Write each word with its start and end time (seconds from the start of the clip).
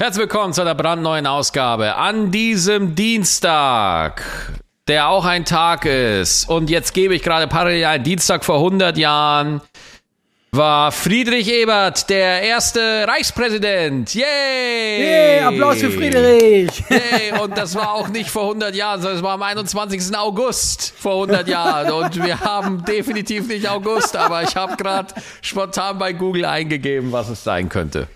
Herzlich 0.00 0.20
willkommen 0.20 0.52
zu 0.52 0.60
einer 0.60 0.76
brandneuen 0.76 1.26
Ausgabe 1.26 1.96
an 1.96 2.30
diesem 2.30 2.94
Dienstag, 2.94 4.22
der 4.86 5.08
auch 5.08 5.24
ein 5.24 5.44
Tag 5.44 5.86
ist. 5.86 6.48
Und 6.48 6.70
jetzt 6.70 6.94
gebe 6.94 7.16
ich 7.16 7.22
gerade 7.24 7.48
parallel 7.48 7.84
einen 7.84 8.04
Dienstag 8.04 8.44
vor 8.44 8.58
100 8.58 8.96
Jahren 8.96 9.60
war 10.52 10.92
Friedrich 10.92 11.52
Ebert 11.52 12.08
der 12.10 12.42
erste 12.42 13.08
Reichspräsident. 13.08 14.14
Yay! 14.14 14.24
Yay, 15.00 15.40
Applaus 15.40 15.78
für 15.78 15.90
Friedrich! 15.90 16.70
Yay, 16.88 17.40
und 17.40 17.58
das 17.58 17.74
war 17.74 17.92
auch 17.92 18.06
nicht 18.06 18.30
vor 18.30 18.42
100 18.42 18.76
Jahren, 18.76 19.02
sondern 19.02 19.18
es 19.18 19.24
war 19.24 19.32
am 19.32 19.42
21. 19.42 20.16
August 20.16 20.94
vor 20.96 21.14
100 21.14 21.48
Jahren. 21.48 21.90
Und 21.90 22.24
wir 22.24 22.38
haben 22.38 22.84
definitiv 22.84 23.48
nicht 23.48 23.68
August, 23.68 24.16
aber 24.16 24.44
ich 24.44 24.54
habe 24.54 24.76
gerade 24.76 25.12
spontan 25.42 25.98
bei 25.98 26.12
Google 26.12 26.44
eingegeben, 26.44 27.10
was 27.10 27.28
es 27.30 27.42
sein 27.42 27.68
könnte. 27.68 28.06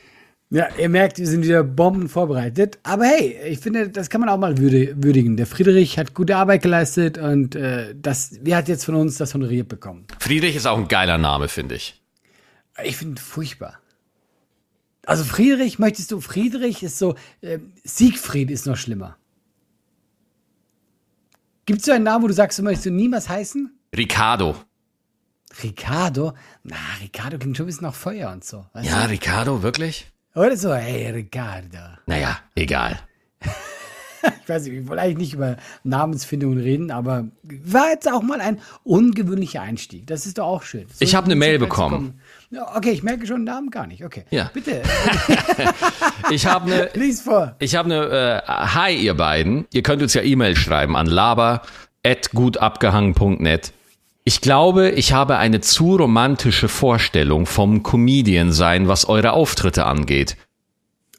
Ja, 0.52 0.68
ihr 0.76 0.90
merkt, 0.90 1.16
wir 1.16 1.26
sind 1.26 1.44
wieder 1.44 1.64
Bomben 1.64 2.10
vorbereitet. 2.10 2.78
Aber 2.82 3.06
hey, 3.06 3.38
ich 3.48 3.58
finde, 3.58 3.88
das 3.88 4.10
kann 4.10 4.20
man 4.20 4.28
auch 4.28 4.36
mal 4.36 4.58
würdigen. 4.58 5.38
Der 5.38 5.46
Friedrich 5.46 5.96
hat 5.96 6.12
gute 6.12 6.36
Arbeit 6.36 6.60
geleistet 6.60 7.16
und 7.16 7.54
äh, 7.54 7.94
das, 7.96 8.36
wer 8.42 8.58
hat 8.58 8.68
jetzt 8.68 8.84
von 8.84 8.96
uns 8.96 9.16
das 9.16 9.32
honoriert 9.32 9.68
bekommen? 9.68 10.04
Friedrich 10.18 10.54
ist 10.54 10.66
auch 10.66 10.76
ein 10.76 10.88
geiler 10.88 11.16
Name, 11.16 11.48
finde 11.48 11.76
ich. 11.76 12.02
Ich 12.84 12.98
finde 12.98 13.18
furchtbar. 13.18 13.78
Also 15.06 15.24
Friedrich, 15.24 15.78
möchtest 15.78 16.12
du, 16.12 16.20
Friedrich 16.20 16.82
ist 16.82 16.98
so, 16.98 17.14
äh, 17.40 17.58
Siegfried 17.82 18.50
ist 18.50 18.66
noch 18.66 18.76
schlimmer. 18.76 19.16
Gibt 21.64 21.80
es 21.80 21.86
so 21.86 21.92
einen 21.92 22.04
Namen, 22.04 22.24
wo 22.24 22.28
du 22.28 22.34
sagst, 22.34 22.58
du 22.58 22.62
möchtest 22.62 22.84
du 22.84 22.90
niemals 22.90 23.26
heißen? 23.26 23.74
Ricardo. 23.96 24.56
Ricardo? 25.62 26.34
Na, 26.62 26.76
Ricardo 27.00 27.38
klingt 27.38 27.56
schon 27.56 27.64
ein 27.64 27.68
bisschen 27.68 27.86
nach 27.86 27.94
Feuer 27.94 28.30
und 28.30 28.44
so. 28.44 28.66
Ja, 28.82 29.04
du? 29.04 29.12
Ricardo, 29.12 29.62
wirklich? 29.62 30.11
Oder 30.34 30.56
so, 30.56 30.72
hey, 30.72 31.10
Ricardo. 31.10 31.76
Naja, 32.06 32.38
egal. 32.54 32.98
ich 33.42 34.48
weiß 34.48 34.64
nicht, 34.64 34.72
ich 34.72 34.88
wollte 34.88 35.02
eigentlich 35.02 35.18
nicht 35.18 35.34
über 35.34 35.58
Namensfindung 35.84 36.56
reden, 36.56 36.90
aber 36.90 37.26
war 37.42 37.90
jetzt 37.90 38.10
auch 38.10 38.22
mal 38.22 38.40
ein 38.40 38.58
ungewöhnlicher 38.82 39.60
Einstieg. 39.60 40.06
Das 40.06 40.24
ist 40.24 40.38
doch 40.38 40.46
auch 40.46 40.62
schön. 40.62 40.86
So 40.88 41.04
ich 41.04 41.14
habe 41.14 41.26
eine 41.26 41.34
Mail 41.34 41.58
bekommen. 41.58 42.18
Okay, 42.74 42.92
ich 42.92 43.02
merke 43.02 43.26
schon 43.26 43.40
den 43.40 43.44
Namen 43.44 43.68
gar 43.70 43.86
nicht. 43.86 44.02
Okay. 44.04 44.24
Ja. 44.30 44.50
Bitte. 44.54 44.82
ich 46.30 46.46
habe 46.46 46.72
eine. 46.72 46.88
Lies 46.94 47.20
vor. 47.20 47.54
Ich 47.58 47.74
habe 47.74 47.92
eine. 47.92 48.42
Äh, 48.46 48.46
hi, 48.46 48.94
ihr 48.94 49.12
beiden. 49.14 49.66
Ihr 49.72 49.82
könnt 49.82 50.00
uns 50.00 50.14
ja 50.14 50.22
E-Mail 50.22 50.56
schreiben 50.56 50.96
an 50.96 51.04
laber@gutabgehangen.net. 51.06 53.72
Ich 54.24 54.40
glaube, 54.40 54.90
ich 54.90 55.12
habe 55.12 55.38
eine 55.38 55.60
zu 55.60 55.96
romantische 55.96 56.68
Vorstellung 56.68 57.46
vom 57.46 57.82
Comedian 57.82 58.52
sein, 58.52 58.86
was 58.86 59.08
eure 59.08 59.32
Auftritte 59.32 59.84
angeht. 59.84 60.36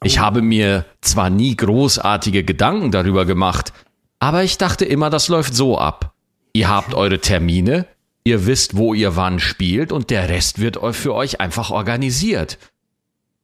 Ich 0.02 0.18
habe 0.18 0.40
mir 0.40 0.86
zwar 1.02 1.28
nie 1.28 1.54
großartige 1.54 2.44
Gedanken 2.44 2.90
darüber 2.90 3.26
gemacht, 3.26 3.72
aber 4.20 4.42
ich 4.42 4.56
dachte 4.56 4.86
immer, 4.86 5.10
das 5.10 5.28
läuft 5.28 5.54
so 5.54 5.78
ab. 5.78 6.14
Ihr 6.54 6.68
habt 6.68 6.94
eure 6.94 7.20
Termine, 7.20 7.86
ihr 8.24 8.46
wisst, 8.46 8.76
wo 8.76 8.94
ihr 8.94 9.16
wann 9.16 9.38
spielt 9.38 9.92
und 9.92 10.08
der 10.08 10.30
Rest 10.30 10.58
wird 10.58 10.78
für 10.94 11.14
euch 11.14 11.40
einfach 11.40 11.70
organisiert. 11.70 12.58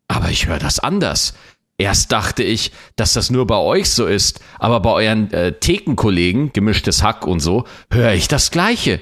Aber 0.08 0.30
ich 0.30 0.46
höre 0.46 0.58
das 0.58 0.78
anders. 0.78 1.34
Erst 1.76 2.12
dachte 2.12 2.42
ich, 2.42 2.72
dass 2.96 3.14
das 3.14 3.30
nur 3.30 3.46
bei 3.46 3.56
euch 3.56 3.90
so 3.90 4.06
ist, 4.06 4.40
aber 4.58 4.80
bei 4.80 4.90
euren 4.90 5.32
äh, 5.32 5.52
Thekenkollegen, 5.52 6.52
gemischtes 6.52 7.02
Hack 7.02 7.26
und 7.26 7.40
so, 7.40 7.64
höre 7.90 8.12
ich 8.12 8.28
das 8.28 8.50
Gleiche. 8.50 9.00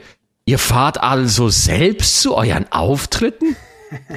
Ihr 0.48 0.58
fahrt 0.58 1.02
also 1.02 1.50
selbst 1.50 2.22
zu 2.22 2.34
euren 2.34 2.72
Auftritten? 2.72 3.54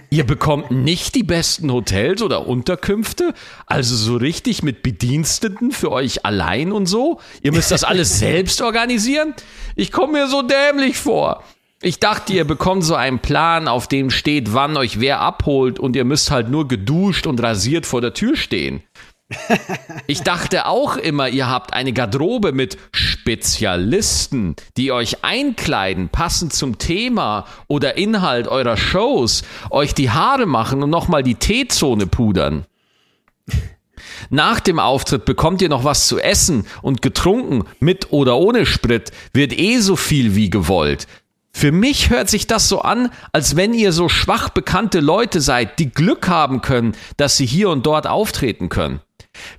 Ihr 0.09 0.25
bekommt 0.25 0.71
nicht 0.71 1.13
die 1.15 1.23
besten 1.23 1.69
Hotels 1.69 2.21
oder 2.21 2.47
Unterkünfte, 2.47 3.33
also 3.65 3.97
so 3.97 4.15
richtig 4.15 4.63
mit 4.63 4.81
Bediensteten 4.81 5.73
für 5.73 5.91
euch 5.91 6.25
allein 6.25 6.71
und 6.71 6.85
so. 6.85 7.19
Ihr 7.41 7.52
müsst 7.52 7.69
das 7.69 7.83
alles 7.83 8.17
selbst 8.17 8.61
organisieren. 8.61 9.33
Ich 9.75 9.91
komme 9.91 10.13
mir 10.13 10.27
so 10.29 10.41
dämlich 10.41 10.95
vor. 10.95 11.43
Ich 11.81 11.99
dachte, 11.99 12.31
ihr 12.31 12.45
bekommt 12.45 12.86
so 12.86 12.95
einen 12.95 13.20
Plan, 13.20 13.67
auf 13.67 13.89
dem 13.89 14.09
steht, 14.09 14.53
wann 14.53 14.77
euch 14.77 15.02
wer 15.02 15.20
abholt 15.20 15.80
und 15.80 15.97
ihr 15.97 16.05
müsst 16.05 16.31
halt 16.31 16.49
nur 16.49 16.65
geduscht 16.65 17.27
und 17.27 17.43
rasiert 17.43 17.86
vor 17.86 17.99
der 17.99 18.14
Tür 18.14 18.37
stehen. 18.37 18.83
Ich 20.08 20.21
dachte 20.21 20.65
auch 20.65 20.97
immer, 20.97 21.30
ihr 21.30 21.47
habt 21.47 21.73
eine 21.73 21.93
Garderobe 21.93 22.52
mit 22.52 22.77
Spezialisten, 22.92 24.55
die 24.77 24.92
euch 24.92 25.23
einkleiden, 25.23 26.09
passend 26.09 26.53
zum 26.53 26.77
Thema 26.77 27.45
oder 27.67 27.97
Inhalt 27.97 28.47
eurer 28.47 28.77
Shows, 28.77 29.43
euch 29.70 29.93
die 29.93 30.09
Haare 30.09 30.45
machen 30.45 30.83
und 30.83 30.89
nochmal 30.89 31.23
die 31.23 31.36
T-Zone 31.36 32.08
pudern. 32.08 32.65
Nach 34.30 34.59
dem 34.59 34.80
Auftritt 34.80 35.25
bekommt 35.25 35.61
ihr 35.61 35.70
noch 35.70 35.83
was 35.83 36.08
zu 36.08 36.20
essen 36.20 36.65
und 36.81 37.02
getrunken, 37.02 37.64
mit 37.80 38.11
oder 38.11 38.37
ohne 38.37 38.65
Sprit, 38.65 39.11
wird 39.33 39.58
eh 39.58 39.80
so 39.80 39.95
viel 39.95 40.36
wie 40.36 40.49
gewollt. 40.49 41.08
Für 41.53 41.71
mich 41.71 42.09
hört 42.09 42.30
sich 42.30 42.47
das 42.47 42.70
so 42.70 42.81
an, 42.81 43.11
als 43.33 43.55
wenn 43.55 43.73
ihr 43.73 43.91
so 43.91 44.09
schwach 44.09 44.49
bekannte 44.49 44.99
Leute 44.99 45.41
seid, 45.41 45.80
die 45.80 45.89
Glück 45.89 46.27
haben 46.27 46.61
können, 46.61 46.95
dass 47.17 47.37
sie 47.37 47.45
hier 47.45 47.70
und 47.70 47.86
dort 47.86 48.08
auftreten 48.08 48.70
können. 48.70 49.02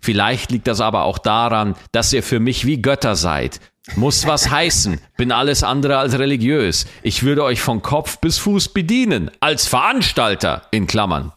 Vielleicht 0.00 0.50
liegt 0.50 0.66
das 0.66 0.80
aber 0.80 1.04
auch 1.04 1.18
daran, 1.18 1.74
dass 1.92 2.12
ihr 2.12 2.22
für 2.22 2.40
mich 2.40 2.66
wie 2.66 2.82
Götter 2.82 3.16
seid. 3.16 3.60
Muss 3.96 4.26
was 4.26 4.50
heißen, 4.50 5.00
bin 5.16 5.32
alles 5.32 5.64
andere 5.64 5.98
als 5.98 6.18
religiös. 6.18 6.86
Ich 7.02 7.22
würde 7.22 7.44
euch 7.44 7.60
von 7.60 7.82
Kopf 7.82 8.18
bis 8.18 8.38
Fuß 8.38 8.68
bedienen, 8.70 9.30
als 9.40 9.66
Veranstalter, 9.66 10.62
in 10.70 10.86
Klammern. 10.86 11.32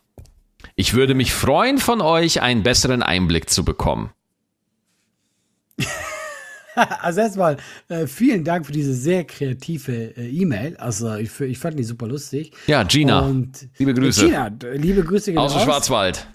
Ich 0.76 0.94
würde 0.94 1.16
mich 1.16 1.34
freuen, 1.34 1.78
von 1.78 2.02
euch 2.02 2.42
einen 2.42 2.64
besseren 2.64 3.02
Einblick 3.02 3.50
zu 3.50 3.64
bekommen. 3.64 4.12
Also 6.76 7.22
erstmal 7.22 7.56
äh, 7.88 8.06
vielen 8.06 8.44
Dank 8.44 8.66
für 8.66 8.74
diese 8.74 8.94
sehr 8.94 9.24
kreative 9.24 10.18
äh, 10.18 10.28
E-Mail. 10.28 10.76
Also 10.76 11.16
ich, 11.16 11.40
ich, 11.40 11.58
fand 11.58 11.80
die 11.80 11.86
super 11.86 12.06
lustig. 12.06 12.52
Ja, 12.68 12.84
Gina. 12.84 13.22
Und, 13.22 13.70
liebe 13.78 13.94
Grüße. 13.94 14.26
Gina, 14.26 14.52
liebe 14.74 15.02
Grüße. 15.06 15.38
Aus 15.38 15.54
dem 15.54 15.62
Schwarzwald. 15.62 16.28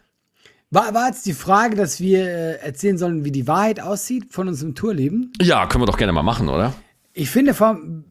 War, 0.70 0.94
war 0.94 1.08
jetzt 1.08 1.26
die 1.26 1.32
Frage, 1.32 1.74
dass 1.74 2.00
wir 2.00 2.20
äh, 2.20 2.54
erzählen 2.60 2.96
sollen, 2.96 3.24
wie 3.24 3.32
die 3.32 3.48
Wahrheit 3.48 3.80
aussieht 3.80 4.26
von 4.30 4.46
unserem 4.46 4.74
Tourleben? 4.76 5.32
Ja, 5.40 5.66
können 5.66 5.82
wir 5.82 5.86
doch 5.86 5.98
gerne 5.98 6.12
mal 6.12 6.22
machen, 6.22 6.48
oder? 6.48 6.74
Ich 7.12 7.28
finde, 7.28 7.54
vom, 7.54 8.04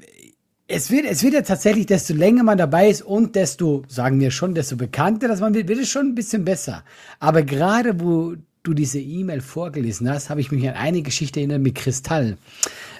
es 0.67 0.91
wird, 0.91 1.05
es 1.05 1.23
wird 1.23 1.33
ja 1.33 1.41
tatsächlich, 1.41 1.85
desto 1.85 2.13
länger 2.13 2.43
man 2.43 2.57
dabei 2.57 2.89
ist 2.89 3.01
und 3.01 3.35
desto, 3.35 3.83
sagen 3.87 4.19
wir 4.19 4.29
schon, 4.29 4.55
desto 4.55 4.75
bekannter 4.75 5.29
dass 5.29 5.39
man 5.39 5.53
wird, 5.53 5.69
wird 5.69 5.79
es 5.79 5.89
schon 5.89 6.07
ein 6.07 6.15
bisschen 6.15 6.43
besser. 6.43 6.83
Aber 7.19 7.43
gerade 7.43 8.01
wo 8.01 8.35
du 8.63 8.73
diese 8.73 8.99
E-Mail 8.99 9.39
vorgelesen 9.39 10.09
hast, 10.09 10.29
habe 10.29 10.41
ich 10.41 10.51
mich 10.51 10.67
an 10.67 10.75
eine 10.75 11.01
Geschichte 11.01 11.39
erinnert 11.39 11.61
mit 11.61 11.75
Kristall. 11.75 12.37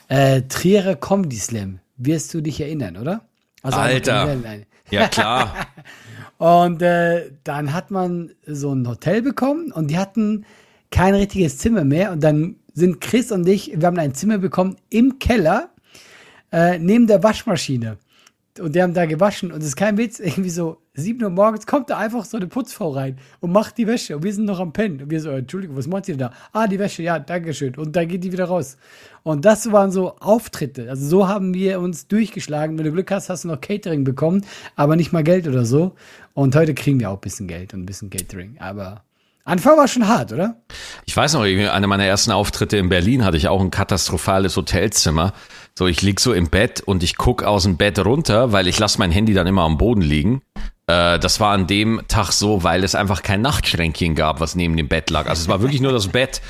Äh, 0.07 0.43
Trierer 0.43 0.95
Comedy 0.95 1.35
Slam. 1.37 1.79
Wirst 1.97 2.33
du 2.33 2.39
dich 2.39 2.61
erinnern, 2.61 2.95
oder? 2.95 3.25
Also 3.61 3.77
Alter. 3.77 4.37
Ja, 4.89 5.07
klar. 5.09 5.53
Und 6.39 6.81
äh, 6.81 7.31
dann 7.43 7.73
hat 7.73 7.91
man 7.91 8.31
so 8.47 8.73
ein 8.73 8.87
Hotel 8.87 9.21
bekommen 9.21 9.73
und 9.73 9.91
die 9.91 9.97
hatten 9.97 10.45
kein 10.89 11.13
richtiges 11.13 11.57
Zimmer 11.57 11.83
mehr. 11.83 12.13
Und 12.13 12.23
dann 12.23 12.55
sind 12.73 13.01
Chris 13.01 13.33
und 13.33 13.47
ich, 13.47 13.73
wir 13.75 13.85
haben 13.85 13.99
ein 13.99 14.13
Zimmer 14.13 14.37
bekommen 14.37 14.77
im 14.89 15.19
Keller 15.19 15.69
äh, 16.53 16.79
neben 16.79 17.07
der 17.07 17.23
Waschmaschine. 17.23 17.97
Und 18.57 18.73
die 18.73 18.81
haben 18.81 18.93
da 18.93 19.05
gewaschen 19.05 19.51
und 19.51 19.59
es 19.59 19.67
ist 19.67 19.75
kein 19.75 19.97
Witz, 19.97 20.19
irgendwie 20.19 20.49
so 20.49 20.77
7 20.93 21.23
Uhr 21.23 21.29
morgens 21.29 21.65
kommt 21.65 21.89
da 21.89 21.97
einfach 21.97 22.25
so 22.25 22.37
eine 22.37 22.47
Putzfrau 22.47 22.91
rein 22.91 23.17
und 23.39 23.51
macht 23.51 23.77
die 23.77 23.87
Wäsche 23.87 24.17
und 24.17 24.23
wir 24.23 24.33
sind 24.33 24.45
noch 24.45 24.59
am 24.59 24.73
Pennen. 24.73 25.01
Und 25.01 25.09
wir 25.09 25.21
so, 25.21 25.29
Entschuldigung, 25.29 25.77
was 25.77 25.87
macht 25.87 26.09
ihr 26.09 26.17
da? 26.17 26.31
Ah, 26.51 26.67
die 26.67 26.79
Wäsche, 26.79 27.03
ja, 27.03 27.19
dankeschön. 27.19 27.75
Und 27.75 27.95
dann 27.95 28.07
geht 28.07 28.23
die 28.23 28.31
wieder 28.31 28.45
raus. 28.45 28.77
Und 29.23 29.45
das 29.45 29.71
waren 29.71 29.91
so 29.91 30.15
Auftritte. 30.17 30.89
Also 30.89 31.05
so 31.07 31.27
haben 31.27 31.53
wir 31.53 31.79
uns 31.79 32.07
durchgeschlagen. 32.07 32.77
Wenn 32.77 32.85
du 32.85 32.91
Glück 32.91 33.11
hast, 33.11 33.29
hast 33.29 33.43
du 33.43 33.49
noch 33.49 33.61
Catering 33.61 34.03
bekommen, 34.03 34.45
aber 34.75 34.95
nicht 34.95 35.13
mal 35.13 35.23
Geld 35.23 35.47
oder 35.47 35.65
so. 35.65 35.95
Und 36.39 36.55
heute 36.55 36.73
kriegen 36.73 37.01
wir 37.01 37.09
auch 37.09 37.15
ein 37.15 37.19
bisschen 37.19 37.49
Geld 37.49 37.73
und 37.73 37.81
ein 37.81 37.85
bisschen 37.85 38.09
Catering. 38.09 38.55
Aber 38.59 39.03
Anfang 39.43 39.75
war 39.75 39.89
schon 39.89 40.07
hart, 40.07 40.31
oder? 40.31 40.55
Ich 41.05 41.17
weiß 41.17 41.33
noch, 41.33 41.41
einer 41.41 41.87
meiner 41.87 42.05
ersten 42.05 42.31
Auftritte 42.31 42.77
in 42.77 42.87
Berlin 42.87 43.25
hatte 43.25 43.35
ich 43.35 43.49
auch 43.49 43.59
ein 43.59 43.71
katastrophales 43.71 44.55
Hotelzimmer. 44.55 45.33
So, 45.77 45.85
ich 45.87 46.01
lieg 46.01 46.21
so 46.21 46.31
im 46.31 46.49
Bett 46.49 46.79
und 46.79 47.03
ich 47.03 47.17
guck 47.17 47.43
aus 47.43 47.63
dem 47.63 47.75
Bett 47.75 47.99
runter, 47.99 48.53
weil 48.53 48.69
ich 48.69 48.79
lasse 48.79 48.99
mein 48.99 49.11
Handy 49.11 49.33
dann 49.33 49.47
immer 49.47 49.63
am 49.63 49.77
Boden 49.77 49.99
liegen. 49.99 50.41
Äh, 50.87 51.19
das 51.19 51.41
war 51.41 51.51
an 51.51 51.67
dem 51.67 52.03
Tag 52.07 52.31
so, 52.31 52.63
weil 52.63 52.85
es 52.85 52.95
einfach 52.95 53.21
kein 53.21 53.41
Nachtschränkchen 53.41 54.15
gab, 54.15 54.39
was 54.39 54.55
neben 54.55 54.77
dem 54.77 54.87
Bett 54.87 55.09
lag. 55.09 55.27
Also 55.27 55.41
es 55.41 55.49
war 55.49 55.59
wirklich 55.59 55.81
nur 55.81 55.91
das 55.91 56.07
Bett. 56.07 56.41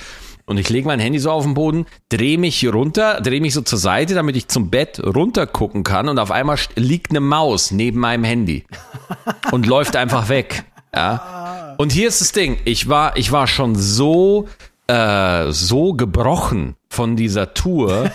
Und 0.49 0.57
ich 0.57 0.67
lege 0.69 0.87
mein 0.87 0.99
Handy 0.99 1.19
so 1.19 1.29
auf 1.29 1.43
den 1.43 1.53
Boden, 1.53 1.85
drehe 2.09 2.39
mich 2.39 2.67
runter, 2.67 3.21
drehe 3.21 3.39
mich 3.39 3.53
so 3.53 3.61
zur 3.61 3.77
Seite, 3.77 4.15
damit 4.15 4.35
ich 4.35 4.47
zum 4.47 4.71
Bett 4.71 4.99
runter 4.99 5.45
gucken 5.45 5.83
kann. 5.83 6.09
Und 6.09 6.17
auf 6.17 6.31
einmal 6.31 6.57
liegt 6.75 7.11
eine 7.11 7.19
Maus 7.19 7.69
neben 7.69 7.99
meinem 7.99 8.23
Handy 8.23 8.65
und 9.51 9.67
läuft 9.67 9.95
einfach 9.95 10.27
weg. 10.27 10.63
Ja. 10.91 11.75
Und 11.77 11.91
hier 11.91 12.07
ist 12.07 12.21
das 12.21 12.31
Ding. 12.31 12.57
Ich 12.65 12.89
war, 12.89 13.15
ich 13.15 13.31
war 13.31 13.45
schon 13.45 13.75
so, 13.75 14.47
äh, 14.87 15.51
so 15.51 15.93
gebrochen 15.93 16.75
von 16.89 17.15
dieser 17.15 17.53
Tour, 17.53 18.09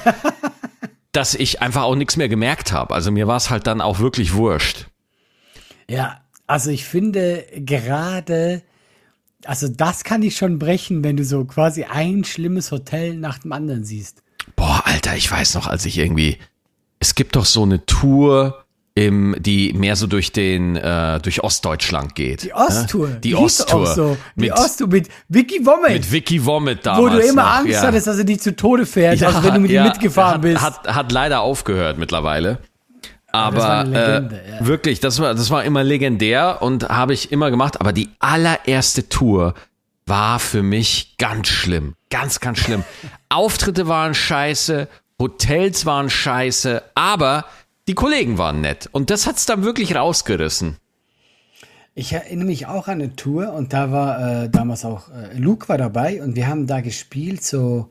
dass 1.13 1.37
ich 1.37 1.63
einfach 1.63 1.85
auch 1.85 1.95
nichts 1.95 2.17
mehr 2.17 2.29
gemerkt 2.29 2.73
habe. 2.73 2.95
Also 2.95 3.13
mir 3.13 3.29
war 3.29 3.37
es 3.37 3.51
halt 3.51 3.69
dann 3.69 3.81
auch 3.81 4.01
wirklich 4.01 4.35
wurscht. 4.35 4.89
Ja, 5.89 6.21
also 6.49 6.71
ich 6.71 6.85
finde 6.85 7.47
gerade 7.55 8.63
also 9.49 9.69
das 9.69 10.05
kann 10.05 10.23
ich 10.23 10.37
schon 10.37 10.59
brechen, 10.59 11.05
wenn 11.05 11.17
du 11.17 11.25
so 11.25 11.45
quasi 11.45 11.85
ein 11.85 12.25
schlimmes 12.25 12.71
Hotel 12.71 13.17
nach 13.17 13.39
dem 13.39 13.53
anderen 13.53 13.85
siehst. 13.85 14.23
Boah, 14.57 14.83
Alter, 14.85 15.17
ich 15.17 15.31
weiß 15.31 15.55
noch, 15.55 15.67
als 15.67 15.85
ich 15.87 15.99
irgendwie, 15.99 16.39
es 17.01 17.15
gibt 17.15 17.37
doch 17.37 17.45
so 17.45 17.63
eine 17.63 17.85
Tour, 17.87 18.65
im, 18.97 19.35
die 19.41 19.73
mehr 19.73 19.97
so 19.97 20.07
durch 20.07 20.31
den 20.31 20.77
äh, 20.77 21.19
durch 21.19 21.43
Ostdeutschland 21.43 22.15
geht. 22.15 22.45
Die 22.45 22.55
Osttour. 22.55 23.09
Ja? 23.09 23.15
Die, 23.17 23.37
hieß 23.37 23.61
Osttour. 23.61 23.87
So. 23.87 24.17
Die 24.37 24.43
mit, 24.43 24.53
Osttour 24.53 24.89
mit 24.89 25.09
Vicky 25.29 25.67
Vomit. 25.67 25.93
mit 25.93 26.13
Vicky 26.13 26.45
Vomit 26.45 26.87
damals. 26.87 27.03
wo 27.03 27.09
du 27.09 27.21
immer 27.21 27.43
noch, 27.43 27.51
Angst 27.57 27.73
ja. 27.73 27.83
hattest, 27.83 28.07
dass 28.07 28.19
er 28.19 28.25
dich 28.25 28.41
zu 28.41 28.55
Tode 28.55 28.87
fährt, 28.87 29.19
Ja, 29.19 29.29
also 29.29 29.43
wenn 29.43 29.55
du 29.55 29.61
mit 29.61 29.71
ihm 29.73 29.77
ja, 29.77 29.85
mitgefahren 29.85 30.35
hat, 30.35 30.43
bist. 30.43 30.63
Hat, 30.63 30.87
hat 30.87 31.11
leider 31.11 31.41
aufgehört 31.41 31.99
mittlerweile. 31.99 32.59
Aber 33.35 33.79
eine 33.81 33.91
Legende, 33.91 34.43
äh, 34.43 34.51
ja. 34.51 34.67
wirklich, 34.67 35.01
das 35.01 35.21
war, 35.21 35.35
das 35.35 35.51
war 35.51 35.65
immer 35.65 35.83
legendär 35.83 36.63
und 36.63 36.89
habe 36.89 37.15
ich 37.15 37.33
immer 37.33 37.51
gemacht. 37.51 37.81
Aber 37.81 37.93
die 37.93 38.11
allererste 38.21 39.09
Tour 39.09 39.55
war 40.07 40.39
für 40.39 40.63
mich 40.63 41.17
ganz 41.19 41.49
schlimm. 41.49 41.95
Ganz, 42.11 42.41
ganz 42.41 42.59
schlimm. 42.59 42.85
Auftritte 43.29 43.89
waren 43.89 44.15
scheiße, 44.15 44.89
Hotels 45.19 45.85
waren 45.85 46.11
scheiße, 46.11 46.83
aber 46.95 47.47
die 47.89 47.95
Kollegen 47.95 48.39
waren 48.39 48.61
nett. 48.61 48.89
Und 48.93 49.11
das 49.11 49.27
hat's 49.27 49.47
dann 49.47 49.65
wirklich 49.65 49.97
rausgerissen. 49.97 50.77
Ich 51.97 52.13
erinnere 52.13 52.47
mich 52.47 52.67
auch 52.67 52.89
an 52.89 53.01
eine 53.01 53.17
Tour 53.17 53.53
und 53.53 53.73
da 53.73 53.91
war 53.93 54.45
äh, 54.45 54.49
damals 54.49 54.85
auch 54.85 55.09
äh, 55.11 55.37
Luke 55.37 55.69
war 55.69 55.79
dabei 55.79 56.23
und 56.23 56.35
wir 56.35 56.49
haben 56.49 56.67
da 56.67 56.81
gespielt 56.81 57.45
so 57.45 57.89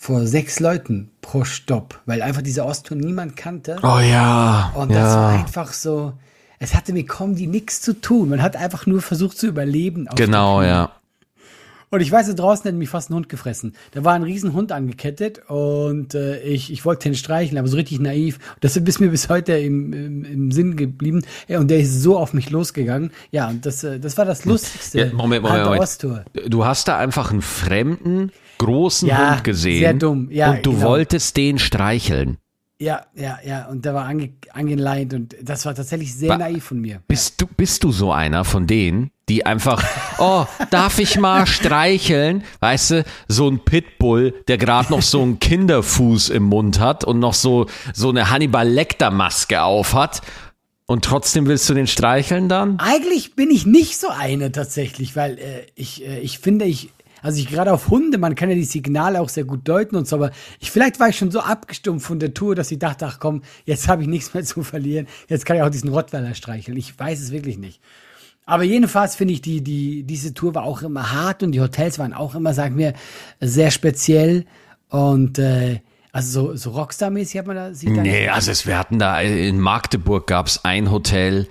vor 0.00 0.26
sechs 0.26 0.60
Leuten 0.60 1.10
pro 1.20 1.44
Stopp, 1.44 2.00
weil 2.06 2.22
einfach 2.22 2.40
diese 2.40 2.64
Osttour 2.64 2.96
niemand 2.96 3.36
kannte. 3.36 3.76
Oh 3.82 3.98
ja. 3.98 4.72
Und 4.74 4.90
das 4.90 5.14
war 5.14 5.28
einfach 5.28 5.74
so, 5.74 6.14
es 6.58 6.74
hatte 6.74 6.94
mit 6.94 7.06
Comedy 7.06 7.46
nichts 7.46 7.82
zu 7.82 7.92
tun. 7.92 8.30
Man 8.30 8.40
hat 8.40 8.56
einfach 8.56 8.86
nur 8.86 9.02
versucht 9.02 9.36
zu 9.36 9.46
überleben. 9.46 10.08
Genau, 10.16 10.62
ja. 10.62 10.92
Und 11.90 12.00
ich 12.00 12.10
weiß, 12.10 12.28
da 12.28 12.32
draußen 12.32 12.62
hätte 12.62 12.78
mich 12.78 12.88
fast 12.88 13.10
ein 13.10 13.14
Hund 13.14 13.28
gefressen. 13.28 13.74
Da 13.90 14.02
war 14.02 14.14
ein 14.14 14.22
Riesenhund 14.22 14.72
angekettet 14.72 15.42
und 15.48 16.14
äh, 16.14 16.40
ich, 16.40 16.72
ich 16.72 16.86
wollte 16.86 17.10
den 17.10 17.14
streicheln, 17.14 17.58
aber 17.58 17.68
so 17.68 17.76
richtig 17.76 18.00
naiv. 18.00 18.38
Und 18.54 18.64
das 18.64 18.78
ist 18.78 19.00
mir 19.00 19.10
bis 19.10 19.28
heute 19.28 19.52
im, 19.58 19.92
im, 19.92 20.24
im 20.24 20.50
Sinn 20.50 20.76
geblieben. 20.76 21.26
Ja, 21.46 21.58
und 21.58 21.68
der 21.68 21.80
ist 21.80 22.00
so 22.00 22.16
auf 22.16 22.32
mich 22.32 22.48
losgegangen. 22.48 23.10
Ja, 23.32 23.48
und 23.48 23.66
das, 23.66 23.84
äh, 23.84 24.00
das 24.00 24.16
war 24.16 24.24
das 24.24 24.46
Lustigste 24.46 24.98
Ja, 24.98 25.06
Moment, 25.12 25.42
Moment, 25.42 25.58
der 25.58 25.64
Moment. 25.64 25.82
Osttour. 25.82 26.24
Du 26.48 26.64
hast 26.64 26.88
da 26.88 26.96
einfach 26.96 27.32
einen 27.32 27.42
fremden, 27.42 28.32
großen 28.60 29.08
Ja, 29.08 29.32
Hund 29.34 29.44
gesehen. 29.44 29.80
sehr 29.80 29.94
dumm. 29.94 30.28
Ja, 30.30 30.52
und 30.52 30.64
du 30.66 30.72
genau. 30.72 30.84
wolltest 30.86 31.36
den 31.36 31.58
streicheln. 31.58 32.38
Ja, 32.78 33.02
ja, 33.14 33.38
ja. 33.44 33.66
Und 33.66 33.84
der 33.84 33.92
war 33.92 34.06
ange, 34.06 34.30
angeleint 34.54 35.12
und 35.12 35.36
das 35.42 35.66
war 35.66 35.74
tatsächlich 35.74 36.14
sehr 36.14 36.28
Ba- 36.30 36.38
naiv 36.38 36.64
von 36.64 36.80
mir. 36.80 37.02
Bist 37.08 37.38
du, 37.40 37.46
bist 37.46 37.84
du 37.84 37.92
so 37.92 38.10
einer 38.10 38.44
von 38.46 38.66
denen, 38.66 39.10
die 39.28 39.44
einfach, 39.44 39.84
oh, 40.18 40.46
darf 40.70 40.98
ich 40.98 41.18
mal 41.18 41.46
streicheln? 41.46 42.42
Weißt 42.60 42.90
du, 42.92 43.04
so 43.28 43.48
ein 43.50 43.60
Pitbull, 43.64 44.32
der 44.48 44.56
gerade 44.56 44.90
noch 44.92 45.02
so 45.02 45.20
einen 45.20 45.38
Kinderfuß 45.38 46.30
im 46.30 46.44
Mund 46.44 46.80
hat 46.80 47.04
und 47.04 47.18
noch 47.18 47.34
so, 47.34 47.66
so 47.92 48.08
eine 48.08 48.30
Hannibal 48.30 48.66
Lecter 48.66 49.10
Maske 49.10 49.62
auf 49.62 49.92
hat. 49.92 50.22
Und 50.86 51.04
trotzdem 51.04 51.46
willst 51.46 51.68
du 51.68 51.74
den 51.74 51.86
streicheln 51.86 52.48
dann? 52.48 52.78
Eigentlich 52.80 53.36
bin 53.36 53.50
ich 53.50 53.66
nicht 53.66 53.98
so 53.98 54.08
eine 54.08 54.50
tatsächlich, 54.52 55.14
weil 55.16 55.38
äh, 55.38 55.66
ich, 55.76 56.04
äh, 56.04 56.18
ich 56.20 56.38
finde, 56.38 56.64
ich, 56.64 56.88
also 57.22 57.38
ich 57.38 57.48
gerade 57.48 57.72
auf 57.72 57.88
Hunde, 57.90 58.18
man 58.18 58.34
kann 58.34 58.48
ja 58.48 58.54
die 58.54 58.64
Signale 58.64 59.20
auch 59.20 59.28
sehr 59.28 59.44
gut 59.44 59.66
deuten 59.68 59.96
und 59.96 60.06
so, 60.08 60.16
aber 60.16 60.30
ich, 60.58 60.70
vielleicht 60.70 61.00
war 61.00 61.08
ich 61.08 61.16
schon 61.18 61.30
so 61.30 61.40
abgestumpft 61.40 62.06
von 62.06 62.18
der 62.18 62.34
Tour, 62.34 62.54
dass 62.54 62.70
ich 62.70 62.78
dachte, 62.78 63.06
ach 63.06 63.18
komm, 63.20 63.42
jetzt 63.64 63.88
habe 63.88 64.02
ich 64.02 64.08
nichts 64.08 64.32
mehr 64.34 64.44
zu 64.44 64.62
verlieren, 64.62 65.06
jetzt 65.28 65.44
kann 65.46 65.56
ich 65.56 65.62
auch 65.62 65.70
diesen 65.70 65.90
Rottweiler 65.90 66.34
streicheln. 66.34 66.76
Ich 66.76 66.98
weiß 66.98 67.20
es 67.20 67.30
wirklich 67.32 67.58
nicht. 67.58 67.80
Aber 68.46 68.64
jedenfalls 68.64 69.14
finde 69.14 69.34
ich, 69.34 69.42
die, 69.42 69.60
die, 69.62 70.02
diese 70.02 70.34
Tour 70.34 70.54
war 70.54 70.64
auch 70.64 70.82
immer 70.82 71.12
hart 71.12 71.42
und 71.42 71.52
die 71.52 71.60
Hotels 71.60 71.98
waren 71.98 72.12
auch 72.12 72.34
immer, 72.34 72.52
sagen 72.54 72.76
wir, 72.78 72.94
sehr 73.40 73.70
speziell 73.70 74.44
und 74.88 75.38
äh, 75.38 75.80
also 76.12 76.48
so, 76.48 76.56
so 76.56 76.70
Rockstar-mäßig 76.70 77.38
hat 77.38 77.46
man 77.46 77.54
da 77.54 77.72
sieht 77.74 77.96
da 77.96 78.02
Nee, 78.02 78.22
nicht- 78.22 78.32
also 78.32 78.50
es, 78.50 78.66
wir 78.66 78.76
hatten 78.76 78.98
da 78.98 79.20
in 79.20 79.60
Magdeburg 79.60 80.26
gab's 80.26 80.64
ein 80.64 80.90
Hotel, 80.90 81.46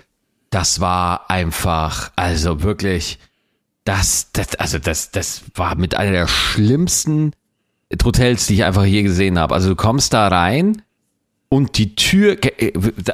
das 0.49 0.81
war 0.81 1.29
einfach, 1.29 2.11
also 2.17 2.63
wirklich, 2.63 3.19
das, 3.89 4.31
das, 4.33 4.55
also 4.55 4.77
das, 4.77 5.09
das 5.09 5.41
war 5.55 5.75
mit 5.75 5.95
einer 5.95 6.11
der 6.11 6.27
schlimmsten 6.27 7.33
Hotels, 8.03 8.45
die 8.45 8.53
ich 8.53 8.63
einfach 8.63 8.85
je 8.85 9.01
gesehen 9.01 9.39
habe. 9.39 9.55
Also 9.55 9.69
du 9.69 9.75
kommst 9.75 10.13
da 10.13 10.27
rein 10.27 10.83
und 11.49 11.79
die 11.79 11.95
Tür, 11.95 12.37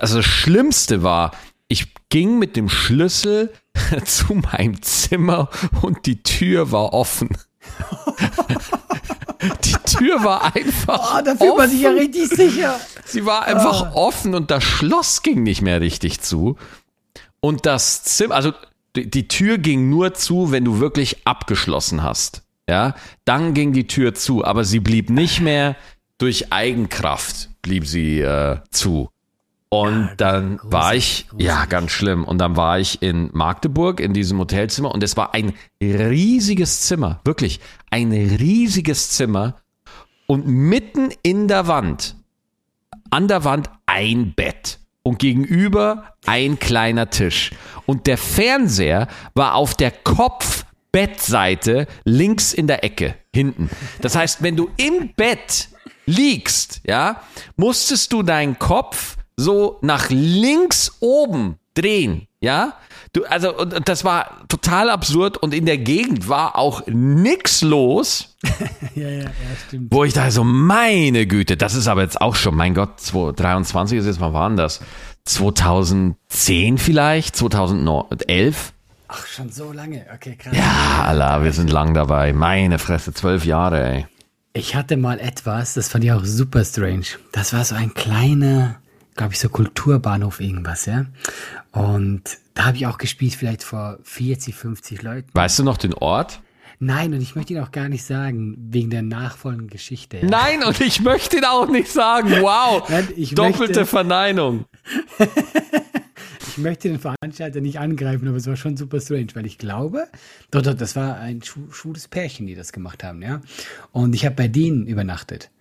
also 0.01 0.18
das 0.18 0.25
Schlimmste 0.25 1.01
war, 1.01 1.31
ich 1.69 1.94
ging 2.10 2.39
mit 2.39 2.57
dem 2.57 2.68
Schlüssel 2.68 3.54
zu 4.06 4.33
meinem 4.33 4.81
Zimmer 4.81 5.50
und 5.81 6.06
die 6.06 6.22
Tür 6.24 6.74
war 6.74 6.92
offen. 6.94 7.30
Die 9.63 9.98
Tür 9.98 10.24
war 10.24 10.56
einfach. 10.56 11.19
Oh, 11.19 11.21
da 11.24 11.36
fühlt 11.36 11.57
man 11.57 11.69
sich 11.69 11.81
ja 11.81 11.89
offen. 11.89 12.00
richtig 12.00 12.30
sicher. 12.30 12.80
Sie 13.06 13.25
war 13.25 13.44
einfach 13.44 13.94
offen 13.94 14.33
und 14.33 14.50
das 14.50 14.63
Schloss 14.63 15.21
ging 15.21 15.44
nicht 15.44 15.62
mehr 15.62 15.81
richtig 15.81 16.21
zu. 16.21 16.56
Und 17.42 17.68
das 17.68 18.04
Zimmer, 18.04 18.36
also 18.36 18.54
die, 19.03 19.27
Tür 19.27 19.57
ging 19.57 19.89
nur 19.89 20.13
zu, 20.13 20.51
wenn 20.51 20.65
du 20.65 20.80
wirklich 20.80 21.27
abgeschlossen 21.27 22.03
hast. 22.03 22.44
Ja, 22.68 22.95
dann 23.25 23.53
ging 23.53 23.74
die 23.74 23.88
Tür 23.88 24.15
zu, 24.15 24.44
aber 24.44 24.63
sie 24.63 24.80
blieb 24.80 25.09
nicht 25.09 25.39
mehr 25.39 25.75
durch 26.18 26.51
Eigenkraft 26.51 27.50
blieb 27.62 27.88
sie 27.88 28.21
äh, 28.21 28.59
zu. 28.69 29.09
Und 29.69 30.12
dann 30.18 30.59
war 30.63 30.95
ich, 30.95 31.27
ja, 31.38 31.65
ganz 31.65 31.92
schlimm. 31.92 32.24
Und 32.24 32.38
dann 32.38 32.56
war 32.56 32.80
ich 32.80 33.01
in 33.01 33.30
Magdeburg 33.33 34.00
in 34.00 34.13
diesem 34.13 34.39
Hotelzimmer 34.39 34.94
und 34.94 35.03
es 35.03 35.18
war 35.18 35.33
ein 35.33 35.53
riesiges 35.81 36.81
Zimmer, 36.81 37.19
wirklich 37.25 37.59
ein 37.89 38.12
riesiges 38.12 39.09
Zimmer. 39.09 39.56
Und 40.27 40.47
mitten 40.47 41.09
in 41.24 41.47
der 41.47 41.68
Wand, 41.68 42.15
an 43.09 43.27
der 43.27 43.44
Wand 43.44 43.69
ein 43.86 44.33
Bett 44.33 44.80
und 45.06 45.19
gegenüber 45.19 46.16
ein 46.25 46.57
kleiner 46.60 47.10
Tisch. 47.10 47.52
Und 47.86 48.07
der 48.07 48.18
Fernseher 48.18 49.07
war 49.36 49.54
auf 49.54 49.75
der 49.75 49.92
Kopfbettseite 49.92 51.86
links 52.04 52.54
in 52.54 52.66
der 52.66 52.84
Ecke, 52.84 53.16
hinten. 53.34 53.69
Das 54.02 54.16
heißt, 54.16 54.42
wenn 54.42 54.57
du 54.57 54.69
im 54.78 55.13
Bett 55.16 55.69
liegst, 56.07 56.81
ja, 56.88 57.22
musstest 57.56 58.12
du 58.13 58.24
deinen 58.24 58.57
Kopf 58.57 59.18
so 59.38 59.78
nach 59.81 60.10
links 60.10 60.98
oben 61.02 61.60
drehen, 61.75 62.28
ja? 62.40 62.74
Du, 63.16 63.24
also, 63.24 63.58
und 63.58 63.88
das 63.88 64.04
war 64.04 64.46
total 64.50 64.90
absurd 64.90 65.38
und 65.38 65.54
in 65.54 65.66
der 65.66 65.78
Gegend 65.78 66.28
war 66.28 66.58
auch 66.58 66.84
nix 66.86 67.62
los. 67.62 68.36
Ja, 68.94 69.10
ja, 69.10 69.24
ja, 69.24 69.30
stimmt. 69.68 69.92
Wo 69.92 70.06
ich 70.06 70.14
da 70.14 70.31
so, 70.31 70.45
meine 70.45 71.28
Güte, 71.28 71.57
das 71.57 71.76
ist 71.76 71.88
aber 71.88 72.02
jetzt 72.02 72.22
auch 72.22 72.36
schon, 72.36 72.56
mein 72.56 72.74
Gott, 72.74 73.02
2023 73.02 74.00
ist 74.00 74.06
jetzt, 74.06 74.22
wann 74.22 74.31
war 74.31 74.48
denn 74.48 74.56
das? 74.56 74.80
2010 75.26 76.78
vielleicht? 76.78 77.36
2011? 77.36 78.74
Ach, 79.10 79.26
schon 79.26 79.50
so 79.50 79.74
lange. 79.74 80.06
Okay, 80.14 80.38
krass. 80.38 80.56
Ja, 80.56 81.04
Allah, 81.04 81.44
wir 81.44 81.52
sind 81.52 81.69
lang 81.69 81.94
dabei. 81.94 82.31
Meine 82.31 82.80
Fresse, 82.80 83.14
zwölf 83.14 83.44
Jahre, 83.44 83.84
ey. 83.84 84.07
Ich 84.54 84.76
hatte 84.76 84.95
mal 84.95 85.19
etwas, 85.19 85.74
das 85.74 85.90
fand 85.90 86.06
ich 86.06 86.14
auch 86.14 86.24
super 86.24 86.64
strange. 86.64 87.06
Das 87.34 87.52
war 87.52 87.66
so 87.66 87.76
ein 87.76 87.94
kleiner, 87.94 88.78
glaube 89.16 89.34
ich, 89.34 89.40
so 89.40 89.50
Kulturbahnhof 89.50 90.40
irgendwas, 90.42 90.86
ja. 90.86 91.06
Und 91.72 92.24
da 92.54 92.66
habe 92.66 92.78
ich 92.78 92.88
auch 92.88 92.98
gespielt, 92.98 93.34
vielleicht 93.36 93.64
vor 93.64 93.98
40, 94.04 94.56
50 94.56 95.02
Leuten. 95.02 95.30
Weißt 95.34 95.60
du 95.60 95.64
noch 95.64 95.78
den 95.78 95.94
Ort? 95.94 96.42
Nein, 96.80 97.14
und 97.14 97.22
ich 97.22 97.36
möchte 97.36 97.54
ihn 97.54 97.60
auch 97.62 97.72
gar 97.72 97.88
nicht 97.88 98.04
sagen, 98.04 98.57
wegen 98.69 98.90
der 98.90 99.02
nachfolgenden 99.02 99.69
Geschichte. 99.69 100.18
Ja. 100.18 100.26
Nein, 100.26 100.64
und 100.64 100.81
ich 100.81 101.00
möchte 101.02 101.38
ihn 101.38 101.45
auch 101.45 101.69
nicht 101.69 101.90
sagen. 101.90 102.30
Wow. 102.42 102.84
Nein, 102.90 103.07
Doppelte 103.31 103.60
möchte- 103.60 103.86
Verneinung. 103.86 104.66
Ich 106.48 106.57
möchte 106.62 106.88
den 106.88 107.00
Veranstalter 107.00 107.60
nicht 107.60 107.80
angreifen, 107.80 108.30
aber 108.30 108.38
es 108.38 108.48
war 108.48 108.56
schon 108.56 108.78
super 108.78 109.02
strange, 109.02 109.28
weil 109.34 109.45
ich 109.45 109.57
glaube, 109.57 110.07
doch, 110.52 110.62
doch, 110.62 110.74
das 110.74 110.95
war 110.95 111.18
ein 111.18 111.42
schwules 111.44 112.07
Pärchen, 112.07 112.48
die 112.48 112.56
das 112.56 112.72
gemacht 112.72 113.04
haben, 113.04 113.22
ja. 113.22 113.42
Und 113.92 114.16
ich 114.16 114.26
habe 114.26 114.36
bei 114.36 114.48
denen 114.48 114.88
übernachtet. 114.88 115.52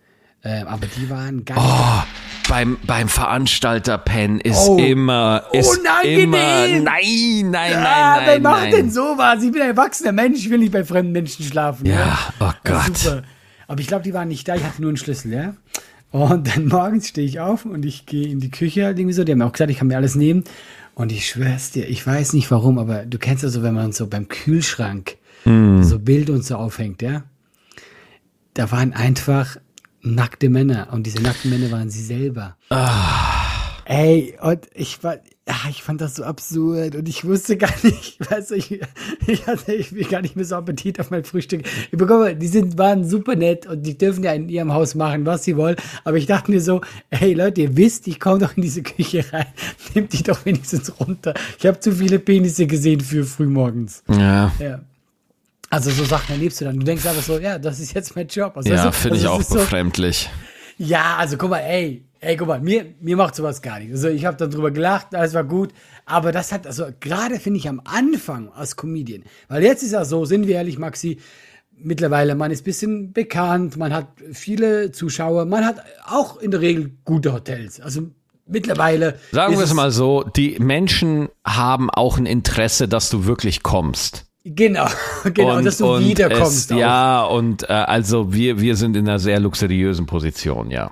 Ähm, 0.41 0.67
aber 0.67 0.87
die 0.87 1.09
waren 1.09 1.43
ganz. 1.43 1.59
Oh, 1.61 2.03
beim, 2.49 2.77
beim 2.85 3.07
Veranstalter 3.07 3.97
Pen 3.97 4.39
ist 4.39 4.67
Oh, 4.67 4.77
immer, 4.77 5.43
ist 5.51 5.79
unangenehm. 5.79 6.19
immer, 6.19 6.37
nein, 6.37 6.81
nein, 6.83 7.51
nein, 7.51 7.73
wer 7.73 7.81
nein, 8.33 8.41
macht 8.41 8.61
nein. 8.63 8.71
denn 8.71 8.91
sowas? 8.91 9.43
Ich 9.43 9.51
bin 9.51 9.61
ein 9.61 9.69
erwachsener 9.69 10.11
Mensch, 10.11 10.39
ich 10.39 10.49
will 10.49 10.59
nicht 10.59 10.71
bei 10.71 10.83
fremden 10.83 11.11
Menschen 11.11 11.43
schlafen. 11.45 11.85
Ja, 11.85 12.17
oh 12.39 12.43
Ja, 12.45 12.55
Gott. 12.63 12.97
super. 12.97 13.23
Aber 13.67 13.79
ich 13.79 13.87
glaube, 13.87 14.03
die 14.03 14.13
waren 14.13 14.27
nicht 14.27 14.47
da, 14.47 14.55
ich 14.55 14.63
hatte 14.63 14.81
nur 14.81 14.89
einen 14.89 14.97
Schlüssel, 14.97 15.33
ja. 15.33 15.55
Und 16.11 16.55
dann 16.55 16.67
morgens 16.69 17.07
stehe 17.09 17.27
ich 17.27 17.39
auf 17.39 17.65
und 17.65 17.83
ich 17.85 18.05
gehe 18.05 18.27
in 18.27 18.39
die 18.39 18.51
Küche 18.51 18.85
halt 18.85 18.97
irgendwie 18.99 19.13
so. 19.13 19.23
Die 19.23 19.31
haben 19.31 19.39
mir 19.39 19.45
auch 19.45 19.51
gesagt, 19.51 19.71
ich 19.71 19.77
kann 19.79 19.87
mir 19.87 19.97
alles 19.97 20.15
nehmen. 20.15 20.43
Und 20.93 21.11
ich 21.11 21.27
schwör's 21.27 21.71
dir, 21.71 21.89
ich 21.89 22.05
weiß 22.07 22.33
nicht 22.33 22.49
warum, 22.51 22.79
aber 22.79 23.05
du 23.05 23.17
kennst 23.17 23.43
ja 23.43 23.49
so, 23.49 23.63
wenn 23.63 23.73
man 23.73 23.91
so 23.91 24.07
beim 24.07 24.27
Kühlschrank 24.27 25.17
Hm. 25.43 25.83
so 25.83 25.99
Bilder 25.99 26.33
und 26.33 26.43
so 26.45 26.55
aufhängt, 26.55 27.01
ja. 27.01 27.23
Da 28.53 28.71
waren 28.71 28.93
einfach 28.93 29.57
nackte 30.05 30.49
Männer 30.49 30.89
und 30.91 31.05
diese 31.05 31.21
nackten 31.21 31.49
Männer 31.49 31.71
waren 31.71 31.89
sie 31.89 32.03
selber. 32.03 32.55
Ah. 32.69 33.45
Ey, 33.87 34.35
und 34.41 34.67
ich 34.73 35.03
war, 35.03 35.17
ja, 35.47 35.55
ich 35.69 35.83
fand 35.83 36.01
das 36.01 36.15
so 36.15 36.23
absurd 36.23 36.95
und 36.95 37.07
ich 37.07 37.23
wusste 37.23 37.55
gar 37.55 37.69
nicht, 37.83 38.19
weißt 38.31 38.49
du, 38.49 38.55
ich, 38.55 38.81
ich 39.27 39.45
hatte 39.45 39.77
bin 39.91 40.09
gar 40.09 40.21
nicht 40.23 40.35
mehr 40.35 40.45
so 40.45 40.55
Appetit 40.55 40.99
auf 40.99 41.11
mein 41.11 41.23
Frühstück. 41.23 41.67
Ich 41.91 41.97
bekomme, 41.97 42.35
die 42.35 42.47
sind, 42.47 42.79
waren 42.79 43.07
super 43.07 43.35
nett 43.35 43.67
und 43.67 43.85
die 43.85 43.95
dürfen 43.95 44.23
ja 44.23 44.33
in 44.33 44.49
ihrem 44.49 44.73
Haus 44.73 44.95
machen, 44.95 45.27
was 45.27 45.43
sie 45.43 45.55
wollen. 45.55 45.75
Aber 46.03 46.17
ich 46.17 46.25
dachte 46.25 46.49
mir 46.49 46.61
so, 46.61 46.81
hey 47.11 47.35
Leute, 47.35 47.61
ihr 47.61 47.77
wisst, 47.77 48.07
ich 48.07 48.19
komme 48.19 48.39
doch 48.39 48.57
in 48.57 48.63
diese 48.63 48.81
Küche 48.81 49.23
rein, 49.31 49.45
nehmt 49.93 50.13
die 50.13 50.23
doch 50.23 50.43
wenigstens 50.45 50.99
runter. 50.99 51.35
Ich 51.59 51.67
habe 51.67 51.79
zu 51.79 51.91
viele 51.91 52.17
Penisse 52.17 52.65
gesehen 52.65 53.01
für 53.01 53.23
frühmorgens. 53.23 54.03
Ja. 54.09 54.51
Ja. 54.59 54.79
Also 55.69 55.91
so 55.91 56.03
Sachen 56.05 56.31
erlebst 56.31 56.61
du 56.61 56.65
dann. 56.65 56.79
Du 56.79 56.85
denkst 56.85 57.05
einfach 57.05 57.23
so, 57.23 57.39
ja, 57.39 57.57
das 57.57 57.79
ist 57.79 57.93
jetzt 57.93 58.15
mein 58.15 58.27
Job. 58.27 58.55
Also, 58.55 58.69
Ja, 58.69 58.85
also, 58.85 58.91
finde 58.91 59.17
ich 59.17 59.23
also 59.23 59.35
auch 59.35 59.39
ist 59.41 59.49
so, 59.49 59.55
befremdlich. 59.55 60.29
ja, 60.77 61.17
also 61.17 61.37
guck 61.37 61.49
mal, 61.49 61.59
ey, 61.59 62.05
ey, 62.19 62.37
guck 62.37 62.47
mal, 62.47 62.59
mir, 62.59 62.85
mir 63.01 63.17
macht 63.17 63.35
sowas 63.35 63.61
gar 63.61 63.79
nicht. 63.79 63.91
Also 63.91 64.07
ich 64.09 64.25
habe 64.25 64.37
dann 64.37 64.51
drüber 64.51 64.71
gelacht, 64.71 65.15
alles 65.15 65.33
war 65.33 65.43
gut. 65.43 65.71
Aber 66.05 66.31
das 66.31 66.51
hat, 66.51 66.67
also 66.67 66.85
gerade 66.99 67.39
finde 67.39 67.59
ich 67.59 67.67
am 67.67 67.81
Anfang 67.83 68.49
als 68.51 68.75
Comedian, 68.75 69.23
weil 69.47 69.63
jetzt 69.63 69.81
ist 69.83 69.91
ja 69.91 70.05
so, 70.05 70.25
sind 70.25 70.47
wir 70.47 70.55
ehrlich, 70.55 70.77
Maxi, 70.77 71.19
mittlerweile, 71.77 72.35
man 72.35 72.51
ist 72.51 72.61
ein 72.61 72.65
bisschen 72.65 73.13
bekannt, 73.13 73.75
man 73.77 73.93
hat 73.93 74.07
viele 74.31 74.91
Zuschauer, 74.91 75.45
man 75.45 75.65
hat 75.65 75.77
auch 76.05 76.37
in 76.37 76.51
der 76.51 76.61
Regel 76.61 76.91
gute 77.03 77.33
Hotels. 77.33 77.81
Also 77.81 78.03
mittlerweile. 78.47 79.19
Sagen 79.31 79.57
wir 79.57 79.63
es 79.63 79.73
mal 79.73 79.91
so, 79.91 80.23
die 80.23 80.57
Menschen 80.59 81.29
haben 81.43 81.89
auch 81.89 82.17
ein 82.17 82.25
Interesse, 82.25 82.87
dass 82.87 83.09
du 83.09 83.25
wirklich 83.25 83.63
kommst. 83.63 84.24
Genau, 84.47 84.87
genau, 85.33 85.59
dass 85.59 85.79
du 85.79 85.99
wiederkommst. 85.99 86.71
Es, 86.71 86.77
ja, 86.77 87.23
und 87.25 87.63
äh, 87.63 87.73
also 87.73 88.31
wir, 88.31 88.61
wir 88.61 88.75
sind 88.75 88.95
in 88.95 89.09
einer 89.09 89.17
sehr 89.17 89.39
luxuriösen 89.39 90.05
Position, 90.05 90.69
ja. 90.69 90.91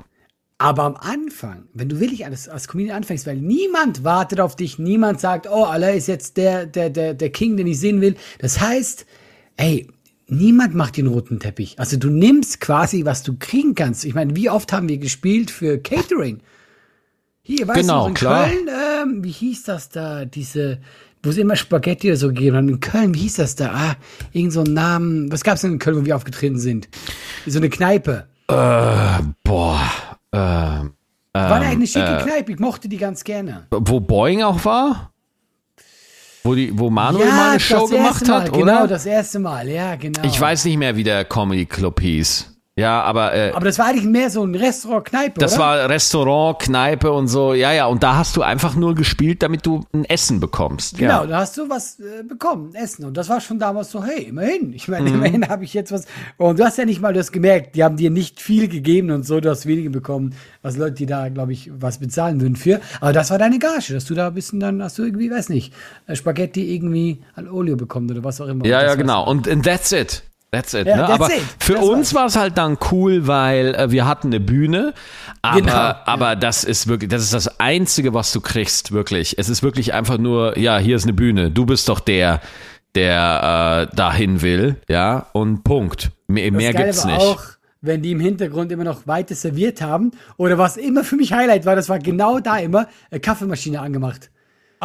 Aber 0.58 0.84
am 0.84 0.96
Anfang, 0.96 1.66
wenn 1.74 1.88
du 1.88 2.00
wirklich 2.00 2.26
als, 2.26 2.50
als 2.50 2.68
Comedian 2.68 2.98
anfängst, 2.98 3.28
weil 3.28 3.38
niemand 3.38 4.04
wartet 4.04 4.40
auf 4.40 4.56
dich, 4.56 4.80
niemand 4.80 5.20
sagt, 5.20 5.48
oh, 5.48 5.66
Allah 5.66 5.90
ist 5.90 6.08
jetzt 6.08 6.38
der, 6.38 6.66
der, 6.66 6.90
der, 6.90 7.14
der 7.14 7.30
King, 7.30 7.56
den 7.58 7.68
ich 7.68 7.80
sehen 7.80 8.02
will. 8.02 8.16
Das 8.40 8.60
heißt, 8.60 9.06
ey, 9.58 9.88
niemand 10.28 10.74
macht 10.74 10.98
den 10.98 11.08
roten 11.08 11.40
Teppich. 11.40 11.78
Also 11.80 11.98
du 11.98 12.10
nimmst 12.10 12.60
quasi, 12.60 13.06
was 13.06 13.22
du 13.22 13.36
kriegen 13.38 13.76
kannst. 13.76 14.04
Ich 14.06 14.16
meine, 14.16 14.36
wie 14.36 14.50
oft 14.50 14.74
haben 14.74 14.90
wir 14.90 14.98
gespielt 14.98 15.52
für 15.52 15.78
Catering? 15.78 16.40
Hier, 17.42 17.68
weißt 17.68 17.82
Genau, 17.82 18.04
du, 18.04 18.10
in 18.10 18.14
klar. 18.16 18.48
Köln, 18.48 18.70
ähm, 18.70 19.24
wie 19.24 19.32
hieß 19.32 19.64
das 19.64 19.90
da, 19.90 20.26
diese, 20.26 20.80
wo 21.24 21.30
es 21.30 21.38
immer 21.38 21.56
Spaghetti 21.56 22.10
oder 22.10 22.18
so 22.18 22.28
gegeben 22.28 22.58
haben. 22.58 22.70
In 22.70 22.80
Köln, 22.82 23.14
wie 23.16 23.20
hieß 23.20 23.36
das 23.38 23.56
da? 23.56 23.72
Ah, 23.74 23.96
irgend 24.34 24.54
so 24.54 24.62
ein 24.62 24.74
Namen. 24.74 25.32
Was 25.32 25.44
gab's 25.44 25.62
denn 25.62 25.74
in 25.74 25.80
Köln, 25.80 26.02
wo 26.02 26.06
wir 26.06 26.16
aufgetreten 26.16 26.60
sind? 26.60 26.90
So 27.48 27.60
eine 27.60 27.70
Kneipe. 27.70 28.28
Boah. 28.48 29.82
Äh, 30.32 30.38
War 30.38 30.92
eine 31.34 31.66
eigene 31.68 31.88
schicke 31.88 32.20
Kneipe. 32.24 32.52
Ich 32.52 32.60
mochte 32.60 32.90
die 32.90 32.98
ganz 32.98 33.24
gerne. 33.24 33.66
wo 33.72 34.00
Boeing 34.00 34.44
auch 34.44 34.64
war? 34.66 35.12
Wo, 36.44 36.56
die, 36.56 36.78
wo 36.78 36.90
Manuel 36.90 37.30
mal 37.30 37.52
eine 37.52 37.60
Show 37.60 37.88
gemacht 37.88 38.28
Mal, 38.28 38.42
hat, 38.42 38.52
Genau, 38.52 38.80
oder? 38.80 38.88
das 38.88 39.06
erste 39.06 39.40
Mal, 39.40 39.70
ja, 39.70 39.96
genau. 39.96 40.22
Ich 40.24 40.40
weiß 40.40 40.66
nicht 40.66 40.78
mehr, 40.78 40.98
wie 40.98 41.04
der 41.04 41.24
Comedy 41.24 41.66
Club 41.66 42.02
hieß. 42.02 42.53
Ja, 42.76 43.04
aber 43.04 43.36
äh, 43.36 43.52
Aber 43.52 43.66
das 43.66 43.78
war 43.78 43.86
eigentlich 43.86 44.06
mehr 44.06 44.32
so 44.32 44.44
ein 44.44 44.56
Restaurant, 44.56 45.06
Kneipe, 45.06 45.40
das 45.40 45.54
oder? 45.54 45.62
war 45.62 45.90
Restaurant, 45.90 46.58
Kneipe 46.58 47.12
und 47.12 47.28
so. 47.28 47.54
Ja, 47.54 47.72
ja, 47.72 47.86
und 47.86 48.02
da 48.02 48.16
hast 48.16 48.36
du 48.36 48.42
einfach 48.42 48.74
nur 48.76 48.96
gespielt, 48.96 49.44
damit 49.44 49.64
du 49.68 49.82
ein 49.94 50.06
Essen 50.06 50.40
bekommst. 50.40 50.98
Genau, 50.98 51.22
Ja. 51.22 51.28
da 51.28 51.38
hast 51.42 51.56
du 51.56 51.70
was 51.70 52.00
äh, 52.00 52.24
bekommen, 52.24 52.74
Essen. 52.74 53.06
Und 53.06 53.16
das 53.16 53.30
war 53.30 53.42
schon 53.42 53.60
damals 53.60 53.92
so, 53.92 54.04
hey, 54.04 54.24
immerhin. 54.24 54.74
Ich 54.74 54.88
Mhm. 54.88 54.94
meine, 54.96 55.10
immerhin 55.12 55.48
habe 55.50 55.64
ich 55.66 55.76
jetzt 55.76 55.92
was. 55.92 56.06
Und 56.38 56.58
du 56.58 56.66
hast 56.66 56.80
ja 56.80 56.86
nicht 56.86 57.00
mal 57.00 57.14
das 57.14 57.32
gemerkt, 57.32 57.76
die 57.76 57.84
haben 57.84 57.96
dir 57.96 58.10
nicht 58.10 58.42
viel 58.42 58.68
gegeben 58.68 59.12
und 59.12 59.24
so, 59.24 59.40
du 59.40 59.52
hast 59.52 59.68
weniger 59.68 59.92
bekommen, 59.92 60.34
was 60.64 60.76
Leute, 60.76 60.94
die 60.96 61.06
da, 61.06 61.30
glaube 61.30 61.54
ich, 61.54 61.70
was 61.78 62.00
bezahlen 62.00 62.42
würden 62.42 62.56
für. 62.56 62.82
Aber 63.02 63.14
das 63.14 63.30
war 63.30 63.38
deine 63.38 63.60
Gage, 63.60 63.94
dass 63.94 64.06
du 64.06 64.16
da 64.16 64.30
ein 64.30 64.34
bisschen 64.34 64.60
dann, 64.60 64.82
hast 64.82 64.98
du 64.98 65.04
irgendwie, 65.04 65.30
weiß 65.30 65.50
nicht, 65.50 65.74
äh, 66.08 66.16
Spaghetti 66.16 66.74
irgendwie 66.74 67.22
an 67.36 67.48
Olio 67.48 67.76
bekommen 67.76 68.10
oder 68.10 68.24
was 68.24 68.42
auch 68.42 68.48
immer. 68.48 68.66
Ja, 68.66 68.82
ja, 68.82 68.96
genau. 68.96 69.30
Und 69.30 69.48
and 69.48 69.64
that's 69.64 69.92
it. 69.92 70.24
That's 70.54 70.74
it. 70.76 70.86
Ja, 70.86 70.98
ne? 70.98 71.02
that's 71.08 71.14
aber 71.14 71.34
it. 71.34 71.42
für 71.58 71.74
Das 71.74 71.84
uns 71.84 72.14
war 72.14 72.28
es 72.28 72.36
halt 72.36 72.58
dann 72.60 72.78
cool, 72.92 73.26
weil 73.26 73.74
äh, 73.74 73.90
wir 73.92 74.06
hatten 74.06 74.28
eine 74.28 74.40
Bühne. 74.40 74.94
Aber, 75.42 75.60
Genau, 75.60 75.94
aber 76.06 76.36
das 76.36 76.64
ist 76.64 76.88
wirklich, 76.88 77.10
das 77.10 77.24
ist 77.24 77.34
das 77.34 77.60
Einzige, 77.60 78.14
was 78.14 78.32
du 78.32 78.40
kriegst, 78.40 78.92
wirklich. 78.92 79.38
Es 79.40 79.50
ist 79.50 79.64
wirklich 79.64 79.94
einfach 79.96 80.20
nur, 80.20 80.58
ja, 80.58 80.78
hier 80.78 80.96
ist 80.96 81.04
eine 81.04 81.14
Bühne. 81.14 81.50
Du 81.50 81.66
bist 81.66 81.90
doch 81.90 82.00
der, 82.00 82.40
der 82.94 83.88
äh, 83.92 83.96
dahin 83.96 84.42
will, 84.44 84.76
ja, 84.88 85.26
und 85.34 85.64
Punkt. 85.64 86.12
Mehr, 86.28 86.52
Das 86.52 86.58
mehr 86.58 86.74
gibt's 86.74 87.04
nicht. 87.06 87.18
auch, 87.20 87.42
wenn 87.82 88.02
die 88.04 88.12
im 88.12 88.20
Hintergrund 88.20 88.72
immer 88.72 88.84
noch 88.84 89.08
weiter 89.08 89.34
serviert 89.36 89.82
haben. 89.82 90.12
Oder 90.38 90.58
was 90.60 90.78
immer 90.78 91.04
für 91.04 91.16
mich 91.16 91.34
Highlight 91.34 91.66
war, 91.66 91.76
das 91.76 91.90
war 91.90 91.98
genau 92.00 92.40
da 92.40 92.58
immer, 92.58 92.88
äh, 93.10 93.20
Kaffeemaschine 93.20 93.82
angemacht. 93.82 94.30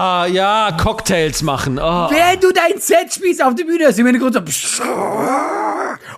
Ah 0.00 0.26
ja, 0.26 0.70
Cocktails 0.80 1.42
machen. 1.42 1.80
Oh. 1.80 1.82
Während 2.08 2.44
du 2.44 2.52
dein 2.52 2.80
Set 2.80 3.12
spielst 3.12 3.42
auf 3.42 3.56
der 3.56 3.64
Bühne, 3.64 3.86
ist 3.86 3.98
im 3.98 4.06
Hintergrund 4.06 4.32
so. 4.32 4.84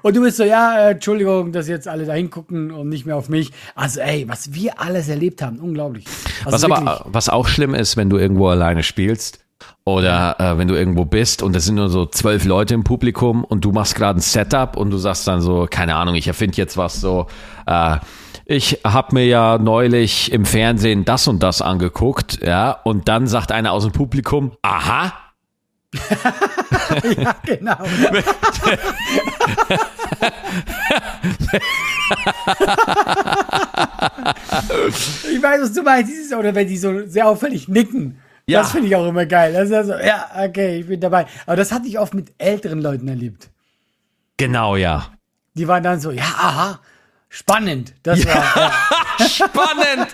Und 0.03 0.15
du 0.15 0.21
bist 0.21 0.37
so, 0.37 0.45
ja, 0.45 0.89
äh, 0.89 0.91
Entschuldigung, 0.91 1.51
dass 1.51 1.67
jetzt 1.67 1.89
alle 1.89 2.05
da 2.05 2.13
hingucken 2.13 2.73
und 2.73 2.91
nicht 2.91 3.07
mehr 3.07 3.17
auf 3.17 3.31
mich. 3.31 3.53
Also, 3.75 4.01
ey, 4.01 4.29
was 4.29 4.53
wir 4.53 4.79
alles 4.79 5.09
erlebt 5.09 5.41
haben, 5.41 5.61
unglaublich. 5.61 6.05
Also 6.45 6.69
Was 6.69 6.79
aber, 6.79 7.07
was 7.07 7.31
auch 7.31 7.49
schlimm 7.49 7.75
ist, 7.75 7.97
wenn 7.97 8.11
du 8.11 8.19
irgendwo 8.19 8.49
alleine 8.49 8.83
spielst 8.83 9.41
oder 9.87 10.39
äh, 10.39 10.59
wenn 10.59 10.69
du 10.69 10.75
irgendwo 10.75 11.07
bist 11.07 11.43
und 11.43 11.57
es 11.57 11.65
sind 11.65 11.77
nur 11.77 11.89
so 11.89 12.05
zwölf 12.05 12.45
Leute 12.45 12.75
im 12.75 12.85
Publikum 12.85 13.45
und 13.45 13.65
du 13.65 13.73
machst 13.73 13.95
gerade 13.95 14.19
ein 14.19 14.23
Setup 14.23 14.77
und 14.77 14.91
du 14.91 14.99
sagst 14.99 15.27
dann 15.27 15.41
so, 15.41 15.67
keine 15.71 15.95
Ahnung, 15.97 16.17
ich 16.17 16.29
erfinde 16.29 16.59
jetzt 16.59 16.77
was 16.77 17.01
so, 17.01 17.29
äh, 17.65 17.97
ich 18.51 18.81
habe 18.85 19.15
mir 19.15 19.27
ja 19.27 19.59
neulich 19.59 20.33
im 20.33 20.45
Fernsehen 20.45 21.05
das 21.05 21.29
und 21.29 21.41
das 21.41 21.63
angeguckt, 21.63 22.41
ja, 22.45 22.73
und 22.73 23.07
dann 23.07 23.29
sagt 23.29 23.53
einer 23.53 23.71
aus 23.73 23.85
dem 23.85 23.93
Publikum, 23.93 24.57
aha, 24.63 25.13
ja, 27.17 27.37
genau. 27.45 27.77
ich 35.31 35.43
weiß, 35.43 35.63
was 35.63 35.73
du 35.73 35.83
meinst. 35.83 36.13
Dieses, 36.13 36.33
oder 36.33 36.55
wenn 36.55 36.69
die 36.69 36.77
so 36.77 37.07
sehr 37.07 37.27
auffällig 37.27 37.67
nicken. 37.67 38.21
Ja. 38.47 38.61
Das 38.61 38.71
finde 38.71 38.87
ich 38.87 38.95
auch 38.95 39.09
immer 39.09 39.27
geil. 39.27 39.53
Das 39.53 39.65
ist 39.65 39.73
ja 39.73 39.83
so, 39.83 39.95
ja, 39.95 40.29
okay, 40.45 40.79
ich 40.81 40.87
bin 40.87 41.01
dabei. 41.01 41.27
Aber 41.47 41.57
das 41.57 41.73
hatte 41.73 41.89
ich 41.89 41.99
oft 41.99 42.15
mit 42.15 42.33
älteren 42.39 42.81
Leuten 42.81 43.09
erlebt. 43.09 43.51
genau 44.37 44.77
ja. 44.77 45.07
Die 45.55 45.67
waren 45.67 45.83
dann 45.83 45.99
so, 46.01 46.13
ja, 46.13 46.23
aha, 46.23 46.79
spannend. 47.33 47.95
Das 48.03 48.27
war, 48.27 48.35
ja. 48.35 48.73
Spannend! 49.29 50.09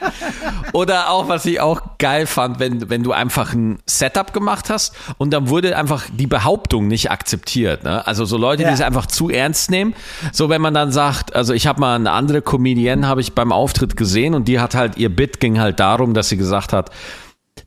Oder 0.73 1.11
auch, 1.11 1.29
was 1.29 1.47
ich 1.47 1.61
auch 1.61 1.81
geil 1.99 2.27
fand, 2.27 2.59
wenn, 2.59 2.91
wenn 2.91 3.03
du 3.03 3.13
einfach 3.13 3.53
ein 3.55 3.79
Setup 3.87 4.33
gemacht 4.33 4.69
hast 4.69 4.95
und 5.19 5.31
dann 5.33 5.49
wurde 5.49 5.77
einfach 5.77 6.05
die 6.13 6.27
Behauptung 6.27 6.89
nicht 6.89 7.11
akzeptiert. 7.11 7.85
Ne? 7.85 8.07
Also 8.07 8.25
so 8.27 8.37
Leute, 8.37 8.63
Ja. 8.65 8.69
die 8.69 8.75
es 8.75 8.81
einfach 8.83 9.07
zu 9.07 9.31
ernst 9.31 9.71
nehmen. 9.71 9.95
So 10.33 10.49
wenn 10.51 10.61
man 10.61 10.75
dann 10.75 10.93
sagt, 10.93 11.35
also 11.35 11.55
ich 11.55 11.67
habe 11.67 11.81
mal 11.81 11.95
eine 11.97 12.11
andere 12.13 12.43
Comedienne, 12.43 13.07
habe 13.09 13.21
ich 13.23 13.33
beim 13.33 13.51
Auftritt 13.53 13.97
gesehen 13.97 14.35
und 14.35 14.47
die 14.49 14.61
hat 14.61 14.75
halt, 14.75 14.97
ihr 14.99 15.09
Bit 15.09 15.41
ging 15.41 15.59
halt 15.59 15.81
darum, 15.81 16.13
dass 16.15 16.29
sie 16.29 16.37
gesagt 16.37 16.73
hat, 16.73 16.91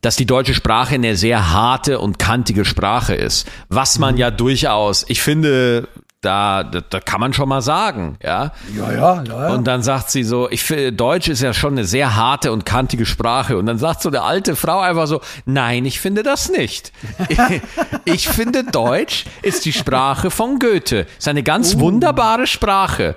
dass 0.02 0.16
die 0.16 0.26
deutsche 0.28 0.54
Sprache 0.54 0.96
eine 0.96 1.16
sehr 1.16 1.52
harte 1.52 2.00
und 2.00 2.20
kantige 2.20 2.64
Sprache 2.66 3.16
ist. 3.16 3.48
Was 3.70 3.98
man 3.98 4.16
ja 4.18 4.30
durchaus, 4.30 5.04
ich 5.08 5.22
finde, 5.22 5.88
da, 6.22 6.64
da, 6.64 6.82
da 6.82 7.00
kann 7.00 7.22
man 7.22 7.32
schon 7.32 7.48
mal 7.48 7.62
sagen, 7.62 8.18
ja. 8.22 8.52
ja, 8.76 8.92
ja, 8.92 9.24
ja, 9.24 9.24
ja. 9.24 9.54
Und 9.54 9.66
dann 9.66 9.82
sagt 9.84 10.12
sie 10.12 10.24
so, 10.24 10.50
ich 10.50 10.64
finde, 10.64 10.92
Deutsch 10.92 11.30
ist 11.30 11.42
ja 11.42 11.54
schon 11.54 11.74
eine 11.74 11.86
sehr 11.86 12.18
harte 12.18 12.52
und 12.52 12.66
kantige 12.66 13.06
Sprache. 13.06 13.58
Und 13.58 13.68
dann 13.68 13.78
sagt 13.78 14.02
so 14.02 14.10
eine 14.10 14.22
alte 14.22 14.58
Frau 14.58 14.80
einfach 14.80 15.08
so, 15.08 15.22
nein, 15.46 15.86
ich 15.86 16.02
finde 16.02 16.24
das 16.24 16.50
nicht. 16.50 16.92
ich 18.06 18.28
finde, 18.28 18.66
Deutsch 18.66 19.26
ist 19.44 19.64
die 19.64 19.72
Sprache 19.72 20.30
von 20.30 20.60
Goethe. 20.60 21.08
Ist 21.18 21.30
eine 21.30 21.44
ganz 21.44 21.80
wunderbare 21.80 22.48
Sprache. 22.48 23.16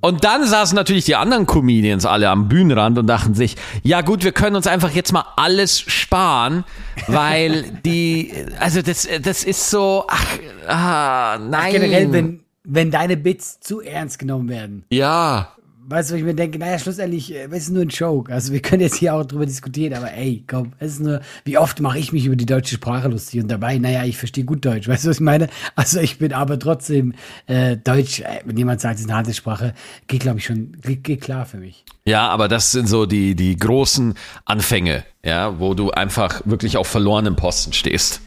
Und 0.00 0.22
dann 0.22 0.46
saßen 0.46 0.76
natürlich 0.76 1.06
die 1.06 1.16
anderen 1.16 1.46
Comedians 1.46 2.06
alle 2.06 2.28
am 2.28 2.46
Bühnenrand 2.48 2.98
und 2.98 3.08
dachten 3.08 3.34
sich, 3.34 3.56
ja 3.82 4.02
gut, 4.02 4.22
wir 4.22 4.32
können 4.32 4.54
uns 4.54 4.68
einfach 4.68 4.92
jetzt 4.92 5.12
mal 5.12 5.24
alles 5.36 5.80
sparen, 5.80 6.62
weil 7.08 7.64
die, 7.84 8.32
also 8.60 8.80
das, 8.80 9.08
das 9.22 9.42
ist 9.42 9.70
so, 9.70 10.04
ach, 10.08 10.24
ah, 10.68 11.38
nein. 11.40 11.95
Generell, 12.00 12.12
wenn, 12.12 12.40
wenn 12.64 12.90
deine 12.90 13.16
Bits 13.16 13.60
zu 13.60 13.80
ernst 13.80 14.18
genommen 14.18 14.48
werden. 14.48 14.84
ja, 14.90 15.56
Weißt 15.88 16.10
du, 16.10 16.16
ich 16.16 16.24
mir 16.24 16.34
denke, 16.34 16.58
naja, 16.58 16.80
schlussendlich, 16.80 17.32
äh, 17.32 17.46
es 17.48 17.64
ist 17.64 17.70
nur 17.70 17.82
ein 17.82 17.90
Joke. 17.90 18.32
Also 18.32 18.52
wir 18.52 18.60
können 18.60 18.82
jetzt 18.82 18.96
hier 18.96 19.14
auch 19.14 19.24
drüber 19.24 19.46
diskutieren, 19.46 19.94
aber 19.94 20.12
ey, 20.12 20.42
komm, 20.44 20.72
es 20.80 20.94
ist 20.94 21.00
nur, 21.00 21.20
wie 21.44 21.58
oft 21.58 21.78
mache 21.78 22.00
ich 22.00 22.12
mich 22.12 22.26
über 22.26 22.34
die 22.34 22.44
deutsche 22.44 22.74
Sprache 22.74 23.06
lustig 23.06 23.40
und 23.40 23.48
dabei, 23.48 23.78
naja, 23.78 24.04
ich 24.04 24.16
verstehe 24.16 24.44
gut 24.44 24.64
Deutsch. 24.64 24.88
Weißt 24.88 25.04
du, 25.04 25.10
was 25.10 25.18
ich 25.18 25.22
meine? 25.22 25.48
Also 25.76 26.00
ich 26.00 26.18
bin 26.18 26.32
aber 26.32 26.58
trotzdem 26.58 27.14
äh, 27.46 27.76
Deutsch, 27.76 28.18
äh, 28.18 28.40
wenn 28.44 28.56
jemand 28.56 28.80
sagt, 28.80 28.96
es 28.96 29.02
ist 29.02 29.06
eine 29.06 29.16
harte 29.16 29.32
Sprache, 29.32 29.74
geht, 30.08 30.22
glaube 30.22 30.38
ich, 30.38 30.44
schon, 30.44 30.72
geht, 30.82 31.04
geht 31.04 31.20
klar 31.20 31.46
für 31.46 31.58
mich. 31.58 31.84
Ja, 32.04 32.28
aber 32.30 32.48
das 32.48 32.72
sind 32.72 32.88
so 32.88 33.06
die, 33.06 33.36
die 33.36 33.56
großen 33.56 34.14
Anfänge, 34.44 35.04
ja, 35.24 35.60
wo 35.60 35.74
du 35.74 35.92
einfach 35.92 36.42
wirklich 36.46 36.78
auf 36.78 36.88
verlorenem 36.88 37.36
Posten 37.36 37.72
stehst. 37.72 38.22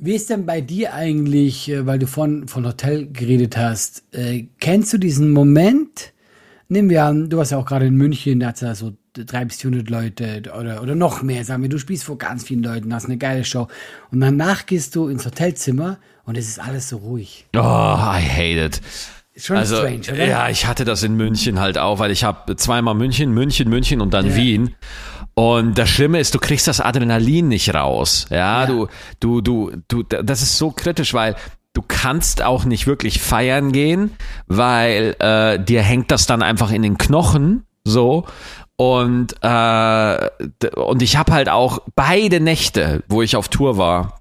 Wie 0.00 0.14
ist 0.14 0.30
denn 0.30 0.46
bei 0.46 0.60
dir 0.60 0.94
eigentlich, 0.94 1.68
äh, 1.70 1.84
weil 1.84 1.98
du 1.98 2.06
von, 2.06 2.46
von 2.46 2.64
Hotel 2.64 3.08
geredet 3.12 3.56
hast, 3.56 4.04
äh, 4.12 4.46
kennst 4.60 4.92
du 4.92 4.98
diesen 4.98 5.32
Moment? 5.32 6.12
Nehmen 6.68 6.88
wir 6.90 7.04
an, 7.04 7.28
du 7.30 7.38
warst 7.38 7.50
ja 7.50 7.58
auch 7.58 7.64
gerade 7.66 7.86
in 7.86 7.96
München, 7.96 8.38
da 8.40 8.48
hat 8.48 8.56
es 8.56 8.60
ja 8.60 8.74
so 8.76 8.92
drei 9.14 9.44
bis 9.44 9.56
400 9.56 9.90
Leute 9.90 10.42
oder, 10.56 10.82
oder 10.82 10.94
noch 10.94 11.22
mehr. 11.22 11.44
Sagen 11.44 11.62
wir, 11.62 11.68
du 11.68 11.78
spielst 11.78 12.04
vor 12.04 12.16
ganz 12.18 12.44
vielen 12.44 12.62
Leuten, 12.62 12.94
hast 12.94 13.06
eine 13.06 13.16
geile 13.16 13.44
Show. 13.44 13.66
Und 14.12 14.20
danach 14.20 14.66
gehst 14.66 14.94
du 14.94 15.08
ins 15.08 15.26
Hotelzimmer 15.26 15.98
und 16.24 16.36
es 16.38 16.46
ist 16.46 16.60
alles 16.60 16.90
so 16.90 16.98
ruhig. 16.98 17.46
Oh, 17.56 17.58
I 17.58 18.20
hate 18.22 18.64
it. 18.64 18.80
Schon 19.34 19.56
Also, 19.56 19.76
strange, 19.76 20.02
oder? 20.12 20.26
ja, 20.26 20.48
ich 20.48 20.66
hatte 20.66 20.84
das 20.84 21.02
in 21.02 21.14
München 21.16 21.58
halt 21.58 21.78
auch, 21.78 21.98
weil 21.98 22.10
ich 22.10 22.22
habe 22.22 22.54
zweimal 22.56 22.94
München, 22.94 23.32
München, 23.32 23.68
München 23.68 24.00
und 24.00 24.12
dann 24.14 24.26
Ja. 24.26 24.36
Wien. 24.36 24.74
Und 25.38 25.78
das 25.78 25.88
Schlimme 25.88 26.18
ist, 26.18 26.34
du 26.34 26.40
kriegst 26.40 26.66
das 26.66 26.80
Adrenalin 26.80 27.46
nicht 27.46 27.72
raus. 27.72 28.26
Ja, 28.28 28.62
Ja. 28.62 28.66
du, 28.66 28.88
du, 29.20 29.40
du, 29.40 29.70
du, 29.86 30.02
das 30.02 30.42
ist 30.42 30.58
so 30.58 30.72
kritisch, 30.72 31.14
weil 31.14 31.36
du 31.74 31.82
kannst 31.86 32.42
auch 32.42 32.64
nicht 32.64 32.88
wirklich 32.88 33.20
feiern 33.22 33.70
gehen, 33.70 34.16
weil 34.48 35.14
äh, 35.20 35.62
dir 35.62 35.80
hängt 35.82 36.10
das 36.10 36.26
dann 36.26 36.42
einfach 36.42 36.72
in 36.72 36.82
den 36.82 36.98
Knochen 36.98 37.62
so. 37.84 38.26
Und, 38.74 39.36
äh, 39.42 40.28
und 40.74 41.02
ich 41.02 41.16
habe 41.16 41.32
halt 41.32 41.48
auch 41.48 41.82
beide 41.94 42.40
Nächte, 42.40 43.04
wo 43.08 43.22
ich 43.22 43.36
auf 43.36 43.48
Tour 43.48 43.78
war, 43.78 44.20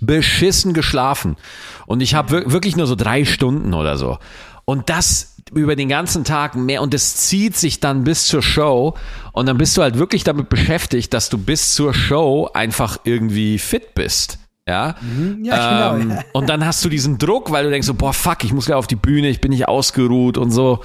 beschissen 0.00 0.74
geschlafen. 0.74 1.38
Und 1.86 2.02
ich 2.02 2.14
habe 2.14 2.30
wir 2.30 2.52
wirklich 2.52 2.76
nur 2.76 2.86
so 2.86 2.94
drei 2.94 3.24
Stunden 3.24 3.74
oder 3.74 3.96
so. 3.96 4.18
Und 4.64 4.90
das 4.90 5.29
über 5.52 5.76
den 5.76 5.88
ganzen 5.88 6.24
Tag 6.24 6.54
mehr 6.54 6.82
und 6.82 6.94
es 6.94 7.16
zieht 7.16 7.56
sich 7.56 7.80
dann 7.80 8.04
bis 8.04 8.26
zur 8.26 8.42
Show 8.42 8.94
und 9.32 9.46
dann 9.46 9.58
bist 9.58 9.76
du 9.76 9.82
halt 9.82 9.98
wirklich 9.98 10.24
damit 10.24 10.48
beschäftigt, 10.48 11.12
dass 11.14 11.28
du 11.28 11.38
bis 11.38 11.74
zur 11.74 11.94
Show 11.94 12.48
einfach 12.52 12.98
irgendwie 13.04 13.58
fit 13.58 13.94
bist. 13.94 14.38
Ja, 14.68 14.94
Ja, 15.42 15.92
genau, 15.92 16.02
ähm, 16.02 16.10
ja. 16.10 16.22
und 16.32 16.48
dann 16.48 16.64
hast 16.64 16.84
du 16.84 16.88
diesen 16.88 17.18
Druck, 17.18 17.50
weil 17.50 17.64
du 17.64 17.70
denkst 17.70 17.86
so, 17.86 17.94
boah, 17.94 18.12
fuck, 18.12 18.44
ich 18.44 18.52
muss 18.52 18.66
gleich 18.66 18.76
auf 18.76 18.86
die 18.86 18.96
Bühne, 18.96 19.28
ich 19.28 19.40
bin 19.40 19.50
nicht 19.50 19.66
ausgeruht 19.66 20.38
und 20.38 20.50
so. 20.52 20.80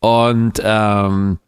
Und 0.00 0.60
ähm, 0.64 1.38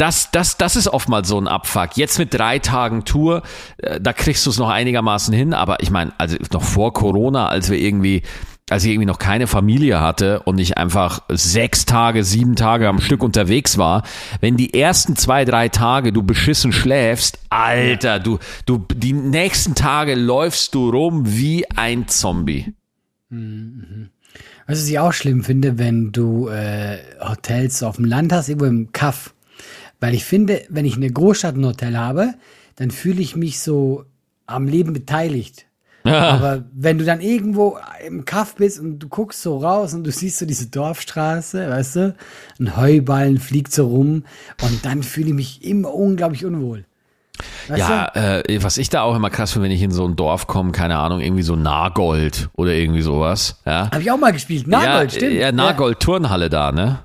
das, 0.00 0.30
das, 0.30 0.56
das 0.56 0.76
ist 0.76 0.88
oftmals 0.88 1.28
so 1.28 1.38
ein 1.38 1.46
Abfuck. 1.46 1.96
Jetzt 1.96 2.18
mit 2.18 2.32
drei 2.32 2.58
Tagen 2.58 3.04
Tour, 3.04 3.42
äh, 3.76 4.00
da 4.00 4.14
kriegst 4.14 4.46
du 4.46 4.50
es 4.50 4.58
noch 4.58 4.70
einigermaßen 4.70 5.34
hin, 5.34 5.52
aber 5.52 5.82
ich 5.82 5.90
meine, 5.90 6.12
also 6.16 6.36
noch 6.52 6.62
vor 6.62 6.94
Corona, 6.94 7.48
als 7.48 7.70
wir 7.70 7.78
irgendwie, 7.78 8.22
als 8.70 8.84
ich 8.84 8.92
irgendwie 8.92 9.06
noch 9.06 9.18
keine 9.18 9.46
Familie 9.46 10.00
hatte 10.00 10.40
und 10.40 10.58
ich 10.58 10.78
einfach 10.78 11.22
sechs 11.28 11.86
Tage, 11.86 12.24
sieben 12.24 12.56
Tage 12.56 12.88
am 12.88 13.00
Stück 13.00 13.22
unterwegs 13.22 13.78
war, 13.78 14.04
wenn 14.40 14.56
die 14.56 14.74
ersten 14.74 15.16
zwei, 15.16 15.44
drei 15.44 15.68
Tage 15.68 16.12
du 16.12 16.22
beschissen 16.22 16.72
schläfst, 16.72 17.38
Alter, 17.50 18.20
du, 18.20 18.38
du, 18.66 18.86
die 18.94 19.12
nächsten 19.12 19.74
Tage 19.74 20.14
läufst 20.14 20.74
du 20.74 20.90
rum 20.90 21.22
wie 21.26 21.68
ein 21.70 22.08
Zombie. 22.08 22.72
Was 24.66 24.88
ich 24.88 24.98
auch 24.98 25.12
schlimm 25.12 25.42
finde, 25.42 25.78
wenn 25.78 26.12
du 26.12 26.48
äh, 26.48 26.98
Hotels 27.20 27.82
auf 27.82 27.96
dem 27.96 28.04
Land 28.04 28.32
hast, 28.32 28.48
irgendwo 28.48 28.66
im 28.66 28.92
Kaff. 28.92 29.34
Weil 29.98 30.14
ich 30.14 30.24
finde, 30.24 30.62
wenn 30.68 30.84
ich 30.84 30.94
in 30.94 31.00
der 31.00 31.10
Großstadt 31.10 31.56
ein 31.56 31.66
Hotel 31.66 31.96
habe, 31.96 32.34
dann 32.76 32.90
fühle 32.90 33.20
ich 33.20 33.36
mich 33.36 33.60
so 33.60 34.04
am 34.46 34.66
Leben 34.66 34.92
beteiligt. 34.92 35.66
Aber 36.04 36.64
wenn 36.72 36.98
du 36.98 37.04
dann 37.04 37.20
irgendwo 37.20 37.78
im 38.06 38.24
Kaff 38.24 38.54
bist 38.54 38.80
und 38.80 38.98
du 38.98 39.08
guckst 39.08 39.42
so 39.42 39.58
raus 39.58 39.94
und 39.94 40.04
du 40.04 40.10
siehst 40.10 40.38
so 40.38 40.46
diese 40.46 40.68
Dorfstraße, 40.68 41.68
weißt 41.68 41.96
du, 41.96 42.14
ein 42.58 42.76
Heuballen 42.76 43.38
fliegt 43.38 43.72
so 43.72 43.86
rum 43.86 44.24
und 44.62 44.84
dann 44.84 45.02
fühle 45.02 45.28
ich 45.28 45.34
mich 45.34 45.64
immer 45.64 45.92
unglaublich 45.92 46.44
unwohl. 46.44 46.84
Weißt 47.68 47.78
Ja, 47.78 48.10
äh, 48.14 48.62
was 48.62 48.78
ich 48.78 48.88
da 48.90 49.02
auch 49.02 49.14
immer 49.14 49.30
krass 49.30 49.52
finde, 49.52 49.66
wenn 49.66 49.74
ich 49.74 49.82
in 49.82 49.90
so 49.90 50.06
ein 50.06 50.16
Dorf 50.16 50.46
komme, 50.46 50.72
keine 50.72 50.98
Ahnung, 50.98 51.20
irgendwie 51.20 51.42
so 51.42 51.56
Nagold 51.56 52.50
oder 52.54 52.72
irgendwie 52.72 53.02
sowas. 53.02 53.60
Ja, 53.64 53.90
Habe 53.90 54.02
ich 54.02 54.10
auch 54.10 54.18
mal 54.18 54.32
gespielt. 54.32 54.66
Nagold, 54.66 55.12
ja, 55.12 55.18
stimmt. 55.18 55.34
Ja, 55.34 55.52
Nagold 55.52 56.00
Turnhalle 56.00 56.50
da, 56.50 56.72
ne? 56.72 57.00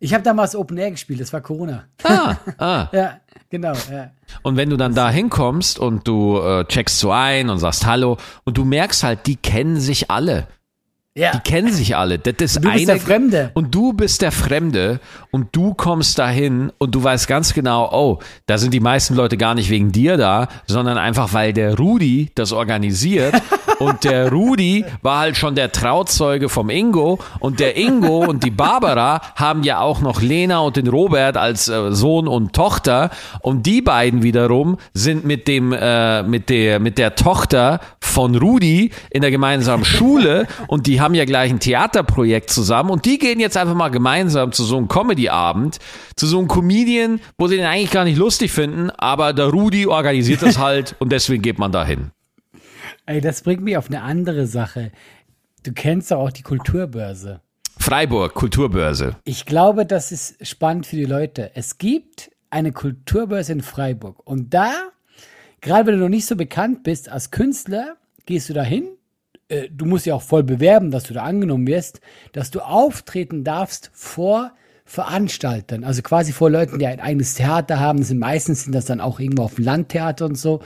Ich 0.00 0.14
habe 0.14 0.22
damals 0.22 0.54
Open 0.54 0.78
Air 0.78 0.92
gespielt, 0.92 1.20
das 1.20 1.32
war 1.32 1.40
Corona. 1.40 1.84
Ah, 2.04 2.36
ah. 2.58 2.88
Ja, 2.92 3.20
genau. 3.50 3.72
Ja. 3.90 4.10
Und 4.42 4.56
wenn 4.56 4.70
du 4.70 4.76
dann 4.76 4.94
da 4.94 5.10
hinkommst 5.10 5.78
und 5.78 6.06
du 6.06 6.38
äh, 6.38 6.64
checkst 6.64 6.98
so 6.98 7.10
ein 7.10 7.50
und 7.50 7.58
sagst 7.58 7.86
Hallo 7.86 8.16
und 8.44 8.56
du 8.58 8.64
merkst 8.64 9.02
halt, 9.02 9.26
die 9.26 9.36
kennen 9.36 9.78
sich 9.78 10.10
alle. 10.10 10.46
Ja. 11.18 11.32
Die 11.32 11.40
kennen 11.40 11.72
sich 11.72 11.96
alle. 11.96 12.18
Das 12.18 12.34
ist 12.38 12.56
Du 12.56 12.60
bist 12.60 12.74
eine, 12.74 12.86
der 12.86 13.00
Fremde. 13.00 13.50
Und 13.54 13.74
du 13.74 13.92
bist 13.92 14.22
der 14.22 14.32
Fremde 14.32 15.00
und 15.30 15.48
du 15.52 15.74
kommst 15.74 16.18
dahin 16.18 16.72
und 16.78 16.94
du 16.94 17.02
weißt 17.02 17.26
ganz 17.26 17.54
genau, 17.54 17.90
oh, 17.92 18.18
da 18.46 18.56
sind 18.56 18.72
die 18.72 18.80
meisten 18.80 19.14
Leute 19.14 19.36
gar 19.36 19.54
nicht 19.54 19.68
wegen 19.70 19.90
dir 19.92 20.16
da, 20.16 20.48
sondern 20.66 20.96
einfach, 20.96 21.32
weil 21.32 21.52
der 21.52 21.76
Rudi 21.76 22.30
das 22.34 22.52
organisiert. 22.52 23.34
und 23.78 24.04
der 24.04 24.30
Rudi 24.30 24.84
war 25.02 25.20
halt 25.20 25.36
schon 25.36 25.54
der 25.54 25.72
Trauzeuge 25.72 26.48
vom 26.48 26.70
Ingo 26.70 27.18
und 27.40 27.60
der 27.60 27.76
Ingo 27.76 28.24
und 28.28 28.44
die 28.44 28.50
Barbara 28.50 29.20
haben 29.36 29.62
ja 29.62 29.80
auch 29.80 30.00
noch 30.00 30.20
Lena 30.20 30.58
und 30.60 30.76
den 30.76 30.88
Robert 30.88 31.36
als 31.36 31.68
äh, 31.68 31.92
Sohn 31.92 32.28
und 32.28 32.52
Tochter 32.52 33.10
und 33.40 33.66
die 33.66 33.82
beiden 33.82 34.22
wiederum 34.22 34.78
sind 34.94 35.24
mit 35.24 35.48
dem 35.48 35.72
äh, 35.72 36.22
mit 36.22 36.48
der 36.48 36.80
mit 36.80 36.98
der 36.98 37.14
Tochter 37.14 37.80
von 38.00 38.34
Rudi 38.34 38.90
in 39.10 39.22
der 39.22 39.30
gemeinsamen 39.30 39.84
Schule 39.98 40.46
und 40.66 40.86
die 40.86 41.00
haben 41.00 41.07
ja 41.14 41.24
gleich 41.24 41.50
ein 41.50 41.60
Theaterprojekt 41.60 42.50
zusammen 42.50 42.90
und 42.90 43.04
die 43.04 43.18
gehen 43.18 43.40
jetzt 43.40 43.56
einfach 43.56 43.74
mal 43.74 43.88
gemeinsam 43.88 44.52
zu 44.52 44.64
so 44.64 44.76
einem 44.76 44.88
Comedy-Abend, 44.88 45.78
zu 46.16 46.26
so 46.26 46.38
einem 46.38 46.48
Comedian, 46.48 47.20
wo 47.36 47.48
sie 47.48 47.56
den 47.56 47.66
eigentlich 47.66 47.90
gar 47.90 48.04
nicht 48.04 48.18
lustig 48.18 48.52
finden, 48.52 48.90
aber 48.90 49.32
der 49.32 49.46
Rudi 49.46 49.86
organisiert 49.86 50.42
das 50.42 50.58
halt 50.58 50.96
und 50.98 51.12
deswegen 51.12 51.42
geht 51.42 51.58
man 51.58 51.72
dahin. 51.72 52.10
Ey, 53.06 53.20
das 53.20 53.42
bringt 53.42 53.62
mich 53.62 53.76
auf 53.76 53.88
eine 53.88 54.02
andere 54.02 54.46
Sache. 54.46 54.92
Du 55.62 55.72
kennst 55.72 56.10
doch 56.10 56.18
auch 56.18 56.32
die 56.32 56.42
Kulturbörse. 56.42 57.40
Freiburg, 57.78 58.34
Kulturbörse. 58.34 59.16
Ich 59.24 59.46
glaube, 59.46 59.86
das 59.86 60.12
ist 60.12 60.46
spannend 60.46 60.86
für 60.86 60.96
die 60.96 61.04
Leute. 61.04 61.52
Es 61.54 61.78
gibt 61.78 62.30
eine 62.50 62.72
Kulturbörse 62.72 63.52
in 63.52 63.62
Freiburg. 63.62 64.26
Und 64.26 64.52
da, 64.52 64.72
gerade 65.60 65.86
wenn 65.86 65.94
du 65.94 66.00
noch 66.00 66.08
nicht 66.08 66.26
so 66.26 66.36
bekannt 66.36 66.82
bist 66.82 67.08
als 67.08 67.30
Künstler, 67.30 67.96
gehst 68.26 68.48
du 68.48 68.52
da 68.52 68.62
hin. 68.62 68.88
Äh, 69.48 69.68
Du 69.70 69.84
musst 69.84 70.06
ja 70.06 70.14
auch 70.14 70.22
voll 70.22 70.42
bewerben, 70.42 70.90
dass 70.90 71.04
du 71.04 71.14
da 71.14 71.22
angenommen 71.22 71.66
wirst, 71.66 72.00
dass 72.32 72.50
du 72.50 72.60
auftreten 72.60 73.44
darfst 73.44 73.90
vor 73.94 74.52
Veranstaltern, 74.84 75.84
also 75.84 76.00
quasi 76.00 76.32
vor 76.32 76.48
Leuten, 76.50 76.78
die 76.78 76.86
ein 76.86 76.98
eigenes 76.98 77.34
Theater 77.34 77.78
haben. 77.78 77.98
Das 77.98 78.08
sind 78.08 78.18
meistens 78.18 78.64
sind 78.64 78.74
das 78.74 78.86
dann 78.86 79.02
auch 79.02 79.20
irgendwo 79.20 79.42
auf 79.42 79.54
dem 79.56 79.64
Landtheater 79.64 80.24
und 80.24 80.36
so. 80.36 80.60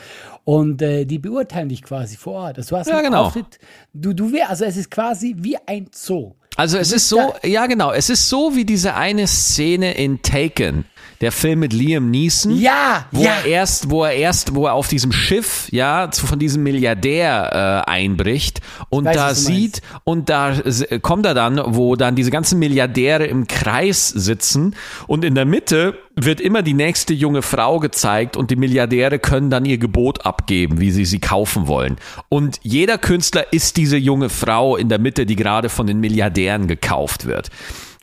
Und 0.45 0.81
äh, 0.81 1.05
die 1.05 1.19
beurteilen 1.19 1.69
dich 1.69 1.83
quasi 1.83 2.17
vor 2.17 2.35
Ort. 2.35 2.57
Also 2.57 2.71
du 2.71 2.77
hast 2.79 2.87
Ja, 2.89 3.01
genau. 3.01 3.25
Auftritt. 3.25 3.59
Du, 3.93 4.13
du 4.13 4.33
wär, 4.33 4.49
also 4.49 4.65
es 4.65 4.77
ist 4.77 4.93
quasi 4.93 5.35
wie 5.39 5.57
ein 5.67 5.89
Zoo. 5.93 6.35
Also 6.57 6.79
es 6.79 6.93
ist 6.93 7.09
so, 7.09 7.33
ja 7.43 7.67
genau, 7.67 7.93
es 7.93 8.11
ist 8.11 8.29
so 8.29 8.55
wie 8.55 8.65
diese 8.65 8.95
eine 8.95 9.27
Szene 9.27 9.95
in 9.95 10.23
Taken, 10.23 10.85
der 11.23 11.31
Film 11.33 11.61
mit 11.61 11.73
Liam 11.73 12.11
Neeson. 12.11 12.59
Ja, 12.59 13.07
wo 13.13 13.23
ja. 13.23 13.31
er 13.31 13.47
erst, 13.47 13.91
wo 13.91 14.05
er 14.05 14.13
erst, 14.13 14.55
wo 14.57 14.67
er 14.67 14.75
auf 14.75 14.89
diesem 14.89 15.13
Schiff, 15.13 15.69
ja, 15.71 16.11
zu, 16.11 16.27
von 16.27 16.41
diesem 16.41 16.65
Milliardär 16.65 17.85
äh, 17.87 17.91
einbricht 17.91 18.61
und 18.89 19.05
weiß, 19.05 19.15
da 19.15 19.35
sieht 19.35 19.83
und 20.03 20.29
da 20.29 20.53
kommt 21.01 21.25
er 21.25 21.35
dann, 21.35 21.61
wo 21.65 21.95
dann 21.95 22.17
diese 22.17 22.33
ganzen 22.33 22.59
Milliardäre 22.59 23.25
im 23.25 23.47
Kreis 23.47 24.09
sitzen 24.09 24.75
und 25.07 25.25
in 25.25 25.37
der 25.37 25.45
Mitte 25.45 25.97
wird 26.17 26.41
immer 26.41 26.63
die 26.63 26.75
nächste 26.75 27.15
junge 27.15 27.43
Frau 27.43 27.79
gezeigt 27.79 28.37
und 28.37 28.51
die 28.51 28.57
Milliardäre 28.57 29.21
können 29.21 29.49
dann 29.49 29.65
ihr 29.65 29.79
Gebot 29.79 30.27
abgeben, 30.27 30.81
wie 30.81 30.91
sie 30.91 31.05
sie 31.05 31.21
kaufen 31.21 31.69
wollen. 31.69 31.97
Und 32.29 32.59
jeder 32.63 32.99
Künstler 32.99 33.53
ist 33.53 33.77
diese 33.77 33.97
junge 33.97 34.29
Frau 34.29 34.77
in 34.77 34.89
der 34.89 34.99
Mitte, 34.99 35.25
die 35.25 35.37
gerade 35.37 35.69
von 35.69 35.87
den 35.87 36.01
Milliardären 36.01 36.67
gekauft 36.67 37.27
wird. 37.27 37.49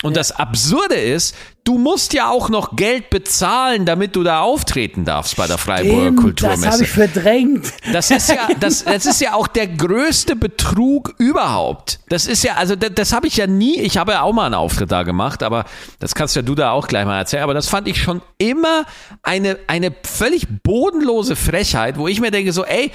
Und 0.01 0.15
das 0.15 0.31
Absurde 0.31 0.95
ist, 0.95 1.35
du 1.65 1.77
musst 1.77 2.13
ja 2.13 2.29
auch 2.29 2.47
noch 2.47 2.77
Geld 2.77 3.09
bezahlen, 3.09 3.85
damit 3.85 4.15
du 4.15 4.23
da 4.23 4.39
auftreten 4.39 5.03
darfst 5.03 5.35
bei 5.35 5.45
der 5.45 5.57
Freiburger 5.57 6.03
Stimmt, 6.03 6.19
Kulturmesse. 6.21 6.63
Das 6.63 6.73
habe 6.73 6.83
ich 6.83 6.89
verdrängt. 6.89 7.73
Das 7.91 8.09
ist 8.09 8.29
ja, 8.29 8.47
das, 8.59 8.85
das 8.85 9.05
ist 9.05 9.19
ja 9.19 9.33
auch 9.33 9.47
der 9.47 9.67
größte 9.67 10.37
Betrug 10.37 11.15
überhaupt. 11.17 11.99
Das 12.07 12.27
ist 12.27 12.45
ja, 12.45 12.55
also 12.55 12.77
das, 12.77 12.91
das 12.95 13.11
habe 13.11 13.27
ich 13.27 13.35
ja 13.35 13.45
nie, 13.45 13.77
ich 13.81 13.97
habe 13.97 14.13
ja 14.13 14.21
auch 14.21 14.31
mal 14.31 14.45
einen 14.45 14.55
Auftritt 14.55 14.89
da 14.89 15.03
gemacht, 15.03 15.43
aber 15.43 15.65
das 15.99 16.15
kannst 16.15 16.33
ja 16.37 16.43
du 16.43 16.55
da 16.55 16.71
auch 16.71 16.87
gleich 16.87 17.05
mal 17.05 17.17
erzählen, 17.17 17.43
aber 17.43 17.53
das 17.53 17.67
fand 17.67 17.89
ich 17.89 18.01
schon 18.01 18.21
immer 18.37 18.85
eine, 19.21 19.59
eine 19.67 19.93
völlig 20.03 20.47
bodenlose 20.63 21.35
Frechheit, 21.35 21.97
wo 21.97 22.07
ich 22.07 22.21
mir 22.21 22.31
denke 22.31 22.53
so, 22.53 22.63
ey, 22.63 22.91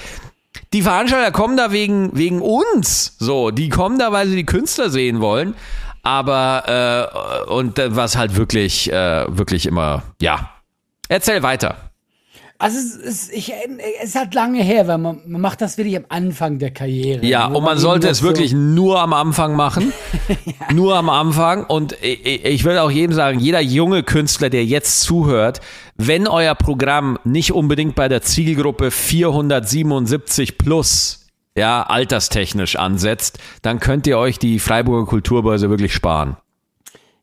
die 0.73 0.83
Veranstalter 0.83 1.33
kommen 1.33 1.57
da 1.57 1.71
wegen, 1.71 2.17
wegen 2.17 2.41
uns, 2.41 3.17
so, 3.19 3.51
die 3.51 3.69
kommen 3.69 3.99
da, 3.99 4.11
weil 4.13 4.29
sie 4.29 4.37
die 4.37 4.47
Künstler 4.47 4.89
sehen 4.89 5.21
wollen, 5.21 5.55
aber, 6.05 7.11
äh, 7.49 7.51
und 7.51 7.81
was 7.97 8.17
halt 8.17 8.37
wirklich, 8.37 8.93
äh, 8.93 9.25
wirklich 9.29 9.67
immer, 9.67 10.03
ja. 10.21 10.51
Erzähl 11.09 11.43
weiter. 11.43 11.77
Also 12.57 12.79
es, 12.79 12.97
es, 12.97 13.31
ich, 13.31 13.53
es 14.03 14.15
hat 14.15 14.33
lange 14.33 14.63
her, 14.63 14.87
weil 14.87 14.97
man, 14.97 15.21
man 15.27 15.41
macht 15.41 15.61
das 15.61 15.77
wirklich 15.77 15.97
am 15.97 16.05
Anfang 16.09 16.59
der 16.61 16.71
Karriere. 16.71 17.27
Ja, 17.27 17.51
Wo 17.53 17.59
und 17.59 17.65
man 17.65 17.79
sollte 17.79 18.09
es 18.09 18.19
so- 18.19 18.27
wirklich 18.27 18.53
nur 18.53 19.01
am 19.01 19.13
Anfang 19.13 19.57
machen. 19.57 19.93
Nur 20.73 20.95
am 20.97 21.11
Anfang. 21.11 21.65
Und 21.65 21.93
ich, 22.01 22.25
ich- 22.25 22.45
ich 22.45 22.65
will 22.65 22.79
auch 22.79 22.91
jedem 22.91 23.13
sagen, 23.13 23.39
jeder 23.41 23.61
junge 23.61 24.03
Künstler, 24.03 24.49
der 24.51 24.65
jetzt 24.65 25.01
zuhört, 25.03 25.61
wenn 25.97 26.27
euer 26.29 26.55
Programm 26.55 27.19
nicht 27.25 27.53
unbedingt 27.53 27.97
bei 27.97 28.09
der 28.09 28.23
Zielgruppe 28.23 28.91
477 28.91 30.57
plus, 30.57 31.24
ja, 31.57 31.83
alterstechnisch 31.83 32.77
ansetzt, 32.77 33.39
dann 33.63 33.81
könnt 33.81 34.07
ihr 34.07 34.19
euch 34.19 34.39
die 34.39 34.59
Freiburger 34.59 35.07
Kulturbörse 35.07 35.71
wirklich 35.71 35.95
sparen. 35.95 36.37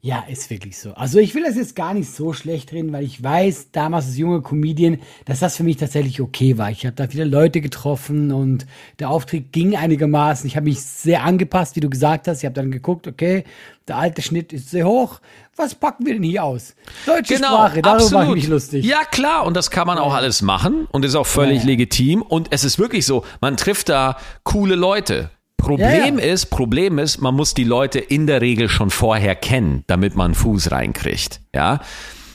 Ja, 0.03 0.23
ist 0.27 0.49
wirklich 0.49 0.79
so. 0.79 0.95
Also 0.95 1.19
ich 1.19 1.35
will 1.35 1.43
das 1.43 1.55
jetzt 1.55 1.75
gar 1.75 1.93
nicht 1.93 2.09
so 2.09 2.33
schlecht 2.33 2.73
reden, 2.73 2.91
weil 2.91 3.03
ich 3.03 3.21
weiß, 3.21 3.69
damals 3.71 4.07
als 4.07 4.17
junge 4.17 4.41
Comedian, 4.41 4.97
dass 5.25 5.41
das 5.41 5.55
für 5.55 5.63
mich 5.63 5.77
tatsächlich 5.77 6.19
okay 6.19 6.57
war. 6.57 6.71
Ich 6.71 6.87
habe 6.87 6.95
da 6.95 7.07
viele 7.07 7.25
Leute 7.25 7.61
getroffen 7.61 8.31
und 8.31 8.65
der 8.97 9.11
Auftritt 9.11 9.51
ging 9.51 9.75
einigermaßen. 9.75 10.47
Ich 10.47 10.55
habe 10.55 10.63
mich 10.63 10.81
sehr 10.81 11.23
angepasst, 11.23 11.75
wie 11.75 11.81
du 11.81 11.89
gesagt 11.89 12.27
hast. 12.27 12.39
Ich 12.39 12.45
habe 12.45 12.55
dann 12.55 12.71
geguckt, 12.71 13.07
okay, 13.07 13.43
der 13.87 13.97
alte 13.97 14.23
Schnitt 14.23 14.53
ist 14.53 14.71
sehr 14.71 14.87
hoch. 14.87 15.19
Was 15.55 15.75
packen 15.75 16.03
wir 16.07 16.13
denn 16.13 16.23
hier 16.23 16.45
aus? 16.45 16.73
Deutsche 17.05 17.35
Genau, 17.35 17.49
Sprache, 17.49 17.83
darüber 17.83 18.03
absolut. 18.03 18.13
mache 18.13 18.37
ich 18.37 18.43
mich 18.43 18.47
lustig. 18.47 18.83
Ja, 18.83 19.03
klar, 19.03 19.45
und 19.45 19.55
das 19.55 19.69
kann 19.69 19.85
man 19.85 19.99
auch 19.99 20.15
alles 20.15 20.41
machen 20.41 20.87
und 20.91 21.05
ist 21.05 21.13
auch 21.13 21.27
völlig 21.27 21.59
ja. 21.59 21.65
legitim. 21.67 22.23
Und 22.23 22.47
es 22.49 22.63
ist 22.63 22.79
wirklich 22.79 23.05
so, 23.05 23.23
man 23.39 23.55
trifft 23.55 23.89
da 23.89 24.17
coole 24.43 24.73
Leute. 24.73 25.29
Problem 25.61 26.19
Ja, 26.19 26.25
ist, 26.25 26.47
Problem 26.47 26.99
ist, 26.99 27.21
man 27.21 27.35
muss 27.35 27.53
die 27.53 27.63
Leute 27.63 27.99
in 27.99 28.27
der 28.27 28.41
Regel 28.41 28.69
schon 28.69 28.89
vorher 28.89 29.35
kennen, 29.35 29.83
damit 29.87 30.15
man 30.15 30.25
einen 30.25 30.35
Fuß 30.35 30.71
reinkriegt. 30.71 31.41
Ja. 31.53 31.79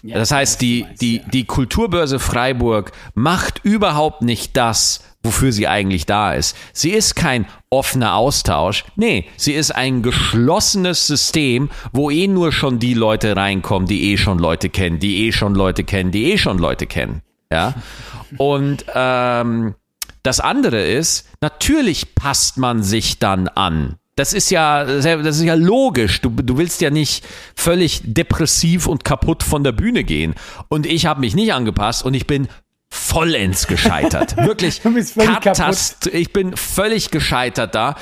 Ja, 0.03 0.19
das 0.19 0.31
heißt, 0.31 0.61
die, 0.61 0.87
die, 1.01 1.17
ja. 1.17 1.23
die 1.33 1.45
Kulturbörse 1.45 2.19
Freiburg 2.21 2.93
macht 3.15 3.61
überhaupt 3.65 4.23
nicht 4.23 4.57
das, 4.57 5.01
wofür 5.23 5.51
sie 5.51 5.67
eigentlich 5.67 6.07
da 6.07 6.33
ist. 6.33 6.57
Sie 6.73 6.91
ist 6.91 7.17
kein 7.17 7.47
offener 7.71 8.15
Austausch. 8.15 8.85
Nee, 8.95 9.27
sie 9.37 9.55
ist 9.55 9.75
ein 9.75 10.03
geschlossenes 10.03 11.07
System, 11.09 11.71
wo 11.93 12.11
eh 12.11 12.29
nur 12.29 12.53
schon 12.53 12.79
die 12.79 12.95
Leute 12.95 13.37
reinkommen, 13.37 13.89
die 13.89 14.13
eh 14.13 14.17
schon 14.17 14.39
Leute 14.39 14.69
kennen, 14.69 15.01
die 15.01 15.27
eh 15.27 15.33
schon 15.33 15.55
Leute 15.55 15.83
kennen, 15.83 16.13
die 16.13 16.33
eh 16.33 16.39
schon 16.39 16.59
Leute 16.59 16.87
kennen. 16.87 17.23
Ja. 17.51 17.75
Und 18.39 18.85
ähm, 18.95 19.75
das 20.27 20.41
andere 20.41 20.83
ist, 20.85 21.29
natürlich 21.41 22.15
passt 22.15 22.59
man 22.59 22.83
sich 22.83 23.19
dann 23.19 23.49
an. 23.49 23.97
Das 24.17 24.33
ist 24.33 24.51
ja, 24.51 24.85
das 24.85 25.05
ist 25.05 25.43
ja 25.43 25.55
logisch. 25.55 26.23
Du, 26.23 26.31
du 26.31 26.57
willst 26.57 26.81
ja 26.81 26.89
nicht 26.91 27.25
völlig 27.55 28.01
depressiv 28.05 28.87
und 28.87 29.05
kaputt 29.05 29.43
von 29.43 29.63
der 29.63 29.73
Bühne 29.73 30.05
gehen. 30.05 30.35
Und 30.69 30.87
ich 30.87 31.05
habe 31.07 31.21
mich 31.21 31.35
nicht 31.35 31.53
angepasst 31.53 32.03
und 32.03 32.15
ich 32.15 32.27
bin 32.27 32.49
vollends 32.89 33.67
gescheitert. 33.67 34.37
Wirklich. 34.47 34.81
Katast- 35.43 36.09
Ich 36.15 36.33
bin 36.33 36.57
völlig 36.57 37.11
gescheitert 37.11 37.75
da. 37.75 37.97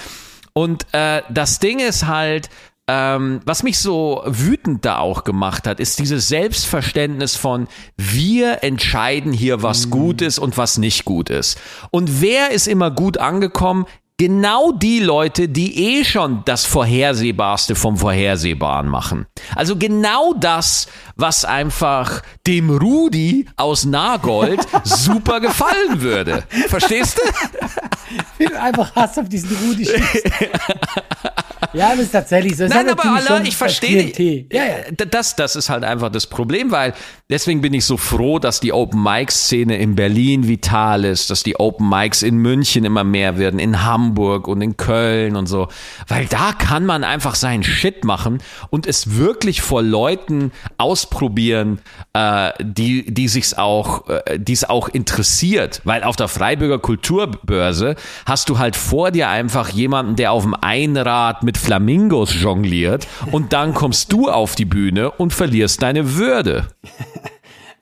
Und 0.53 0.87
äh, 0.93 1.23
das 1.31 1.59
Ding 1.59 1.81
ist 1.81 2.07
halt, 2.07 2.49
ähm, 2.87 3.41
was 3.47 3.63
mich 3.63 3.79
so 3.79 4.23
wütend 4.27 4.85
da 4.85 4.99
auch 4.99 5.25
gemacht 5.25 5.67
hat, 5.67 5.81
ist 5.81 5.99
dieses 5.99 6.29
Selbstverständnis 6.29 7.35
von 7.35 7.67
wir 7.97 8.63
entscheiden 8.63 9.33
hier, 9.33 9.63
was 9.63 9.89
gut 9.89 10.21
ist 10.21 10.39
und 10.39 10.59
was 10.59 10.77
nicht 10.77 11.05
gut 11.05 11.31
ist. 11.31 11.59
Und 11.91 12.21
wer 12.21 12.51
ist 12.51 12.67
immer 12.67 12.91
gut 12.91 13.17
angekommen? 13.17 13.87
Genau 14.17 14.71
die 14.71 15.01
Leute, 15.01 15.49
die 15.49 15.99
eh 15.99 16.05
schon 16.05 16.43
das 16.45 16.67
Vorhersehbarste 16.67 17.75
vom 17.75 17.97
Vorhersehbaren 17.97 18.87
machen. 18.87 19.27
Also 19.57 19.77
genau 19.77 20.35
das, 20.35 20.87
was 21.17 21.45
einfach 21.45 22.23
dem 22.47 22.71
Rudi 22.71 23.47
aus 23.57 23.85
Nagold 23.87 24.61
super 24.85 25.41
gefallen 25.41 26.01
würde. 26.01 26.45
Verstehst 26.69 27.19
du? 27.19 27.23
Wie 28.39 28.47
du 28.47 28.61
einfach 28.61 28.95
Hass 28.95 29.19
auf 29.19 29.29
diesen 29.29 29.57
Rudi 29.57 29.85
schießt. 29.85 30.31
ja, 31.73 31.91
das 31.91 32.01
ist 32.01 32.13
tatsächlich 32.13 32.57
so. 32.57 32.65
Es 32.65 32.71
Nein, 32.71 32.89
aber 32.89 33.05
Allah, 33.05 33.43
ich 33.45 33.57
verstehe 33.57 34.05
dich. 34.05 34.47
Ja, 34.53 34.65
ja. 34.65 34.77
Äh, 34.77 35.07
Das, 35.11 35.37
das 35.37 35.57
ist 35.57 35.71
halt 35.71 35.85
einfach 35.85 36.11
das 36.11 36.27
Problem, 36.27 36.71
weil 36.71 36.95
deswegen 37.35 37.61
bin 37.61 37.75
ich 37.75 37.85
so 37.85 37.97
froh, 37.97 38.39
dass 38.39 38.61
die 38.61 38.73
Open 38.73 39.03
Mic 39.03 39.33
Szene 39.33 39.77
in 39.79 39.97
Berlin 39.97 40.47
vital 40.47 41.05
ist, 41.05 41.31
dass 41.31 41.43
die 41.43 41.59
Open 41.59 41.89
Mics 41.89 42.23
in 42.23 42.37
München 42.37 42.85
immer 42.85 43.03
mehr 43.03 43.39
werden, 43.39 43.59
in 43.59 43.85
Hamburg 43.85 44.47
und 44.47 44.63
in 44.63 44.77
Köln 44.77 45.35
und 45.35 45.49
so, 45.49 45.67
weil 46.07 46.27
da 46.27 46.53
kann 46.53 46.87
man 46.87 47.03
einfach 47.03 47.35
seinen 47.35 47.65
Shit 47.65 48.05
machen 48.05 48.39
und 48.71 48.87
es 48.87 49.17
wirklich 49.17 49.63
vor 49.63 49.83
Leuten 49.83 50.53
ausprobieren, 50.79 51.81
äh, 52.13 52.53
die, 52.63 53.13
die 53.13 53.27
sich's 53.27 53.53
auch, 53.53 54.09
äh, 54.09 54.39
die 54.39 54.53
es 54.53 54.63
auch 54.71 54.89
interessiert, 54.89 55.81
weil 55.83 56.05
auf 56.05 56.15
der 56.15 56.29
Freiburger 56.29 56.79
Kulturbörse 56.79 57.97
hast 58.27 58.49
du 58.49 58.61
halt 58.61 58.77
vor 58.77 59.11
dir 59.11 59.29
einfach 59.29 59.71
jemanden, 59.71 60.15
der 60.15 60.31
auf 60.31 60.45
dem 60.45 60.55
Einrad 60.55 61.43
mit 61.43 61.59
Flamingos 61.59 62.33
jongliert 62.41 63.09
und 63.33 63.53
dann 63.53 63.75
kommst 63.75 64.13
du 64.13 64.31
auf 64.31 64.55
die 64.55 64.67
Bühne 64.67 65.11
und 65.11 65.33
verlierst 65.33 65.83
deine 65.83 66.15
Würde. 66.15 66.69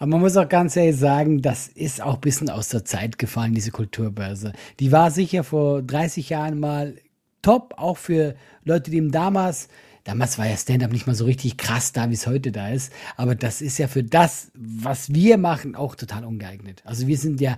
Aber 0.02 0.10
man 0.10 0.22
muss 0.22 0.36
auch 0.36 0.48
ganz 0.48 0.74
ehrlich 0.74 0.96
sagen, 0.96 1.42
das 1.42 1.68
ist 1.68 2.02
auch 2.02 2.14
ein 2.14 2.20
bisschen 2.20 2.50
aus 2.50 2.70
der 2.70 2.84
Zeit 2.84 3.20
gefallen, 3.20 3.54
diese 3.54 3.70
Kulturbörse. 3.70 4.52
Die 4.80 4.90
war 4.90 5.12
sicher 5.12 5.44
vor 5.44 5.80
30 5.80 6.28
Jahren 6.28 6.58
mal 6.58 6.96
top, 7.40 7.74
auch 7.76 7.98
für 7.98 8.34
Leute, 8.64 8.90
die 8.90 8.96
eben 8.96 9.12
damals, 9.12 9.68
damals 10.02 10.38
war 10.38 10.48
ja 10.48 10.56
Stand-up 10.56 10.90
nicht 10.90 11.06
mal 11.06 11.14
so 11.14 11.24
richtig 11.24 11.56
krass 11.56 11.92
da, 11.92 12.10
wie 12.10 12.14
es 12.14 12.26
heute 12.26 12.50
da 12.50 12.70
ist. 12.70 12.92
Aber 13.16 13.36
das 13.36 13.62
ist 13.62 13.78
ja 13.78 13.86
für 13.86 14.02
das, 14.02 14.50
was 14.54 15.14
wir 15.14 15.38
machen, 15.38 15.76
auch 15.76 15.94
total 15.94 16.24
ungeeignet. 16.24 16.82
Also 16.84 17.06
wir 17.06 17.16
sind 17.16 17.40
ja, 17.40 17.56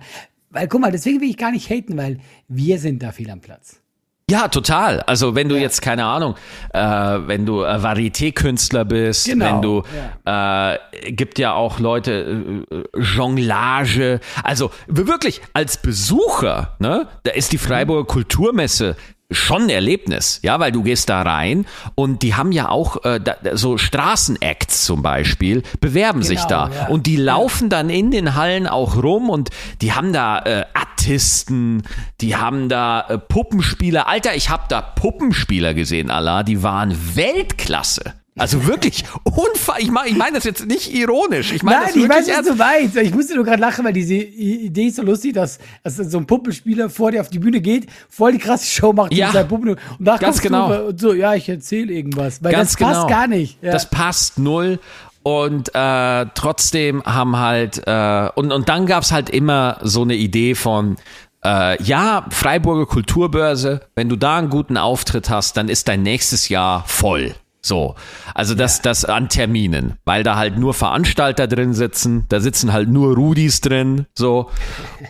weil 0.51 0.67
guck 0.67 0.81
mal, 0.81 0.91
deswegen 0.91 1.21
will 1.21 1.31
ich 1.31 1.37
gar 1.37 1.51
nicht 1.51 1.71
haten, 1.71 1.97
weil 1.97 2.19
wir 2.47 2.77
sind 2.77 3.01
da 3.01 3.11
viel 3.11 3.31
am 3.31 3.41
Platz. 3.41 3.81
Ja, 4.27 4.47
total. 4.47 5.01
Also 5.01 5.35
wenn 5.35 5.49
du 5.49 5.55
jetzt, 5.55 5.83
keine 5.83 6.05
Ahnung, 6.05 6.33
äh, 6.73 6.79
wenn 6.79 7.45
du 7.45 7.61
äh, 7.61 7.83
Varieté-Künstler 7.83 8.83
bist, 8.83 9.25
Genau, 9.25 9.45
wenn 9.45 9.61
du, 9.61 9.83
äh, 10.25 11.11
gibt 11.11 11.37
ja 11.37 11.53
auch 11.53 11.79
Leute, 11.79 12.65
äh, 12.71 12.99
Jonglage, 12.99 14.19
also 14.43 14.71
wirklich 14.87 15.41
als 15.53 15.77
Besucher, 15.77 16.75
ne, 16.79 17.07
da 17.21 17.33
ist 17.33 17.51
die 17.51 17.59
Freiburger 17.59 18.07
Kulturmesse 18.07 18.95
schon 19.31 19.63
ein 19.63 19.69
Erlebnis, 19.69 20.39
ja, 20.43 20.59
weil 20.59 20.71
du 20.71 20.83
gehst 20.83 21.09
da 21.09 21.21
rein 21.21 21.65
und 21.95 22.21
die 22.21 22.35
haben 22.35 22.51
ja 22.51 22.69
auch 22.69 23.03
äh, 23.03 23.19
da, 23.19 23.35
so 23.53 23.77
Straßenacts 23.77 24.85
zum 24.85 25.01
Beispiel, 25.01 25.63
bewerben 25.79 26.21
sich 26.21 26.43
da 26.43 26.69
ja. 26.69 26.87
und 26.87 27.07
die 27.07 27.17
laufen 27.17 27.69
dann 27.69 27.89
in 27.89 28.11
den 28.11 28.35
Hallen 28.35 28.67
auch 28.67 29.01
rum 29.01 29.29
und 29.29 29.49
die 29.81 29.93
haben 29.93 30.13
da 30.13 30.39
äh, 30.39 30.65
Artisten, 30.73 31.83
die 32.21 32.35
haben 32.35 32.69
da 32.69 33.01
äh, 33.09 33.17
Puppenspieler. 33.17 34.07
Alter, 34.07 34.35
ich 34.35 34.49
habe 34.49 34.63
da 34.69 34.81
Puppenspieler 34.81 35.73
gesehen, 35.73 36.11
Allah, 36.11 36.43
die 36.43 36.61
waren 36.61 36.95
Weltklasse. 37.15 38.13
Also 38.37 38.67
wirklich 38.67 39.05
unfall. 39.23 39.79
Ich 39.79 39.89
meine 39.89 40.09
ich 40.09 40.17
mein 40.17 40.33
das 40.33 40.43
jetzt 40.43 40.65
nicht 40.65 40.93
ironisch. 40.93 41.53
Ich 41.53 41.63
meine 41.63 41.85
Nein, 41.85 41.93
ich 41.95 42.09
weiß, 42.09 42.27
was 42.27 42.45
du 42.45 42.55
meinst. 42.55 42.97
Ich 42.97 43.13
musste 43.13 43.33
nur 43.35 43.45
gerade 43.45 43.61
lachen, 43.61 43.85
weil 43.85 43.93
diese 43.93 44.15
Idee 44.15 44.87
ist 44.87 44.97
so 44.97 45.03
lustig, 45.03 45.33
dass, 45.33 45.57
dass 45.83 45.95
so 45.95 46.17
ein 46.17 46.27
Puppenspieler 46.27 46.89
vor 46.89 47.11
dir 47.11 47.21
auf 47.21 47.29
die 47.29 47.39
Bühne 47.39 47.61
geht, 47.61 47.87
voll 48.09 48.33
die 48.33 48.37
krasse 48.37 48.65
Show 48.65 48.91
macht 48.91 49.13
Ja, 49.13 49.27
mit 49.27 49.35
seinen 49.35 49.47
Puppen 49.47 49.69
und 49.69 49.79
da 49.99 50.17
ganz 50.17 50.41
genau. 50.41 50.87
und 50.87 50.99
so, 50.99 51.13
ja, 51.13 51.33
ich 51.33 51.47
erzähle 51.47 51.93
irgendwas. 51.93 52.43
Weil 52.43 52.51
Ganz 52.51 52.71
das 52.71 52.79
passt 52.79 53.07
genau. 53.07 53.07
gar 53.07 53.27
nicht. 53.27 53.63
Ja. 53.63 53.71
Das 53.71 53.89
passt 53.89 54.37
null. 54.37 54.79
Und 55.23 55.73
äh, 55.73 56.25
trotzdem 56.35 57.03
haben 57.05 57.37
halt, 57.37 57.81
äh, 57.87 58.29
und, 58.35 58.51
und 58.51 58.67
dann 58.67 58.85
gab's 58.85 59.13
halt 59.13 59.29
immer 59.29 59.79
so 59.81 60.01
eine 60.01 60.15
Idee 60.15 60.55
von, 60.55 60.97
äh, 61.43 61.81
ja, 61.81 62.25
Freiburger 62.31 62.85
Kulturbörse, 62.85 63.81
wenn 63.95 64.09
du 64.09 64.17
da 64.17 64.37
einen 64.37 64.49
guten 64.49 64.75
Auftritt 64.75 65.29
hast, 65.29 65.55
dann 65.55 65.69
ist 65.69 65.87
dein 65.87 66.03
nächstes 66.03 66.49
Jahr 66.49 66.83
voll. 66.85 67.33
So, 67.65 67.95
also 68.35 68.53
das, 68.53 68.83
das 68.83 69.05
an 69.05 69.27
Terminen, 69.27 69.97
weil 70.05 70.21
da 70.21 70.35
halt 70.35 70.55
nur 70.59 70.75
Veranstalter 70.75 71.47
drin 71.47 71.73
sitzen, 71.73 72.25
da 72.29 72.39
sitzen 72.39 72.71
halt 72.71 72.89
nur 72.89 73.15
Rudis 73.15 73.59
drin, 73.59 74.05
so, 74.13 74.51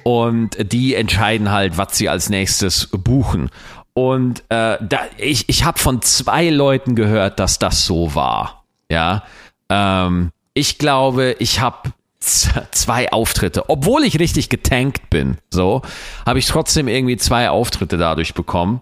und 0.03 0.55
die 0.71 0.95
entscheiden 0.95 1.51
halt, 1.51 1.77
was 1.77 1.97
sie 1.97 2.07
als 2.07 2.29
nächstes 2.29 2.87
buchen. 2.93 3.49
Und 3.93 4.39
äh, 4.47 4.77
da, 4.81 4.99
ich, 5.17 5.49
ich 5.49 5.65
habe 5.65 5.79
von 5.79 6.01
zwei 6.01 6.49
Leuten 6.49 6.95
gehört, 6.95 7.41
dass 7.41 7.59
das 7.59 7.85
so 7.85 8.15
war. 8.15 8.63
Ja, 8.89 9.23
ähm, 9.67 10.31
ich 10.53 10.77
glaube, 10.77 11.35
ich 11.39 11.59
habe 11.59 11.91
zwei 12.21 13.11
Auftritte, 13.11 13.69
obwohl 13.69 14.05
ich 14.05 14.17
richtig 14.17 14.47
getankt 14.47 15.09
bin, 15.09 15.39
so, 15.49 15.81
habe 16.25 16.39
ich 16.39 16.45
trotzdem 16.45 16.87
irgendwie 16.87 17.17
zwei 17.17 17.49
Auftritte 17.49 17.97
dadurch 17.97 18.33
bekommen. 18.33 18.81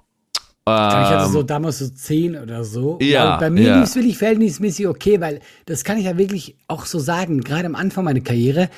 Ich 0.65 0.73
hatte 0.73 1.29
so 1.29 1.43
damals 1.43 1.79
so 1.79 1.89
zehn 1.89 2.37
oder 2.37 2.63
so. 2.63 2.97
Ähm, 3.01 3.07
Ja, 3.09 3.31
Weil 3.31 3.39
bei 3.39 3.49
mir 3.49 3.67
ja. 3.67 3.75
lief 3.79 3.89
es 3.89 3.95
wirklich 3.95 4.17
verhältnismäßig 4.17 4.87
okay, 4.87 5.19
weil 5.19 5.41
das 5.65 5.83
kann 5.83 5.97
ich 5.97 6.05
ja 6.05 6.17
wirklich 6.17 6.55
auch 6.67 6.85
so 6.85 6.99
sagen, 6.99 7.41
gerade 7.41 7.65
am 7.65 7.75
Anfang 7.75 8.05
meiner 8.05 8.21
Karriere, 8.21 8.69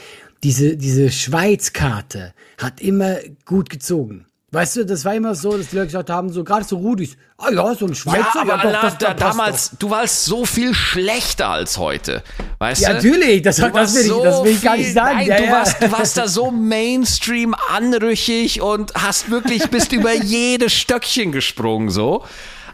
diese, 0.43 0.77
diese 0.77 1.11
Schweiz-Karte 1.11 2.33
hat 2.57 2.81
immer 2.81 3.17
gut 3.45 3.69
gezogen. 3.69 4.25
Weißt 4.51 4.75
du, 4.77 4.85
das 4.85 5.03
war 5.03 5.15
immer 5.15 5.35
so, 5.35 5.57
dass 5.57 5.67
die 5.69 5.75
Leute 5.75 5.87
gesagt 5.87 6.09
haben, 6.09 6.31
so 6.31 6.43
gerade 6.43 6.63
so 6.63 6.77
Rudis, 6.77 7.17
ah 7.37 7.49
ja, 7.51 7.73
so 7.75 7.87
ein 7.87 7.95
Schweizer, 7.95 8.19
Ja, 8.35 8.41
aber 8.41 8.49
ja, 8.51 8.57
doch, 8.57 8.63
Allah, 8.69 8.81
das, 8.83 8.97
da, 8.99 9.13
damals, 9.13 9.71
du 9.79 9.89
warst 9.89 10.23
so 10.25 10.45
viel 10.45 10.73
schlechter 10.73 11.49
als 11.49 11.77
heute. 11.77 12.23
Weißt 12.59 12.81
Ja, 12.83 12.89
du? 12.89 12.95
natürlich, 12.95 13.41
das- 13.41 13.57
Du 13.57 13.69
das 13.69 13.95
will 13.95 14.01
ich- 14.05 14.23
das 14.23 14.43
will 14.43 14.51
ich 14.51 14.61
gar 14.61 14.77
nicht 14.77 14.93
sagen. 14.93 15.17
Nein, 15.17 15.27
Ja, 15.27 15.37
du. 15.37 15.51
Warst, 15.51 15.81
du 15.81 15.91
warst 15.91 16.17
da 16.17 16.27
so 16.27 16.51
Mainstream 16.51 17.53
anrüchig 17.69 18.61
und 18.61 18.93
hast 18.93 19.29
wirklich, 19.29 19.67
bist 19.71 19.91
über 19.91 20.13
jedes 20.13 20.71
Stöckchen 20.73 21.31
gesprungen, 21.31 21.89
so. 21.89 22.23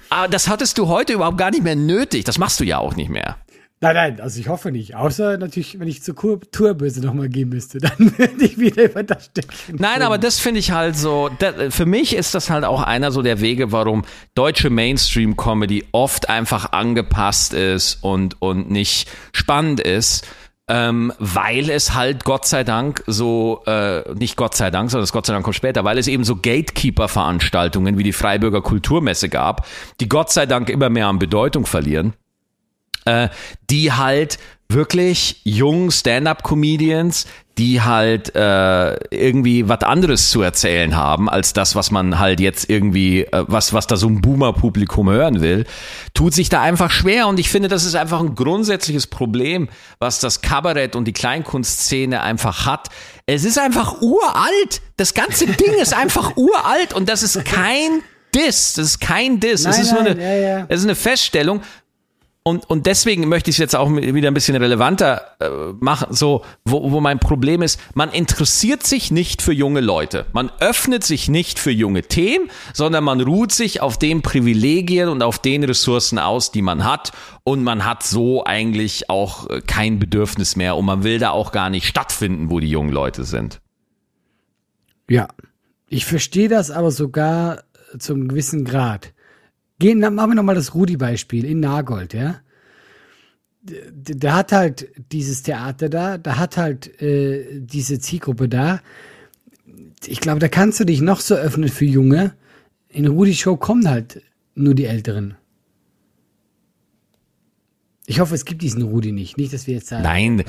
Aber 0.10 0.28
das 0.28 0.50
hattest 0.50 0.78
du 0.78 0.88
heute 0.90 1.14
überhaupt 1.14 1.38
gar 1.38 1.52
nicht 1.52 1.64
mehr 1.64 1.78
nötig. 1.78 2.26
Das 2.26 2.38
machst 2.38 2.60
du 2.60 2.66
ja 2.66 2.78
auch 2.80 2.96
nicht 2.98 3.10
mehr. 3.10 3.38
Nein, 3.84 3.96
nein, 3.96 4.22
also 4.22 4.40
ich 4.40 4.48
hoffe 4.48 4.72
nicht. 4.72 4.96
Außer 4.96 5.40
natürlich, 5.40 5.80
wenn 5.80 5.88
ich 5.88 6.04
zur 6.04 6.16
Tourbörse 6.52 7.02
nochmal 7.02 7.30
gehen 7.30 7.50
müsste, 7.50 7.80
dann 7.80 7.98
würde 7.98 8.46
ich 8.46 8.60
wieder 8.60 8.84
über 8.84 9.02
das 9.02 9.26
Stückchen. 9.26 9.78
Nein, 9.80 10.04
aber 10.04 10.20
das 10.20 10.40
finde 10.40 10.60
ich 10.60 10.72
halt 10.72 10.96
so, 10.96 11.32
das, 11.40 11.74
für 11.74 11.88
mich 11.88 12.16
ist 12.16 12.36
das 12.36 12.52
halt 12.52 12.64
auch 12.64 12.84
einer 12.84 13.12
so 13.12 13.24
der 13.24 13.42
Wege, 13.42 13.72
warum 13.72 14.04
deutsche 14.36 14.70
Mainstream-Comedy 14.70 15.86
oft 15.94 16.30
einfach 16.30 16.74
angepasst 16.74 17.56
ist 17.56 18.04
und, 18.04 18.40
und 18.40 18.70
nicht 18.70 19.10
spannend 19.34 19.80
ist. 19.80 20.28
Ähm, 20.68 21.12
weil 21.18 21.70
es 21.72 21.96
halt 21.96 22.24
Gott 22.24 22.46
sei 22.46 22.64
Dank 22.64 23.04
so, 23.08 23.64
äh, 23.66 24.14
nicht 24.14 24.38
Gott 24.38 24.56
sei 24.56 24.70
Dank, 24.70 24.92
sondern 24.92 25.04
das 25.04 25.12
Gott 25.12 25.26
sei 25.26 25.34
Dank 25.34 25.44
kommt 25.44 25.56
später, 25.56 25.84
weil 25.84 25.98
es 25.98 26.08
eben 26.08 26.24
so 26.24 26.36
Gatekeeper-Veranstaltungen 26.36 27.98
wie 27.98 28.04
die 28.04 28.14
Freiburger 28.14 28.62
Kulturmesse 28.62 29.28
gab, 29.28 29.68
die 30.00 30.08
Gott 30.08 30.32
sei 30.32 30.46
Dank 30.46 30.70
immer 30.70 30.90
mehr 30.90 31.08
an 31.08 31.18
Bedeutung 31.18 31.66
verlieren 31.66 32.14
äh, 33.06 33.30
die 33.70 33.92
halt 33.92 34.38
wirklich 34.74 35.42
jungen 35.44 35.92
Stand-up-Comedians, 35.92 37.26
die 37.58 37.82
halt 37.82 38.34
äh, 38.36 38.96
irgendwie 39.14 39.68
was 39.68 39.82
anderes 39.82 40.30
zu 40.30 40.42
erzählen 40.42 40.96
haben 40.96 41.30
als 41.30 41.54
das, 41.54 41.76
was 41.76 41.92
man 41.92 42.18
halt 42.18 42.40
jetzt 42.40 42.70
irgendwie, 42.70 43.22
äh, 43.24 43.44
was 43.48 43.74
was 43.74 43.88
da 43.88 43.98
so 43.98 44.08
ein 44.08 44.22
Boomer-Publikum 44.22 45.10
hören 45.10 45.42
will, 45.42 45.66
tut 46.14 46.34
sich 46.34 46.50
da 46.50 46.62
einfach 46.62 46.90
schwer 46.90 47.28
und 47.28 47.40
ich 47.40 47.50
finde, 47.50 47.68
das 47.68 47.86
ist 47.86 47.96
einfach 47.96 48.22
ein 48.22 48.36
grundsätzliches 48.36 49.08
Problem, 49.08 49.68
was 50.00 50.20
das 50.20 50.42
Kabarett 50.42 50.96
und 50.96 51.06
die 51.06 51.14
Kleinkunstszene 51.14 52.22
einfach 52.22 52.66
hat. 52.66 52.90
Es 53.26 53.44
ist 53.44 53.60
einfach 53.60 54.02
uralt. 54.02 54.82
Das 54.98 55.14
ganze 55.14 55.46
Ding 55.48 55.74
ist 55.74 55.94
einfach 55.94 56.36
uralt 56.38 56.94
und 56.94 57.10
das 57.10 57.22
ist 57.22 57.44
kein 57.44 58.02
Diss, 58.34 58.74
das 58.74 58.86
ist 58.86 59.02
kein 59.02 59.42
Diss, 59.42 59.64
Nein, 59.64 59.74
es 59.74 59.80
ist 59.80 59.92
nein, 59.92 60.04
nur 60.04 60.12
eine, 60.12 60.22
ja, 60.22 60.58
ja. 60.60 60.66
es 60.70 60.80
ist 60.80 60.86
eine 60.86 60.96
Feststellung. 60.96 61.62
Und, 62.44 62.68
und 62.72 62.88
deswegen 62.88 63.30
möchte 63.30 63.52
ich 63.52 63.58
es 63.58 63.60
jetzt 63.60 63.76
auch 63.76 63.92
wieder 63.92 64.28
ein 64.28 64.34
bisschen 64.34 64.56
relevanter 64.56 65.22
äh, 65.40 65.74
machen, 65.80 66.08
so, 66.10 66.44
wo, 66.66 66.92
wo 66.92 67.00
mein 67.00 67.20
Problem 67.20 67.62
ist, 67.62 67.80
man 67.94 68.12
interessiert 68.12 68.82
sich 68.82 69.12
nicht 69.12 69.44
für 69.44 69.54
junge 69.54 69.80
Leute. 69.80 70.26
Man 70.34 70.52
öffnet 70.60 71.04
sich 71.04 71.30
nicht 71.30 71.60
für 71.60 71.70
junge 71.70 72.02
Themen, 72.02 72.50
sondern 72.74 73.04
man 73.04 73.22
ruht 73.22 73.52
sich 73.52 73.82
auf 73.82 74.00
den 74.00 74.24
Privilegien 74.24 75.08
und 75.08 75.22
auf 75.22 75.38
den 75.38 75.64
Ressourcen 75.64 76.18
aus, 76.18 76.52
die 76.52 76.64
man 76.64 76.84
hat. 76.84 77.12
Und 77.44 77.64
man 77.64 77.86
hat 77.86 78.02
so 78.02 78.44
eigentlich 78.44 79.08
auch 79.08 79.48
äh, 79.48 79.62
kein 79.62 80.00
Bedürfnis 80.00 80.56
mehr 80.56 80.76
und 80.78 80.86
man 80.86 81.04
will 81.04 81.20
da 81.20 81.30
auch 81.30 81.52
gar 81.52 81.70
nicht 81.70 81.86
stattfinden, 81.86 82.50
wo 82.50 82.60
die 82.60 82.70
jungen 82.72 82.92
Leute 82.92 83.24
sind. 83.24 83.62
Ja. 85.08 85.28
Ich 85.90 86.06
verstehe 86.06 86.48
das 86.48 86.72
aber 86.72 86.90
sogar 86.90 87.64
zum 88.00 88.30
gewissen 88.30 88.66
Grad. 88.66 89.14
Gehen, 89.82 90.00
dann 90.00 90.14
machen 90.14 90.32
wir 90.32 90.36
nochmal 90.36 90.54
das 90.54 90.76
Rudi-Beispiel 90.76 91.44
in 91.44 91.60
Nagold, 91.60 92.14
ja. 92.14 92.40
Der, 93.64 94.36
hat 94.36 94.52
halt 94.52 94.88
dieses 95.12 95.42
Theater 95.42 95.90
da, 95.90 96.20
da 96.20 96.38
hat 96.38 96.58
halt 96.58 97.02
äh, 97.02 97.60
diese 97.60 98.00
Zielgruppe 98.00 98.48
da. 98.48 98.80
Ich 100.06 100.20
glaube, 100.20 100.40
da 100.40 100.48
kannst 100.48 100.80
du 100.80 100.86
dich 100.86 101.02
noch 101.02 101.20
so 101.20 101.34
öffnen 101.34 101.70
für 101.70 101.86
Junge. 101.86 102.34
In 102.90 103.08
Rudi 103.08 103.34
Show 103.34 103.58
kommen 103.58 103.90
halt 103.90 104.22
nur 104.54 104.76
die 104.76 104.86
Älteren. 104.86 105.36
Ich 108.12 108.20
hoffe, 108.20 108.36
es 108.36 108.44
gibt 108.44 108.62
diesen 108.62 108.82
Rudi 108.82 109.14
nicht. 109.14 109.38
Nicht, 109.38 109.54
dass 109.54 109.68
wir 109.68 109.76
jetzt 109.76 109.88
sagen. 109.88 110.04
Nein, 110.04 110.44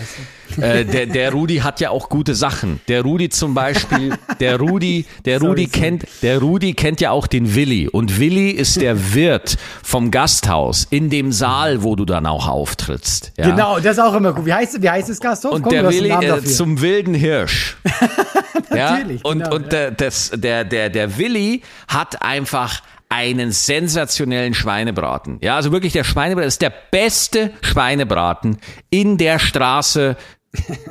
äh, 0.60 0.84
der, 0.84 1.06
der 1.06 1.30
Rudi 1.30 1.58
hat 1.58 1.78
ja 1.78 1.90
auch 1.90 2.08
gute 2.08 2.34
Sachen. 2.34 2.80
Der 2.88 3.02
Rudi 3.02 3.28
zum 3.28 3.54
Beispiel, 3.54 4.14
der 4.40 4.58
Rudi, 4.58 5.06
der 5.24 5.38
Sorry, 5.38 5.48
Rudi 5.50 5.66
kennt, 5.68 6.06
der 6.22 6.40
Rudi 6.40 6.74
kennt 6.74 7.00
ja 7.00 7.12
auch 7.12 7.28
den 7.28 7.54
Willi. 7.54 7.86
Und 7.86 8.18
Willi 8.18 8.50
ist 8.50 8.80
der 8.80 9.14
Wirt 9.14 9.58
vom 9.84 10.10
Gasthaus 10.10 10.88
in 10.90 11.08
dem 11.08 11.30
Saal, 11.30 11.84
wo 11.84 11.94
du 11.94 12.04
dann 12.04 12.26
auch 12.26 12.48
auftrittst. 12.48 13.30
Ja? 13.36 13.50
Genau, 13.50 13.78
das 13.78 13.96
ist 13.96 14.02
auch 14.02 14.14
immer 14.14 14.32
gut. 14.32 14.44
Wie 14.44 14.52
heißt, 14.52 14.82
wie 14.82 14.90
heißt 14.90 15.08
das 15.10 15.20
Gasthof? 15.20 15.52
Und 15.52 15.62
Komm, 15.62 15.70
der 15.70 15.82
du 15.84 15.90
Willi 15.90 16.10
äh, 16.10 16.42
zum 16.42 16.80
wilden 16.80 17.14
Hirsch. 17.14 17.76
ja? 18.74 18.98
Natürlich, 18.98 19.24
Und, 19.24 19.44
genau, 19.44 19.54
und 19.54 19.70
der, 19.70 19.92
das, 19.92 20.32
der, 20.34 20.64
der, 20.64 20.90
der 20.90 21.16
Willi 21.16 21.62
hat 21.86 22.22
einfach 22.22 22.82
einen 23.12 23.52
sensationellen 23.52 24.54
Schweinebraten. 24.54 25.38
Ja, 25.42 25.56
also 25.56 25.70
wirklich 25.70 25.92
der 25.92 26.02
Schweinebraten 26.02 26.48
ist 26.48 26.62
der 26.62 26.72
beste 26.90 27.52
Schweinebraten 27.60 28.56
in 28.88 29.18
der 29.18 29.38
Straße, 29.38 30.16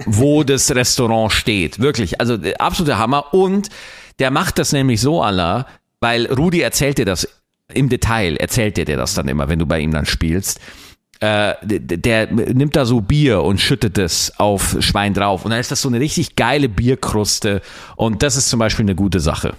wo 0.05 0.43
das 0.45 0.73
Restaurant 0.75 1.31
steht. 1.31 1.79
Wirklich, 1.79 2.21
also 2.21 2.37
absoluter 2.59 2.99
Hammer. 2.99 3.33
Und 3.33 3.69
der 4.19 4.29
macht 4.29 4.59
das 4.59 4.71
nämlich 4.71 5.01
so, 5.01 5.23
Allah, 5.23 5.65
weil 5.99 6.27
Rudi 6.27 6.61
erzählt 6.61 6.99
dir 6.99 7.05
das 7.05 7.27
im 7.73 7.89
Detail, 7.89 8.37
erzählt 8.37 8.77
dir 8.77 8.85
das 8.85 9.15
dann 9.15 9.27
immer, 9.27 9.49
wenn 9.49 9.57
du 9.57 9.65
bei 9.65 9.79
ihm 9.79 9.91
dann 9.91 10.05
spielst 10.05 10.59
äh, 11.21 11.53
der, 11.61 11.97
der 11.97 12.31
nimmt 12.31 12.75
da 12.75 12.85
so 12.85 12.99
Bier 12.99 13.43
und 13.43 13.61
schüttet 13.61 13.99
es 13.99 14.33
auf 14.39 14.77
Schwein 14.79 15.13
drauf. 15.13 15.45
Und 15.45 15.51
dann 15.51 15.59
ist 15.59 15.71
das 15.71 15.81
so 15.81 15.87
eine 15.87 15.99
richtig 15.99 16.35
geile 16.35 16.67
Bierkruste. 16.67 17.61
Und 17.95 18.23
das 18.23 18.35
ist 18.35 18.49
zum 18.49 18.59
Beispiel 18.59 18.85
eine 18.85 18.95
gute 18.95 19.19
Sache. 19.19 19.53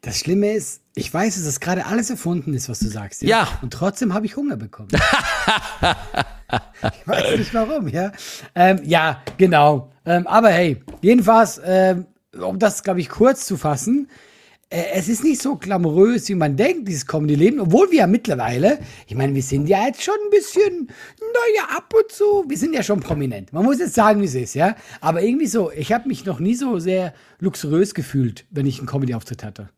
Das 0.00 0.18
Schlimme 0.18 0.52
ist, 0.52 0.82
ich 0.94 1.12
weiß, 1.12 1.34
dass 1.34 1.44
das 1.44 1.60
gerade 1.60 1.86
alles 1.86 2.10
erfunden 2.10 2.54
ist, 2.54 2.68
was 2.68 2.78
du 2.78 2.88
sagst. 2.88 3.22
Ja. 3.22 3.48
Und 3.62 3.72
trotzdem 3.72 4.14
habe 4.14 4.26
ich 4.26 4.36
Hunger 4.36 4.56
bekommen. 4.56 4.88
ich 4.92 5.00
weiß 7.06 7.38
nicht 7.38 7.52
warum, 7.54 7.88
ja. 7.88 8.12
Ähm, 8.54 8.80
ja, 8.84 9.22
genau. 9.36 9.92
Ähm, 10.04 10.26
aber 10.26 10.50
hey, 10.50 10.82
jedenfalls, 11.00 11.60
ähm, 11.64 12.06
um 12.40 12.58
das, 12.58 12.82
glaube 12.82 13.00
ich, 13.00 13.08
kurz 13.08 13.46
zu 13.46 13.56
fassen, 13.56 14.08
es 14.68 15.08
ist 15.08 15.22
nicht 15.22 15.40
so 15.40 15.56
glamourös, 15.56 16.28
wie 16.28 16.34
man 16.34 16.56
denkt, 16.56 16.88
dieses 16.88 17.06
Comedy-Leben, 17.06 17.60
obwohl 17.60 17.90
wir 17.90 17.98
ja 17.98 18.06
mittlerweile, 18.06 18.80
ich 19.06 19.14
meine, 19.14 19.34
wir 19.34 19.42
sind 19.42 19.68
ja 19.68 19.86
jetzt 19.86 20.02
schon 20.02 20.14
ein 20.24 20.30
bisschen, 20.30 20.88
naja, 21.20 21.76
ab 21.76 21.92
und 21.94 22.10
zu, 22.10 22.44
wir 22.48 22.58
sind 22.58 22.74
ja 22.74 22.82
schon 22.82 23.00
prominent. 23.00 23.52
Man 23.52 23.64
muss 23.64 23.78
jetzt 23.78 23.94
sagen, 23.94 24.20
wie 24.20 24.26
es 24.26 24.34
ist, 24.34 24.54
ja. 24.54 24.74
Aber 25.00 25.22
irgendwie 25.22 25.46
so, 25.46 25.70
ich 25.70 25.92
habe 25.92 26.08
mich 26.08 26.24
noch 26.24 26.40
nie 26.40 26.54
so 26.54 26.80
sehr 26.80 27.14
luxuriös 27.38 27.94
gefühlt, 27.94 28.44
wenn 28.50 28.66
ich 28.66 28.78
einen 28.78 28.88
Comedy-Auftritt 28.88 29.44
hatte. 29.44 29.68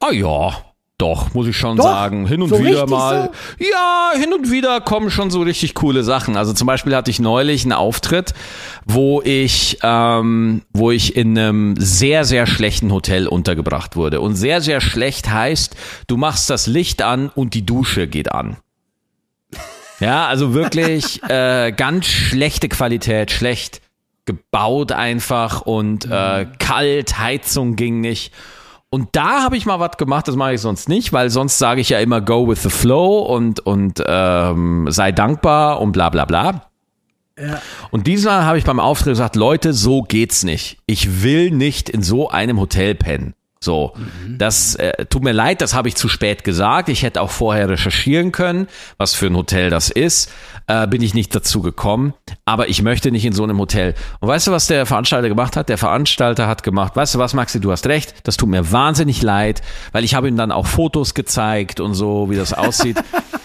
Ah 0.00 0.12
ja, 0.12 0.67
doch, 0.98 1.32
muss 1.32 1.46
ich 1.46 1.56
schon 1.56 1.76
Doch? 1.76 1.84
sagen. 1.84 2.26
Hin 2.26 2.42
und 2.42 2.48
So 2.48 2.58
wieder 2.58 2.88
mal. 2.88 3.30
Ja, 3.58 4.10
hin 4.16 4.32
und 4.34 4.50
wieder 4.50 4.80
kommen 4.80 5.12
schon 5.12 5.30
so 5.30 5.40
richtig 5.42 5.74
coole 5.74 6.02
Sachen. 6.02 6.36
Also 6.36 6.52
zum 6.52 6.66
Beispiel 6.66 6.94
hatte 6.96 7.10
ich 7.12 7.20
neulich 7.20 7.62
einen 7.62 7.72
Auftritt, 7.72 8.34
wo 8.84 9.22
ich, 9.22 9.78
ähm, 9.84 10.62
wo 10.72 10.90
ich 10.90 11.14
in 11.14 11.38
einem 11.38 11.76
sehr, 11.78 12.24
sehr 12.24 12.48
schlechten 12.48 12.92
Hotel 12.92 13.28
untergebracht 13.28 13.94
wurde. 13.94 14.20
Und 14.20 14.34
sehr, 14.34 14.60
sehr 14.60 14.80
schlecht 14.80 15.30
heißt, 15.30 15.76
du 16.08 16.16
machst 16.16 16.50
das 16.50 16.66
Licht 16.66 17.00
an 17.00 17.28
und 17.28 17.54
die 17.54 17.64
Dusche 17.64 18.08
geht 18.08 18.32
an. 18.32 18.56
Ja, 20.00 20.26
also 20.26 20.52
wirklich 20.52 21.22
äh, 21.28 21.72
ganz 21.76 22.06
schlechte 22.06 22.68
Qualität, 22.68 23.30
schlecht 23.30 23.82
gebaut 24.24 24.92
einfach 24.92 25.62
und 25.62 26.04
äh, 26.06 26.46
kalt, 26.58 27.18
Heizung 27.18 27.76
ging 27.76 28.00
nicht. 28.00 28.32
Und 28.90 29.10
da 29.12 29.42
habe 29.42 29.56
ich 29.56 29.66
mal 29.66 29.80
was 29.80 29.98
gemacht, 29.98 30.28
das 30.28 30.36
mache 30.36 30.54
ich 30.54 30.60
sonst 30.60 30.88
nicht, 30.88 31.12
weil 31.12 31.28
sonst 31.28 31.58
sage 31.58 31.80
ich 31.80 31.90
ja 31.90 32.00
immer 32.00 32.22
go 32.22 32.48
with 32.48 32.62
the 32.62 32.70
flow 32.70 33.18
und, 33.18 33.60
und 33.60 34.02
ähm, 34.06 34.86
sei 34.90 35.12
dankbar 35.12 35.80
und 35.80 35.92
bla 35.92 36.08
bla 36.08 36.24
bla. 36.24 36.68
Ja. 37.38 37.60
Und 37.90 38.06
diesmal 38.06 38.44
habe 38.44 38.58
ich 38.58 38.64
beim 38.64 38.80
Auftritt 38.80 39.12
gesagt, 39.12 39.36
Leute, 39.36 39.72
so 39.72 40.02
geht's 40.02 40.42
nicht. 40.42 40.78
Ich 40.86 41.22
will 41.22 41.50
nicht 41.50 41.88
in 41.88 42.02
so 42.02 42.30
einem 42.30 42.58
Hotel 42.58 42.94
pennen. 42.94 43.34
So, 43.60 43.92
das 44.38 44.76
äh, 44.76 45.06
tut 45.06 45.24
mir 45.24 45.32
leid, 45.32 45.60
das 45.60 45.74
habe 45.74 45.88
ich 45.88 45.96
zu 45.96 46.08
spät 46.08 46.44
gesagt. 46.44 46.88
Ich 46.88 47.02
hätte 47.02 47.20
auch 47.20 47.30
vorher 47.30 47.68
recherchieren 47.68 48.30
können, 48.30 48.68
was 48.98 49.14
für 49.14 49.26
ein 49.26 49.36
Hotel 49.36 49.68
das 49.68 49.90
ist. 49.90 50.30
Äh, 50.68 50.86
bin 50.86 51.02
ich 51.02 51.12
nicht 51.12 51.34
dazu 51.34 51.60
gekommen. 51.60 52.14
Aber 52.44 52.68
ich 52.68 52.82
möchte 52.82 53.10
nicht 53.10 53.24
in 53.24 53.32
so 53.32 53.42
einem 53.42 53.58
Hotel. 53.58 53.94
Und 54.20 54.28
weißt 54.28 54.46
du, 54.46 54.52
was 54.52 54.68
der 54.68 54.86
Veranstalter 54.86 55.28
gemacht 55.28 55.56
hat? 55.56 55.68
Der 55.68 55.78
Veranstalter 55.78 56.46
hat 56.46 56.62
gemacht, 56.62 56.94
weißt 56.94 57.16
du 57.16 57.18
was, 57.18 57.34
Maxi, 57.34 57.60
du 57.60 57.72
hast 57.72 57.86
recht. 57.86 58.14
Das 58.22 58.36
tut 58.36 58.48
mir 58.48 58.70
wahnsinnig 58.70 59.22
leid, 59.22 59.62
weil 59.90 60.04
ich 60.04 60.14
habe 60.14 60.28
ihm 60.28 60.36
dann 60.36 60.52
auch 60.52 60.66
Fotos 60.66 61.14
gezeigt 61.14 61.80
und 61.80 61.94
so, 61.94 62.30
wie 62.30 62.36
das 62.36 62.52
aussieht. 62.52 63.02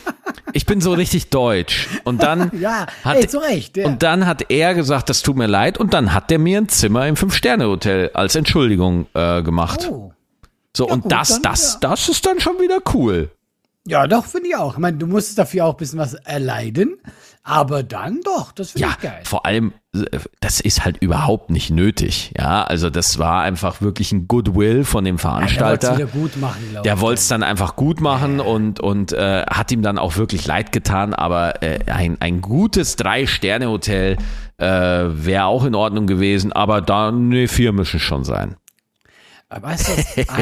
Ich 0.54 0.66
bin 0.66 0.82
so 0.82 0.94
richtig 0.94 1.30
deutsch. 1.30 1.90
Und 2.04 2.24
dann 2.24 2.52
Ja, 2.60 2.88
hat, 3.04 3.18
ey, 3.18 3.28
zu 3.28 3.40
Recht, 3.40 3.78
ja. 3.78 3.88
und 3.88 4.04
dann 4.04 4.26
hat 4.26 4.50
er 4.50 4.74
gesagt, 4.74 5.10
das 5.10 5.22
tut 5.22 5.36
mir 5.36 5.48
leid. 5.48 5.78
Und 5.78 5.94
dann 5.94 6.14
hat 6.14 6.32
er 6.32 6.40
mir 6.40 6.60
ein 6.60 6.70
Zimmer 6.70 7.08
im 7.08 7.16
Fünf-Sterne-Hotel 7.16 8.12
als 8.14 8.36
Entschuldigung 8.36 9.08
äh, 9.14 9.42
gemacht. 9.42 9.90
Oh. 9.92 10.14
so, 10.76 10.88
und 10.88 11.02
gut, 11.02 11.12
das, 11.12 11.30
dann, 11.30 11.42
das, 11.42 11.74
ja. 11.74 11.90
das 11.90 12.10
ist 12.10 12.26
dann 12.26 12.40
schon 12.40 12.60
wieder 12.60 12.80
cool. 12.94 13.32
Ja, 13.86 14.08
doch, 14.08 14.26
finde 14.26 14.48
ich 14.48 14.56
auch. 14.56 14.74
Ich 14.74 14.80
meine, 14.80 14.98
du 14.98 15.08
musstest 15.08 15.38
dafür 15.38 15.66
auch 15.66 15.72
ein 15.74 15.78
bisschen 15.78 16.00
was 16.00 16.14
erleiden, 16.14 16.96
aber 17.44 17.84
dann 17.84 18.22
doch, 18.24 18.54
das 18.54 18.72
finde 18.72 18.88
Ja, 18.88 18.94
ich 18.96 19.02
geil. 19.02 19.20
vor 19.26 19.46
allem, 19.46 19.74
das 20.40 20.62
ist 20.62 20.86
halt 20.86 20.98
überhaupt 21.00 21.50
nicht 21.50 21.70
nötig. 21.70 22.32
Ja, 22.38 22.64
also 22.64 22.90
das 22.90 23.20
war 23.20 23.42
einfach 23.44 23.82
wirklich 23.82 24.14
ein 24.14 24.30
Goodwill 24.30 24.86
von 24.86 25.04
dem 25.04 25.18
Der 25.18 25.24
wollte 25.26 25.48
Veranstalter. 25.50 25.92
es 25.92 25.98
wieder 25.98 26.08
gut 26.08 26.38
machen, 26.38 26.62
glaube 26.72 26.84
Der 26.86 26.94
ich. 26.96 27.02
wollte 27.02 27.20
es 27.20 27.28
dann 27.28 27.44
einfach 27.44 27.76
gut 27.76 28.00
machen 28.00 28.40
und, 28.40 28.80
und 28.80 29.12
äh, 29.12 29.44
hat 29.50 29.70
ihm 29.74 29.82
dann 29.82 29.98
auch 29.98 30.16
wirklich 30.16 30.48
leid 30.48 30.72
getan, 30.72 31.14
aber 31.14 31.62
äh, 31.62 31.80
ein, 31.92 32.16
ein 32.22 32.40
gutes 32.40 32.96
Drei-Sterne-Hotel 32.96 34.16
äh, 34.60 34.66
wäre 34.66 35.44
auch 35.44 35.66
in 35.66 35.76
Ordnung 35.76 36.08
gewesen, 36.08 36.54
aber 36.54 36.80
dann, 36.80 37.28
nee, 37.28 37.48
vier 37.50 37.74
müssen 37.74 38.00
schon 38.00 38.24
sein. 38.24 38.56
Aber 39.50 39.68
weißt 39.68 39.90
du, 40.16 40.24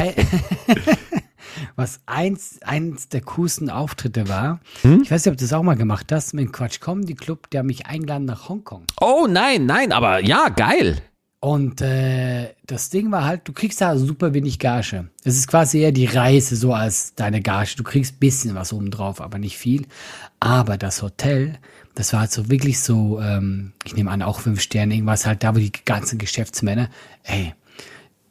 was, 1.75 1.99
ein, 2.05 2.33
was 2.33 2.41
eins, 2.41 2.59
eins 2.63 3.09
der 3.09 3.21
coolsten 3.21 3.69
Auftritte 3.69 4.27
war. 4.29 4.59
Hm? 4.81 5.01
Ich 5.03 5.11
weiß 5.11 5.25
nicht, 5.25 5.31
ob 5.31 5.37
du 5.37 5.43
das 5.43 5.53
auch 5.53 5.63
mal 5.63 5.75
gemacht 5.75 6.11
hast, 6.11 6.33
mit 6.33 6.51
Quatsch 6.53 6.79
Comedy 6.79 7.15
Club, 7.15 7.49
der 7.49 7.63
mich 7.63 7.85
eingeladen 7.85 8.25
nach 8.25 8.49
Hongkong. 8.49 8.83
Oh 8.99 9.27
nein, 9.29 9.65
nein, 9.65 9.91
aber 9.91 10.23
ja, 10.23 10.49
geil. 10.49 11.01
Und 11.43 11.81
äh, 11.81 12.53
das 12.67 12.91
Ding 12.91 13.11
war 13.11 13.25
halt, 13.25 13.47
du 13.47 13.53
kriegst 13.53 13.81
da 13.81 13.97
super 13.97 14.35
wenig 14.35 14.59
Gage. 14.59 15.09
Es 15.23 15.35
ist 15.35 15.47
quasi 15.47 15.79
eher 15.79 15.91
die 15.91 16.05
Reise 16.05 16.55
so 16.55 16.71
als 16.71 17.15
deine 17.15 17.41
Gage. 17.41 17.73
Du 17.77 17.83
kriegst 17.83 18.19
bisschen 18.19 18.53
was 18.53 18.71
oben 18.71 18.91
drauf, 18.91 19.19
aber 19.19 19.39
nicht 19.39 19.57
viel. 19.57 19.87
Aber 20.39 20.77
das 20.77 21.01
Hotel, 21.01 21.57
das 21.95 22.13
war 22.13 22.21
halt 22.21 22.31
so 22.31 22.51
wirklich 22.51 22.79
so, 22.79 23.19
ähm, 23.19 23.73
ich 23.85 23.95
nehme 23.95 24.11
an, 24.11 24.21
auch 24.21 24.39
fünf 24.39 24.61
Sterne, 24.61 24.93
irgendwas 24.93 25.25
halt 25.25 25.43
da, 25.43 25.55
wo 25.55 25.59
die 25.59 25.71
ganzen 25.71 26.19
Geschäftsmänner, 26.19 26.89
ey, 27.23 27.55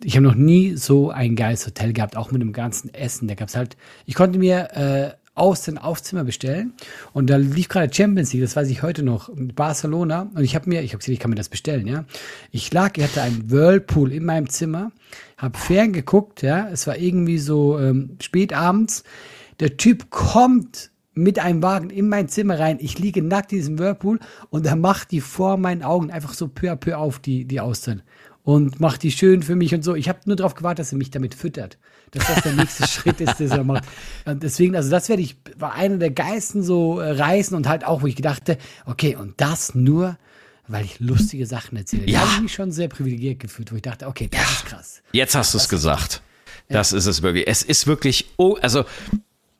ich 0.02 0.16
habe 0.16 0.26
noch 0.26 0.34
nie 0.34 0.76
so 0.76 1.10
ein 1.10 1.36
geiles 1.36 1.66
Hotel 1.66 1.92
gehabt, 1.92 2.16
auch 2.16 2.30
mit 2.30 2.40
dem 2.40 2.52
ganzen 2.52 2.92
Essen. 2.94 3.28
Da 3.28 3.34
gab's 3.34 3.56
halt, 3.56 3.76
ich 4.06 4.14
konnte 4.14 4.38
mir 4.38 4.68
äh, 4.72 5.10
aus 5.34 5.62
den 5.62 5.78
Aufzimmer 5.78 6.24
bestellen 6.24 6.74
und 7.12 7.30
da 7.30 7.36
lief 7.36 7.68
gerade 7.68 7.92
Champions 7.92 8.32
League, 8.32 8.42
das 8.42 8.56
weiß 8.56 8.68
ich 8.68 8.82
heute 8.82 9.02
noch, 9.02 9.30
Barcelona 9.34 10.30
und 10.34 10.42
ich 10.42 10.54
habe 10.54 10.68
mir, 10.68 10.82
ich 10.82 10.92
habe 10.92 10.98
gesagt, 10.98 11.12
ich 11.12 11.18
kann 11.18 11.30
mir 11.30 11.36
das 11.36 11.48
bestellen, 11.48 11.86
ja. 11.86 12.04
Ich 12.50 12.72
lag, 12.72 12.96
ich 12.96 13.04
hatte 13.04 13.22
einen 13.22 13.50
Whirlpool 13.50 14.12
in 14.12 14.24
meinem 14.24 14.48
Zimmer, 14.48 14.92
habe 15.38 15.56
fern 15.58 15.92
geguckt, 15.92 16.42
ja, 16.42 16.68
es 16.68 16.86
war 16.86 16.98
irgendwie 16.98 17.38
so 17.38 17.78
ähm, 17.78 18.16
spät 18.20 18.52
abends. 18.52 19.04
Der 19.60 19.76
Typ 19.76 20.10
kommt 20.10 20.90
mit 21.14 21.38
einem 21.38 21.62
Wagen 21.62 21.90
in 21.90 22.08
mein 22.08 22.28
Zimmer 22.28 22.58
rein. 22.58 22.78
Ich 22.80 22.98
liege 22.98 23.22
nackt 23.22 23.52
in 23.52 23.58
diesem 23.58 23.78
Whirlpool 23.78 24.20
und 24.50 24.66
er 24.66 24.76
macht 24.76 25.10
die 25.10 25.20
vor 25.20 25.56
meinen 25.56 25.82
Augen 25.82 26.10
einfach 26.10 26.34
so 26.34 26.48
peu 26.48 26.70
à 26.70 26.76
peu 26.76 26.96
auf, 26.96 27.18
die, 27.18 27.44
die 27.44 27.60
Austern 27.60 28.02
und 28.50 28.80
macht 28.80 29.04
die 29.04 29.12
schön 29.12 29.44
für 29.44 29.54
mich 29.54 29.72
und 29.74 29.84
so. 29.84 29.94
Ich 29.94 30.08
habe 30.08 30.18
nur 30.24 30.34
darauf 30.34 30.54
gewartet, 30.54 30.80
dass 30.80 30.92
er 30.92 30.98
mich 30.98 31.12
damit 31.12 31.36
füttert. 31.36 31.78
Dass 32.10 32.26
das 32.26 32.42
der 32.42 32.54
nächste 32.54 32.84
Schritt 32.88 33.20
ist, 33.20 33.38
den 33.38 33.48
er 33.48 33.62
macht. 33.62 33.84
Und 34.24 34.42
deswegen, 34.42 34.74
also 34.74 34.90
das 34.90 35.08
werde 35.08 35.22
ich, 35.22 35.36
war 35.56 35.74
einer 35.74 35.98
der 35.98 36.10
geilsten 36.10 36.64
so 36.64 36.98
äh, 36.98 37.12
Reisen 37.12 37.54
und 37.54 37.68
halt 37.68 37.84
auch, 37.84 38.02
wo 38.02 38.08
ich 38.08 38.16
gedachte, 38.16 38.58
okay, 38.86 39.14
und 39.14 39.40
das 39.40 39.76
nur, 39.76 40.18
weil 40.66 40.84
ich 40.84 40.98
lustige 40.98 41.46
Sachen 41.46 41.78
erzähle. 41.78 42.10
Ja. 42.10 42.18
Da 42.18 42.26
habe 42.26 42.34
ich 42.34 42.42
mich 42.42 42.54
schon 42.54 42.72
sehr 42.72 42.88
privilegiert 42.88 43.38
gefühlt, 43.38 43.70
wo 43.70 43.76
ich 43.76 43.82
dachte, 43.82 44.08
okay, 44.08 44.26
das 44.28 44.40
ja. 44.40 44.46
ist 44.48 44.66
krass. 44.66 45.02
Jetzt 45.12 45.36
hast 45.36 45.54
du 45.54 45.58
es 45.58 45.68
gesagt. 45.68 46.20
Das 46.68 46.90
ja. 46.90 46.98
ist 46.98 47.06
es 47.06 47.22
wirklich. 47.22 47.46
Es 47.46 47.62
ist 47.62 47.86
wirklich, 47.86 48.30
oh, 48.36 48.56
also 48.60 48.84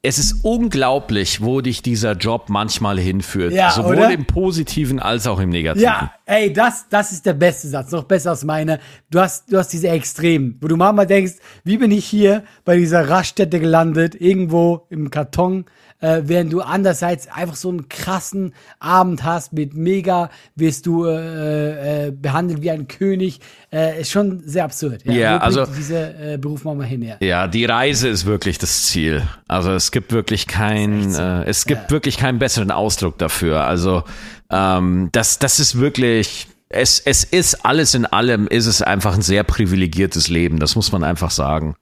es 0.03 0.19
ist 0.19 0.45
unglaublich, 0.45 1.43
wo 1.43 1.61
dich 1.61 1.83
dieser 1.83 2.13
Job 2.13 2.47
manchmal 2.49 2.99
hinführt. 2.99 3.53
Ja, 3.53 3.71
sowohl 3.71 3.99
oder? 3.99 4.13
im 4.13 4.25
Positiven 4.25 4.99
als 4.99 5.27
auch 5.27 5.39
im 5.41 5.51
Negativen. 5.51 5.85
Ja, 5.85 6.15
ey, 6.25 6.51
das, 6.53 6.87
das 6.89 7.13
ist 7.13 7.27
der 7.27 7.35
beste 7.35 7.69
Satz. 7.69 7.93
Noch 7.93 8.05
besser 8.05 8.31
als 8.31 8.43
meine. 8.45 8.81
Du 9.11 9.21
hast, 9.21 9.53
du 9.53 9.59
hast 9.59 9.69
diese 9.69 9.89
Extremen, 9.89 10.57
wo 10.63 10.69
du 10.69 10.77
manchmal 10.77 11.07
denkst, 11.07 11.35
wie 11.65 11.77
bin 11.77 11.91
ich 11.91 12.07
hier 12.07 12.45
bei 12.65 12.79
dieser 12.79 13.11
Raststätte 13.11 13.61
gelandet, 13.61 14.15
irgendwo 14.19 14.87
im 14.89 15.11
Karton 15.11 15.67
äh, 16.01 16.23
während 16.25 16.53
du 16.53 16.61
andererseits 16.61 17.29
einfach 17.29 17.57
so 17.57 17.69
einen 17.69 17.89
krassen 17.89 18.55
Abend 18.79 19.25
hast 19.25 19.53
mit 19.53 19.75
mega, 19.75 20.31
wirst 20.57 20.87
du 20.87 21.05
äh, 21.07 22.07
äh, 22.07 22.11
behandelt 22.11 22.63
wie 22.63 22.71
ein 22.71 22.89
König, 22.89 23.41
äh, 23.73 24.01
ist 24.01 24.11
schon 24.11 24.43
sehr 24.45 24.65
absurd. 24.65 25.05
Ja, 25.05 25.13
ja 25.13 25.39
also 25.39 25.67
dieser 25.67 26.35
äh, 26.35 26.39
Beruf 26.39 26.65
mal 26.65 26.83
hin. 26.85 27.03
Ja. 27.03 27.17
ja, 27.21 27.47
die 27.47 27.65
Reise 27.65 28.09
ist 28.09 28.27
wirklich 28.27 28.59
das 28.59 28.85
Ziel. 28.85 29.23
Also 29.49 29.73
es 29.73 29.91
gibt 29.91 30.13
wirklich 30.13 30.47
kein, 30.47 31.11
so. 31.11 31.23
äh, 31.23 31.45
es 31.45 31.67
gibt 31.67 31.85
ja. 31.85 31.91
wirklich 31.91 32.17
keinen 32.17 32.39
besseren 32.39 32.71
Ausdruck 32.71 33.19
dafür. 33.19 33.65
Also 33.65 34.05
ähm, 34.51 35.09
das, 35.13 35.39
das 35.39 35.61
ist 35.61 35.79
wirklich 35.79 36.49
es, 36.71 37.01
es 37.01 37.25
ist 37.25 37.67
alles 37.67 37.95
in 37.95 38.07
allem, 38.07 38.47
ist 38.47 38.67
es 38.67 38.81
einfach 38.81 39.15
ein 39.15 39.23
sehr 39.23 39.43
privilegiertes 39.43 40.29
Leben, 40.29 40.61
das 40.61 40.77
muss 40.77 40.93
man 40.93 41.03
einfach 41.03 41.33
sagen. 41.33 41.75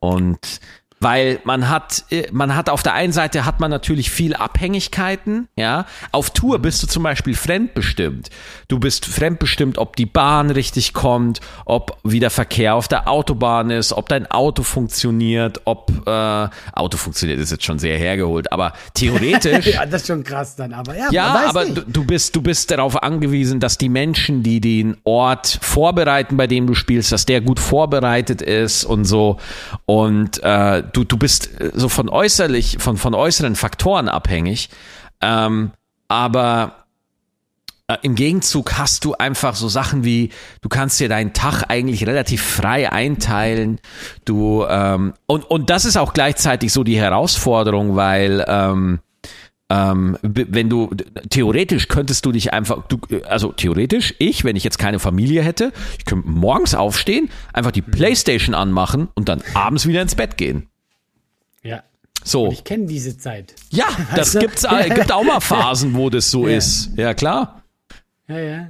Und 0.00 0.60
weil 1.02 1.40
man 1.44 1.68
hat, 1.68 2.04
äh, 2.10 2.28
man 2.32 2.54
hat 2.54 2.70
auf 2.70 2.82
der 2.82 2.94
einen 2.94 3.12
Seite 3.12 3.44
hat 3.44 3.60
man 3.60 3.70
natürlich 3.70 4.10
viel 4.10 4.34
Abhängigkeiten, 4.34 5.48
ja. 5.56 5.86
Auf 6.12 6.30
Tour 6.30 6.58
bist 6.58 6.82
du 6.82 6.86
zum 6.86 7.02
Beispiel 7.02 7.34
fremdbestimmt. 7.34 8.30
Du 8.68 8.78
bist 8.78 9.06
fremdbestimmt, 9.06 9.78
ob 9.78 9.96
die 9.96 10.06
Bahn 10.06 10.50
richtig 10.50 10.92
kommt, 10.92 11.40
ob 11.64 11.98
wie 12.04 12.20
der 12.20 12.30
Verkehr 12.30 12.74
auf 12.74 12.88
der 12.88 13.08
Autobahn 13.08 13.70
ist, 13.70 13.92
ob 13.92 14.08
dein 14.08 14.30
Auto 14.30 14.62
funktioniert, 14.62 15.60
ob 15.64 15.90
äh, 16.06 16.48
Auto 16.72 16.96
funktioniert 16.96 17.40
ist 17.40 17.50
jetzt 17.50 17.64
schon 17.64 17.78
sehr 17.78 17.98
hergeholt, 17.98 18.52
aber 18.52 18.72
theoretisch. 18.94 19.66
ja, 19.74 19.86
das 19.86 20.02
ist 20.02 20.06
schon 20.06 20.24
krass 20.24 20.56
dann, 20.56 20.72
aber 20.72 20.96
ja. 20.96 21.08
Ja, 21.10 21.48
aber 21.48 21.66
du, 21.66 21.82
du 21.82 22.04
bist, 22.04 22.34
du 22.36 22.42
bist 22.42 22.70
darauf 22.70 23.02
angewiesen, 23.02 23.60
dass 23.60 23.78
die 23.78 23.88
Menschen, 23.88 24.42
die 24.42 24.60
den 24.60 24.96
Ort 25.04 25.58
vorbereiten, 25.60 26.36
bei 26.36 26.46
dem 26.46 26.66
du 26.66 26.74
spielst, 26.74 27.12
dass 27.12 27.26
der 27.26 27.40
gut 27.40 27.58
vorbereitet 27.58 28.42
ist 28.42 28.84
und 28.84 29.04
so 29.04 29.38
und 29.86 30.42
äh, 30.42 30.82
du, 30.92 31.04
du 31.04 31.16
bist 31.16 31.60
äh, 31.60 31.70
so 31.74 31.88
von 31.88 32.08
äußerlich, 32.08 32.78
von, 32.80 32.96
von 32.96 33.14
äußeren 33.14 33.56
Faktoren 33.56 34.08
abhängig. 34.08 34.68
Ähm, 35.20 35.72
aber 36.08 36.82
äh, 37.88 37.96
im 38.02 38.14
Gegenzug 38.14 38.78
hast 38.78 39.04
du 39.04 39.14
einfach 39.14 39.54
so 39.54 39.68
Sachen 39.68 40.04
wie, 40.04 40.30
du 40.60 40.68
kannst 40.68 41.00
dir 41.00 41.08
deinen 41.08 41.32
Tag 41.32 41.64
eigentlich 41.68 42.06
relativ 42.06 42.42
frei 42.42 42.90
einteilen. 42.92 43.80
Du, 44.24 44.64
ähm, 44.68 45.14
und, 45.26 45.44
und 45.50 45.70
das 45.70 45.84
ist 45.84 45.96
auch 45.96 46.12
gleichzeitig 46.12 46.72
so 46.72 46.84
die 46.84 46.98
Herausforderung, 46.98 47.96
weil 47.96 48.44
ähm, 48.48 49.00
ähm, 49.70 50.18
wenn 50.22 50.68
du 50.68 50.90
theoretisch 51.30 51.88
könntest 51.88 52.26
du 52.26 52.32
dich 52.32 52.52
einfach, 52.52 52.86
du, 52.88 52.98
also 53.26 53.52
theoretisch, 53.52 54.14
ich, 54.18 54.44
wenn 54.44 54.54
ich 54.54 54.64
jetzt 54.64 54.78
keine 54.78 54.98
Familie 54.98 55.42
hätte, 55.42 55.72
ich 55.98 56.04
könnte 56.04 56.28
morgens 56.28 56.74
aufstehen, 56.74 57.30
einfach 57.54 57.70
die 57.70 57.80
Playstation 57.80 58.54
anmachen 58.54 59.08
und 59.14 59.30
dann 59.30 59.42
abends 59.54 59.86
wieder 59.86 60.02
ins 60.02 60.14
Bett 60.14 60.36
gehen. 60.36 60.68
So. 62.24 62.44
Und 62.44 62.52
ich 62.52 62.64
kenne 62.64 62.86
diese 62.86 63.16
Zeit. 63.16 63.54
Ja, 63.70 63.86
das 64.14 64.34
also, 64.34 64.40
gibt's, 64.40 64.64
äh, 64.64 64.88
gibt 64.94 65.12
auch 65.12 65.24
mal 65.24 65.40
Phasen, 65.40 65.94
wo 65.94 66.10
das 66.10 66.30
so 66.30 66.46
ja. 66.46 66.56
ist. 66.56 66.90
Ja, 66.96 67.14
klar. 67.14 67.62
Ja, 68.28 68.38
ja. 68.38 68.68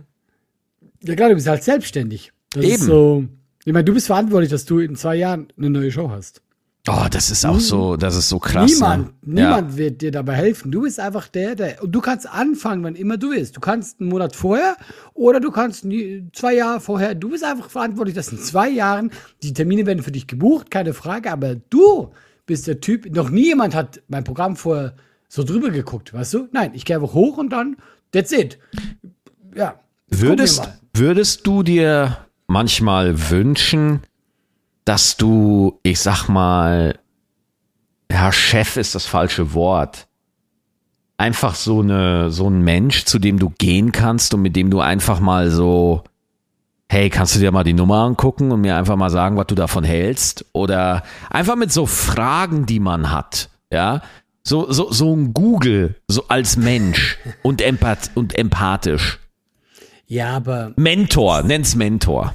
Ja, 1.04 1.14
klar, 1.16 1.30
du 1.30 1.34
bist 1.34 1.48
halt 1.48 1.64
selbstständig. 1.64 2.32
Das 2.50 2.64
Eben. 2.64 2.82
so, 2.82 3.24
ich 3.64 3.72
meine, 3.72 3.84
du 3.84 3.94
bist 3.94 4.06
verantwortlich, 4.06 4.50
dass 4.50 4.64
du 4.64 4.78
in 4.78 4.96
zwei 4.96 5.16
Jahren 5.16 5.48
eine 5.56 5.70
neue 5.70 5.90
Show 5.90 6.10
hast. 6.10 6.42
Oh, 6.88 7.06
das 7.08 7.30
ist 7.30 7.46
auch 7.46 7.60
so, 7.60 7.96
das 7.96 8.16
ist 8.16 8.28
so 8.28 8.40
krass. 8.40 8.72
Niemand, 8.72 9.06
ne? 9.24 9.42
niemand 9.42 9.70
ja. 9.70 9.76
wird 9.76 10.02
dir 10.02 10.10
dabei 10.10 10.34
helfen. 10.34 10.72
Du 10.72 10.82
bist 10.82 10.98
einfach 10.98 11.28
der, 11.28 11.54
der, 11.54 11.80
und 11.80 11.92
du 11.92 12.00
kannst 12.00 12.28
anfangen, 12.28 12.82
wann 12.82 12.96
immer 12.96 13.18
du 13.18 13.30
willst. 13.30 13.56
Du 13.56 13.60
kannst 13.60 14.00
einen 14.00 14.10
Monat 14.10 14.34
vorher 14.34 14.76
oder 15.14 15.38
du 15.38 15.52
kannst 15.52 15.86
zwei 16.32 16.54
Jahre 16.54 16.80
vorher. 16.80 17.14
Du 17.14 17.30
bist 17.30 17.44
einfach 17.44 17.70
verantwortlich, 17.70 18.16
dass 18.16 18.32
in 18.32 18.38
zwei 18.38 18.68
Jahren 18.68 19.12
die 19.44 19.52
Termine 19.52 19.86
werden 19.86 20.02
für 20.02 20.10
dich 20.10 20.26
gebucht, 20.26 20.72
keine 20.72 20.92
Frage, 20.92 21.30
aber 21.30 21.54
du 21.54 22.10
bist 22.46 22.66
der 22.66 22.80
Typ, 22.80 23.14
noch 23.14 23.30
nie 23.30 23.46
jemand 23.46 23.74
hat 23.74 24.02
mein 24.08 24.24
Programm 24.24 24.56
vorher 24.56 24.94
so 25.28 25.44
drüber 25.44 25.70
geguckt, 25.70 26.12
weißt 26.12 26.34
du? 26.34 26.48
Nein, 26.52 26.72
ich 26.74 26.84
gehe 26.84 26.96
einfach 26.96 27.14
hoch 27.14 27.38
und 27.38 27.50
dann, 27.50 27.76
that's 28.10 28.32
it. 28.32 28.58
Ja. 29.54 29.80
Würdest, 30.08 30.68
würdest 30.92 31.46
du 31.46 31.62
dir 31.62 32.18
manchmal 32.46 33.30
wünschen, 33.30 34.02
dass 34.84 35.16
du, 35.16 35.78
ich 35.82 36.00
sag 36.00 36.28
mal, 36.28 36.98
ja, 38.10 38.30
Chef 38.30 38.76
ist 38.76 38.94
das 38.94 39.06
falsche 39.06 39.54
Wort. 39.54 40.06
Einfach 41.16 41.54
so 41.54 41.80
eine, 41.80 42.30
so 42.30 42.48
ein 42.48 42.60
Mensch, 42.60 43.04
zu 43.04 43.18
dem 43.18 43.38
du 43.38 43.50
gehen 43.56 43.92
kannst 43.92 44.34
und 44.34 44.42
mit 44.42 44.54
dem 44.54 44.70
du 44.70 44.80
einfach 44.80 45.20
mal 45.20 45.50
so, 45.50 46.04
hey, 46.92 47.08
kannst 47.08 47.34
du 47.34 47.40
dir 47.40 47.50
mal 47.50 47.64
die 47.64 47.72
Nummer 47.72 48.02
angucken 48.02 48.52
und 48.52 48.60
mir 48.60 48.76
einfach 48.76 48.96
mal 48.96 49.08
sagen, 49.08 49.38
was 49.38 49.46
du 49.46 49.54
davon 49.54 49.82
hältst? 49.82 50.44
Oder 50.52 51.02
einfach 51.30 51.56
mit 51.56 51.72
so 51.72 51.86
Fragen, 51.86 52.66
die 52.66 52.80
man 52.80 53.10
hat, 53.10 53.48
ja. 53.70 54.02
So, 54.44 54.70
so, 54.70 54.92
so 54.92 55.14
ein 55.16 55.32
Google, 55.32 55.94
so 56.08 56.24
als 56.28 56.56
Mensch 56.58 57.16
und, 57.42 57.62
empath 57.62 58.10
und 58.14 58.36
empathisch. 58.36 59.20
Ja, 60.06 60.36
aber. 60.36 60.72
Mentor, 60.76 61.42
nenn's 61.42 61.76
Mentor. 61.76 62.34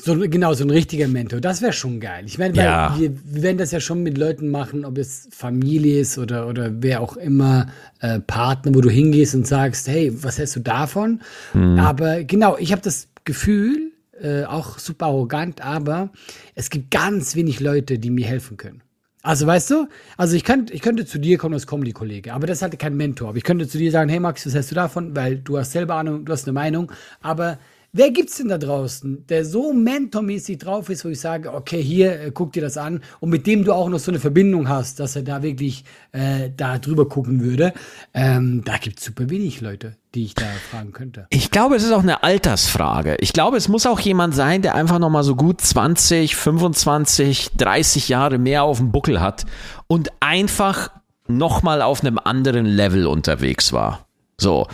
So, 0.00 0.16
genau, 0.16 0.54
so 0.54 0.62
ein 0.62 0.70
richtiger 0.70 1.08
Mentor. 1.08 1.40
Das 1.40 1.60
wäre 1.60 1.72
schon 1.72 1.98
geil. 1.98 2.22
Ich 2.26 2.38
meine, 2.38 2.54
ja. 2.54 2.94
wir, 2.96 3.10
wir 3.24 3.42
werden 3.42 3.58
das 3.58 3.72
ja 3.72 3.80
schon 3.80 4.04
mit 4.04 4.16
Leuten 4.16 4.48
machen, 4.48 4.84
ob 4.84 4.96
es 4.96 5.28
Familie 5.32 6.00
ist 6.00 6.18
oder, 6.18 6.46
oder 6.46 6.70
wer 6.72 7.00
auch 7.00 7.16
immer, 7.16 7.66
äh, 7.98 8.20
Partner, 8.20 8.76
wo 8.76 8.80
du 8.80 8.90
hingehst 8.90 9.34
und 9.34 9.44
sagst, 9.44 9.88
hey, 9.88 10.12
was 10.22 10.38
hältst 10.38 10.54
du 10.54 10.60
davon? 10.60 11.20
Hm. 11.50 11.80
Aber 11.80 12.22
genau, 12.22 12.56
ich 12.58 12.70
habe 12.70 12.80
das 12.80 13.07
Gefühl, 13.28 13.92
äh, 14.20 14.44
auch 14.44 14.78
super 14.78 15.06
arrogant, 15.06 15.60
aber 15.60 16.10
es 16.54 16.70
gibt 16.70 16.90
ganz 16.90 17.36
wenig 17.36 17.60
Leute, 17.60 17.98
die 17.98 18.08
mir 18.08 18.26
helfen 18.26 18.56
können. 18.56 18.82
Also 19.22 19.46
weißt 19.46 19.70
du, 19.70 19.86
also 20.16 20.34
ich 20.34 20.44
könnte, 20.44 20.72
ich 20.72 20.80
könnte 20.80 21.04
zu 21.04 21.18
dir 21.18 21.36
kommen 21.36 21.52
als 21.52 21.66
Comedy-Kollege, 21.66 22.32
aber 22.32 22.46
das 22.46 22.62
halt 22.62 22.78
kein 22.78 22.96
Mentor. 22.96 23.28
Aber 23.28 23.36
ich 23.36 23.44
könnte 23.44 23.68
zu 23.68 23.76
dir 23.76 23.90
sagen, 23.90 24.08
hey 24.08 24.18
Max, 24.18 24.46
was 24.46 24.54
hältst 24.54 24.70
du 24.70 24.76
davon? 24.76 25.14
Weil 25.14 25.36
du 25.36 25.58
hast 25.58 25.72
selber 25.72 25.96
Ahnung, 25.96 26.24
du 26.24 26.32
hast 26.32 26.46
eine 26.46 26.54
Meinung, 26.54 26.90
aber 27.20 27.58
wer 27.92 28.10
gibt's 28.10 28.36
denn 28.36 28.48
da 28.48 28.58
draußen, 28.58 29.26
der 29.26 29.44
so 29.44 29.72
mentormäßig 29.72 30.58
drauf 30.58 30.88
ist, 30.88 31.04
wo 31.04 31.08
ich 31.08 31.20
sage, 31.20 31.52
okay, 31.52 31.82
hier, 31.82 32.20
äh, 32.20 32.30
guck 32.32 32.52
dir 32.52 32.62
das 32.62 32.76
an 32.76 33.02
und 33.20 33.30
mit 33.30 33.46
dem 33.46 33.64
du 33.64 33.72
auch 33.72 33.88
noch 33.88 33.98
so 33.98 34.10
eine 34.10 34.20
Verbindung 34.20 34.68
hast, 34.68 35.00
dass 35.00 35.16
er 35.16 35.22
da 35.22 35.42
wirklich 35.42 35.84
äh, 36.12 36.50
da 36.56 36.78
drüber 36.78 37.08
gucken 37.08 37.42
würde. 37.42 37.72
Ähm, 38.14 38.62
da 38.64 38.76
gibt's 38.78 39.04
super 39.04 39.30
wenig 39.30 39.60
Leute, 39.60 39.96
die 40.14 40.24
ich 40.24 40.34
da 40.34 40.46
fragen 40.70 40.92
könnte. 40.92 41.26
Ich 41.30 41.50
glaube, 41.50 41.76
es 41.76 41.84
ist 41.84 41.92
auch 41.92 42.02
eine 42.02 42.22
Altersfrage. 42.22 43.16
Ich 43.20 43.32
glaube, 43.32 43.56
es 43.56 43.68
muss 43.68 43.86
auch 43.86 44.00
jemand 44.00 44.34
sein, 44.34 44.62
der 44.62 44.74
einfach 44.74 44.98
noch 44.98 45.10
mal 45.10 45.24
so 45.24 45.36
gut 45.36 45.60
20, 45.60 46.36
25, 46.36 47.50
30 47.56 48.08
Jahre 48.08 48.38
mehr 48.38 48.62
auf 48.64 48.78
dem 48.78 48.92
Buckel 48.92 49.20
hat 49.20 49.46
und 49.86 50.10
einfach 50.20 50.90
noch 51.26 51.62
mal 51.62 51.82
auf 51.82 52.02
einem 52.02 52.18
anderen 52.18 52.66
Level 52.66 53.06
unterwegs 53.06 53.72
war. 53.72 54.06
So, 54.38 54.66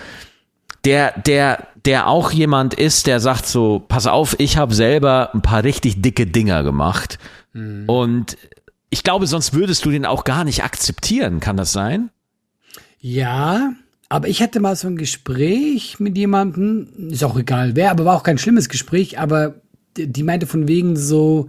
der, 0.84 1.18
der, 1.20 1.68
der 1.84 2.08
auch 2.08 2.30
jemand 2.30 2.74
ist, 2.74 3.06
der 3.06 3.20
sagt 3.20 3.46
so, 3.46 3.82
pass 3.86 4.06
auf, 4.06 4.36
ich 4.38 4.56
habe 4.56 4.74
selber 4.74 5.30
ein 5.34 5.42
paar 5.42 5.64
richtig 5.64 6.02
dicke 6.02 6.26
Dinger 6.26 6.62
gemacht. 6.62 7.18
Mhm. 7.52 7.88
Und 7.88 8.36
ich 8.90 9.02
glaube, 9.02 9.26
sonst 9.26 9.54
würdest 9.54 9.84
du 9.84 9.90
den 9.90 10.06
auch 10.06 10.24
gar 10.24 10.44
nicht 10.44 10.62
akzeptieren. 10.64 11.40
Kann 11.40 11.56
das 11.56 11.72
sein? 11.72 12.10
Ja, 13.00 13.72
aber 14.08 14.28
ich 14.28 14.40
hatte 14.42 14.60
mal 14.60 14.76
so 14.76 14.86
ein 14.86 14.96
Gespräch 14.96 15.98
mit 15.98 16.16
jemandem, 16.16 17.10
ist 17.10 17.24
auch 17.24 17.38
egal 17.38 17.74
wer, 17.76 17.90
aber 17.90 18.04
war 18.04 18.16
auch 18.16 18.22
kein 18.22 18.38
schlimmes 18.38 18.68
Gespräch, 18.68 19.18
aber 19.18 19.56
die 19.96 20.22
meinte 20.22 20.46
von 20.46 20.68
wegen 20.68 20.96
so, 20.96 21.48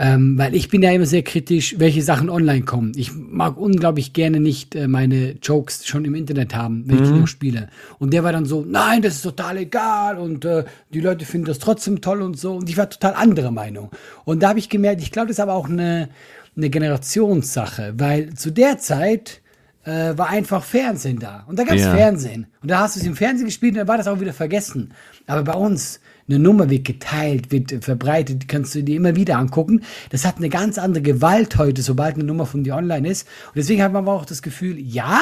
ähm, 0.00 0.38
weil 0.38 0.54
ich 0.54 0.68
bin 0.68 0.82
ja 0.82 0.92
immer 0.92 1.06
sehr 1.06 1.22
kritisch, 1.22 1.74
welche 1.78 2.02
Sachen 2.02 2.30
online 2.30 2.62
kommen. 2.62 2.92
Ich 2.94 3.12
mag 3.14 3.56
unglaublich 3.56 4.12
gerne 4.12 4.38
nicht 4.38 4.76
äh, 4.76 4.86
meine 4.86 5.32
Jokes 5.42 5.86
schon 5.86 6.04
im 6.04 6.14
Internet 6.14 6.54
haben, 6.54 6.84
wenn 6.86 6.98
mhm. 6.98 7.04
ich 7.04 7.10
noch 7.10 7.26
spiele. 7.26 7.68
Und 7.98 8.12
der 8.12 8.22
war 8.22 8.32
dann 8.32 8.44
so, 8.44 8.64
nein, 8.64 9.02
das 9.02 9.16
ist 9.16 9.22
total 9.22 9.56
egal 9.56 10.18
und 10.18 10.44
äh, 10.44 10.64
die 10.94 11.00
Leute 11.00 11.24
finden 11.24 11.46
das 11.46 11.58
trotzdem 11.58 12.00
toll 12.00 12.22
und 12.22 12.38
so. 12.38 12.54
Und 12.54 12.68
ich 12.68 12.76
war 12.76 12.88
total 12.88 13.14
anderer 13.14 13.50
Meinung. 13.50 13.90
Und 14.24 14.42
da 14.42 14.50
habe 14.50 14.60
ich 14.60 14.68
gemerkt, 14.68 15.02
ich 15.02 15.10
glaube, 15.10 15.28
das 15.28 15.38
ist 15.38 15.40
aber 15.40 15.54
auch 15.54 15.68
eine, 15.68 16.08
eine 16.56 16.70
Generationssache, 16.70 17.94
weil 17.96 18.34
zu 18.34 18.52
der 18.52 18.78
Zeit 18.78 19.40
äh, 19.84 20.16
war 20.16 20.28
einfach 20.28 20.62
Fernsehen 20.62 21.18
da. 21.18 21.44
Und 21.48 21.58
da 21.58 21.64
gab 21.64 21.74
es 21.74 21.82
ja. 21.82 21.94
Fernsehen. 21.94 22.46
Und 22.62 22.70
da 22.70 22.80
hast 22.80 22.94
du 22.94 23.00
es 23.00 23.06
im 23.06 23.16
Fernsehen 23.16 23.46
gespielt 23.46 23.72
und 23.72 23.78
dann 23.78 23.88
war 23.88 23.96
das 23.96 24.06
auch 24.06 24.20
wieder 24.20 24.32
vergessen. 24.32 24.92
Aber 25.26 25.42
bei 25.42 25.54
uns, 25.54 25.98
eine 26.28 26.38
Nummer 26.38 26.70
wird 26.70 26.84
geteilt, 26.84 27.50
wird 27.50 27.84
verbreitet, 27.84 28.48
kannst 28.48 28.74
du 28.74 28.82
dir 28.82 28.96
immer 28.96 29.16
wieder 29.16 29.38
angucken. 29.38 29.82
Das 30.10 30.24
hat 30.24 30.36
eine 30.36 30.48
ganz 30.48 30.78
andere 30.78 31.02
Gewalt 31.02 31.56
heute, 31.56 31.82
sobald 31.82 32.16
eine 32.16 32.24
Nummer 32.24 32.46
von 32.46 32.64
dir 32.64 32.76
online 32.76 33.08
ist. 33.08 33.26
Und 33.48 33.56
deswegen 33.56 33.82
hat 33.82 33.92
man 33.92 34.04
aber 34.04 34.12
auch 34.12 34.26
das 34.26 34.42
Gefühl, 34.42 34.78
ja, 34.78 35.20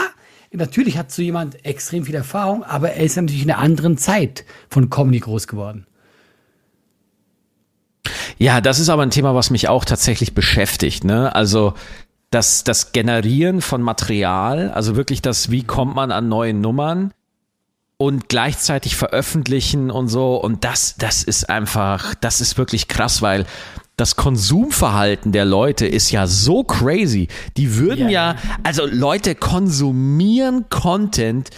natürlich 0.52 0.98
hat 0.98 1.12
so 1.12 1.22
jemand 1.22 1.64
extrem 1.64 2.04
viel 2.04 2.14
Erfahrung, 2.14 2.64
aber 2.64 2.92
er 2.92 3.04
ist 3.04 3.16
natürlich 3.16 3.42
in 3.42 3.50
einer 3.50 3.60
anderen 3.60 3.96
Zeit 3.98 4.44
von 4.68 4.90
Comedy 4.90 5.20
groß 5.20 5.46
geworden. 5.46 5.86
Ja, 8.38 8.60
das 8.60 8.78
ist 8.78 8.88
aber 8.88 9.02
ein 9.02 9.10
Thema, 9.10 9.34
was 9.34 9.50
mich 9.50 9.68
auch 9.68 9.84
tatsächlich 9.84 10.34
beschäftigt. 10.34 11.04
Ne? 11.04 11.34
Also 11.34 11.74
das, 12.30 12.64
das 12.64 12.92
Generieren 12.92 13.60
von 13.60 13.80
Material, 13.82 14.70
also 14.70 14.96
wirklich 14.96 15.22
das, 15.22 15.50
wie 15.50 15.62
kommt 15.62 15.94
man 15.94 16.10
an 16.10 16.28
neue 16.28 16.52
Nummern, 16.52 17.12
und 17.98 18.28
gleichzeitig 18.28 18.96
veröffentlichen 18.96 19.90
und 19.90 20.08
so. 20.08 20.36
Und 20.36 20.64
das, 20.64 20.96
das 20.96 21.22
ist 21.22 21.48
einfach, 21.48 22.14
das 22.16 22.40
ist 22.40 22.58
wirklich 22.58 22.88
krass, 22.88 23.22
weil 23.22 23.46
das 23.96 24.16
Konsumverhalten 24.16 25.32
der 25.32 25.46
Leute 25.46 25.86
ist 25.86 26.10
ja 26.10 26.26
so 26.26 26.62
crazy. 26.64 27.28
Die 27.56 27.76
würden 27.76 28.10
ja, 28.10 28.32
ja 28.32 28.36
also 28.62 28.86
Leute 28.86 29.34
konsumieren 29.34 30.68
Content 30.68 31.50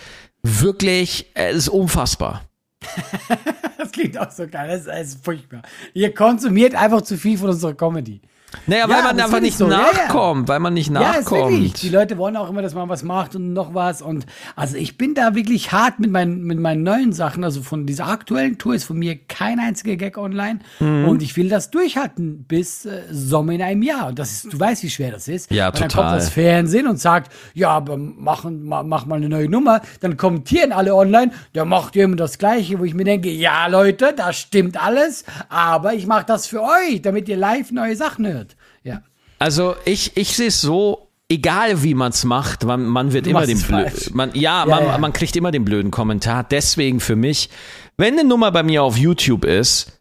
wirklich, 0.43 1.31
es 1.35 1.57
ist 1.57 1.69
unfassbar. 1.69 2.45
das 3.79 3.91
klingt 3.91 4.17
auch 4.17 4.31
so 4.31 4.47
geil, 4.47 4.69
das 4.69 4.81
ist, 4.81 4.87
das 4.87 5.09
ist 5.09 5.25
furchtbar. 5.25 5.63
Ihr 5.95 6.15
konsumiert 6.15 6.77
einfach 6.77 7.03
zu 7.03 7.17
viel 7.17 7.37
von 7.37 7.51
unserer 7.51 7.75
Comedy. 7.75 8.21
Naja, 8.67 8.87
ja, 8.87 8.89
weil 8.89 9.03
man 9.03 9.21
einfach 9.21 9.41
nicht 9.41 9.59
so. 9.59 9.67
nachkommt, 9.67 10.09
ja, 10.41 10.43
ja. 10.43 10.49
weil 10.49 10.61
man 10.61 10.75
nicht 10.75 10.91
nachkommt. 10.91 11.53
Ja, 11.53 11.73
Die 11.83 11.89
Leute 11.91 12.17
wollen 12.17 12.37
auch 12.37 12.49
immer, 12.49 12.63
dass 12.63 12.75
man 12.75 12.89
was 12.89 13.03
macht 13.03 13.37
und 13.37 13.53
noch 13.53 13.75
was. 13.75 14.01
Und 14.01 14.25
also 14.57 14.77
ich 14.77 14.97
bin 14.97 15.15
da 15.15 15.35
wirklich 15.35 15.73
hart 15.73 15.99
mit 16.01 16.11
meinen, 16.11 16.45
mit 16.45 16.59
meinen 16.59 16.83
neuen 16.83 17.13
Sachen. 17.13 17.45
Also 17.45 17.63
von 17.63 17.87
dieser 17.87 18.09
aktuellen 18.09 18.57
Tour 18.59 18.75
ist 18.75 18.85
von 18.85 18.99
mir 18.99 19.17
kein 19.17 19.61
einziger 19.61 19.97
Gag 19.97 20.17
online. 20.17 20.61
Mhm. 20.81 21.09
Und 21.09 21.23
ich 21.23 21.37
will 21.37 21.49
das 21.49 21.71
durchhalten 21.71 22.45
bis 22.45 22.87
äh, 22.87 23.03
Sommer 23.11 23.53
in 23.53 23.63
einem 23.63 23.83
Jahr. 23.83 24.09
Und 24.09 24.19
das 24.19 24.33
ist, 24.33 24.53
du 24.53 24.59
weißt, 24.59 24.83
wie 24.83 24.91
schwer 24.91 25.11
das 25.11 25.29
ist. 25.29 25.51
Ja, 25.51 25.67
und 25.67 25.75
total. 25.75 25.89
Dann 25.89 25.97
kommt 25.97 26.17
das 26.17 26.31
Fernsehen 26.31 26.87
und 26.87 26.99
sagt, 26.99 27.33
ja, 27.53 27.71
aber 27.71 27.97
mach, 27.99 28.45
mach, 28.45 28.83
mach 28.83 29.05
mal 29.05 29.17
eine 29.17 29.29
neue 29.29 29.49
Nummer. 29.49 29.83
Dann 30.01 30.17
kommentieren 30.17 30.73
alle 30.73 30.95
online, 30.95 31.33
der 31.55 31.65
macht 31.65 31.97
immer 31.97 32.17
das 32.17 32.39
Gleiche, 32.39 32.79
wo 32.79 32.85
ich 32.85 32.95
mir 32.95 33.05
denke, 33.05 33.31
ja 33.31 33.67
Leute, 33.67 34.15
das 34.17 34.39
stimmt 34.39 34.83
alles, 34.83 35.25
aber 35.49 35.95
ich 35.95 36.07
mache 36.07 36.25
das 36.27 36.47
für 36.47 36.63
euch, 36.63 37.03
damit 37.03 37.29
ihr 37.29 37.37
live 37.37 37.73
neue 37.73 37.97
Sachen 37.97 38.27
hört. 38.27 38.38
Also 39.39 39.77
ich, 39.85 40.17
ich 40.17 40.37
sehe 40.37 40.49
es 40.49 40.61
so, 40.61 41.09
egal 41.29 41.83
wie 41.83 41.95
man 41.95 42.11
es 42.11 42.25
macht, 42.25 42.65
man, 42.65 42.87
man 42.87 43.13
wird 43.13 43.27
du 43.27 43.31
immer 43.31 43.47
den 43.47 43.61
blöden, 43.61 43.93
man, 44.13 44.31
ja, 44.35 44.61
ja, 44.61 44.67
man, 44.67 44.85
ja, 44.85 44.99
man 44.99 45.13
kriegt 45.13 45.37
immer 45.37 45.51
den 45.51 45.65
blöden 45.65 45.91
Kommentar. 45.91 46.45
Deswegen 46.45 47.01
für 47.01 47.17
mich, 47.17 47.51
wenn 47.97 48.15
eine 48.19 48.29
Nummer 48.29 48.51
bei 48.51 48.63
mir 48.63 48.83
auf 48.83 48.97
YouTube 48.97 49.45
ist, 49.45 50.01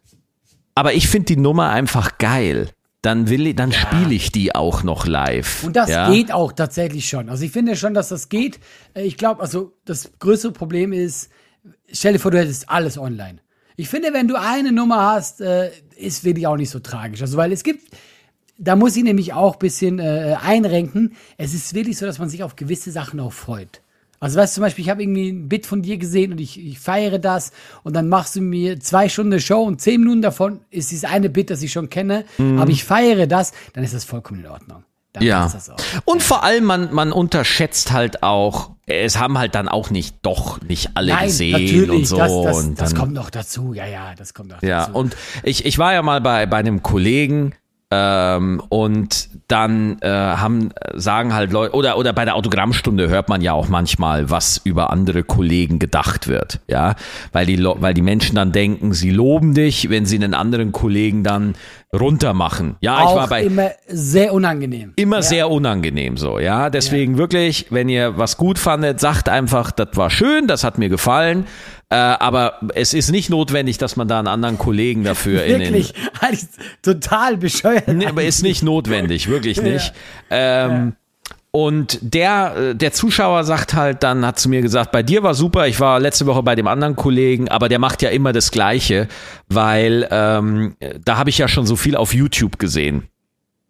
aber 0.74 0.94
ich 0.94 1.08
finde 1.08 1.26
die 1.26 1.36
Nummer 1.36 1.70
einfach 1.70 2.18
geil, 2.18 2.70
dann 3.02 3.28
will 3.28 3.46
ich, 3.46 3.56
dann 3.56 3.70
ja. 3.70 3.78
spiele 3.78 4.14
ich 4.14 4.32
die 4.32 4.54
auch 4.54 4.82
noch 4.82 5.06
live. 5.06 5.64
Und 5.64 5.76
das 5.76 5.88
ja? 5.88 6.10
geht 6.10 6.32
auch 6.32 6.52
tatsächlich 6.52 7.08
schon. 7.08 7.28
Also 7.28 7.44
ich 7.44 7.52
finde 7.52 7.76
schon, 7.76 7.94
dass 7.94 8.08
das 8.08 8.28
geht. 8.28 8.58
Äh, 8.94 9.02
ich 9.02 9.16
glaube, 9.16 9.40
also 9.40 9.72
das 9.84 10.12
größere 10.18 10.52
Problem 10.52 10.92
ist, 10.92 11.30
stell 11.92 12.14
dir 12.14 12.18
vor, 12.18 12.30
du 12.30 12.38
hättest 12.38 12.68
alles 12.68 12.98
online. 12.98 13.38
Ich 13.76 13.88
finde, 13.88 14.12
wenn 14.12 14.26
du 14.26 14.34
eine 14.34 14.72
Nummer 14.72 15.12
hast, 15.12 15.40
äh, 15.40 15.70
ist 15.96 16.24
wirklich 16.24 16.48
auch 16.48 16.56
nicht 16.56 16.70
so 16.70 16.80
tragisch. 16.80 17.20
Also 17.20 17.36
weil 17.36 17.52
es 17.52 17.62
gibt 17.62 17.84
da 18.58 18.76
muss 18.76 18.96
ich 18.96 19.04
nämlich 19.04 19.32
auch 19.32 19.54
ein 19.54 19.58
bisschen 19.60 19.98
äh, 20.00 20.36
einrenken. 20.42 21.14
Es 21.36 21.54
ist 21.54 21.74
wirklich 21.74 21.96
so, 21.96 22.06
dass 22.06 22.18
man 22.18 22.28
sich 22.28 22.42
auf 22.42 22.56
gewisse 22.56 22.90
Sachen 22.90 23.20
auch 23.20 23.32
freut. 23.32 23.80
Also 24.20 24.38
weißt 24.38 24.52
du 24.52 24.54
zum 24.56 24.62
Beispiel, 24.62 24.84
ich 24.84 24.90
habe 24.90 25.02
irgendwie 25.02 25.30
ein 25.30 25.48
Bit 25.48 25.66
von 25.66 25.80
dir 25.80 25.96
gesehen 25.96 26.32
und 26.32 26.40
ich, 26.40 26.58
ich 26.58 26.80
feiere 26.80 27.20
das 27.20 27.52
und 27.84 27.94
dann 27.94 28.08
machst 28.08 28.34
du 28.34 28.40
mir 28.40 28.80
zwei 28.80 29.08
Stunden 29.08 29.38
Show 29.38 29.62
und 29.62 29.80
zehn 29.80 30.00
Minuten 30.00 30.22
davon 30.22 30.60
ist 30.70 30.90
dieses 30.90 31.04
eine 31.08 31.30
Bit, 31.30 31.50
das 31.50 31.62
ich 31.62 31.70
schon 31.70 31.88
kenne, 31.88 32.24
mhm. 32.36 32.58
aber 32.58 32.70
ich 32.70 32.82
feiere 32.82 33.28
das, 33.28 33.52
dann 33.74 33.84
ist 33.84 33.94
das 33.94 34.04
vollkommen 34.04 34.40
in 34.40 34.50
Ordnung. 34.50 34.82
Dann 35.12 35.22
ja. 35.22 35.50
Und 36.04 36.22
vor 36.22 36.42
allem, 36.42 36.64
man, 36.64 36.92
man 36.92 37.12
unterschätzt 37.12 37.92
halt 37.92 38.24
auch, 38.24 38.72
es 38.86 39.18
haben 39.18 39.38
halt 39.38 39.54
dann 39.54 39.68
auch 39.68 39.90
nicht, 39.90 40.16
doch 40.22 40.60
nicht 40.62 40.90
alle 40.94 41.12
Nein, 41.12 41.28
gesehen 41.28 41.90
und 41.90 42.06
so. 42.06 42.16
Das, 42.16 42.32
das, 42.42 42.56
und 42.56 42.80
das 42.80 42.94
kommt 42.96 43.14
noch 43.14 43.30
dazu, 43.30 43.72
ja, 43.72 43.86
ja, 43.86 44.14
das 44.16 44.34
kommt 44.34 44.50
noch 44.50 44.62
ja, 44.62 44.80
dazu. 44.80 44.90
Ja, 44.90 44.96
und 44.96 45.16
ich, 45.44 45.64
ich 45.64 45.78
war 45.78 45.94
ja 45.94 46.02
mal 46.02 46.20
bei, 46.20 46.44
bei 46.46 46.56
einem 46.56 46.82
Kollegen, 46.82 47.54
ähm, 47.90 48.62
und 48.68 49.30
dann 49.48 49.98
äh, 50.02 50.08
haben 50.10 50.70
sagen 50.94 51.32
halt 51.32 51.52
Leute 51.52 51.74
oder 51.74 51.96
oder 51.96 52.12
bei 52.12 52.26
der 52.26 52.34
Autogrammstunde 52.34 53.08
hört 53.08 53.30
man 53.30 53.40
ja 53.40 53.54
auch 53.54 53.68
manchmal, 53.68 54.28
was 54.28 54.60
über 54.62 54.90
andere 54.90 55.22
Kollegen 55.22 55.78
gedacht 55.78 56.28
wird, 56.28 56.60
ja, 56.68 56.96
weil 57.32 57.46
die 57.46 57.64
weil 57.64 57.94
die 57.94 58.02
Menschen 58.02 58.36
dann 58.36 58.52
denken, 58.52 58.92
sie 58.92 59.10
loben 59.10 59.54
dich, 59.54 59.88
wenn 59.88 60.04
sie 60.04 60.16
einen 60.16 60.34
anderen 60.34 60.72
Kollegen 60.72 61.24
dann 61.24 61.54
runtermachen. 61.94 62.76
Ja, 62.80 62.98
auch 62.98 63.10
ich 63.10 63.16
war 63.16 63.28
bei 63.28 63.44
immer 63.44 63.70
sehr 63.86 64.32
unangenehm. 64.34 64.92
Immer 64.96 65.16
ja. 65.16 65.22
sehr 65.22 65.50
unangenehm 65.50 66.16
so, 66.16 66.38
ja. 66.38 66.68
Deswegen 66.70 67.12
ja. 67.12 67.18
wirklich, 67.18 67.66
wenn 67.70 67.88
ihr 67.88 68.18
was 68.18 68.36
gut 68.36 68.58
fandet, 68.58 69.00
sagt 69.00 69.28
einfach, 69.28 69.70
das 69.70 69.88
war 69.94 70.10
schön, 70.10 70.46
das 70.46 70.64
hat 70.64 70.78
mir 70.78 70.88
gefallen. 70.88 71.46
Äh, 71.90 71.96
aber 71.96 72.60
es 72.74 72.92
ist 72.92 73.10
nicht 73.10 73.30
notwendig, 73.30 73.78
dass 73.78 73.96
man 73.96 74.08
da 74.08 74.18
einen 74.18 74.28
anderen 74.28 74.58
Kollegen 74.58 75.04
dafür 75.04 75.46
wirklich? 75.46 75.94
in 75.94 76.28
den. 76.36 76.38
total 76.82 77.38
bescheuert. 77.38 77.88
Nee, 77.88 78.06
aber 78.06 78.24
ist 78.24 78.42
nicht 78.42 78.62
notwendig, 78.62 79.28
wirklich 79.28 79.62
nicht. 79.62 79.94
Ja. 80.30 80.66
Ähm, 80.66 80.92
und 81.50 81.98
der, 82.02 82.56
äh, 82.56 82.74
der 82.74 82.92
Zuschauer 82.92 83.44
sagt 83.44 83.74
halt 83.74 84.02
dann, 84.02 84.24
hat 84.26 84.38
zu 84.38 84.48
mir 84.48 84.60
gesagt, 84.60 84.92
bei 84.92 85.02
dir 85.02 85.22
war 85.22 85.34
super, 85.34 85.66
ich 85.66 85.80
war 85.80 85.98
letzte 85.98 86.26
Woche 86.26 86.42
bei 86.42 86.54
dem 86.54 86.66
anderen 86.66 86.94
Kollegen, 86.94 87.48
aber 87.48 87.68
der 87.68 87.78
macht 87.78 88.02
ja 88.02 88.10
immer 88.10 88.32
das 88.32 88.50
Gleiche, 88.50 89.08
weil 89.48 90.06
ähm, 90.10 90.76
da 91.04 91.16
habe 91.16 91.30
ich 91.30 91.38
ja 91.38 91.48
schon 91.48 91.66
so 91.66 91.76
viel 91.76 91.96
auf 91.96 92.12
YouTube 92.12 92.58
gesehen. 92.58 93.04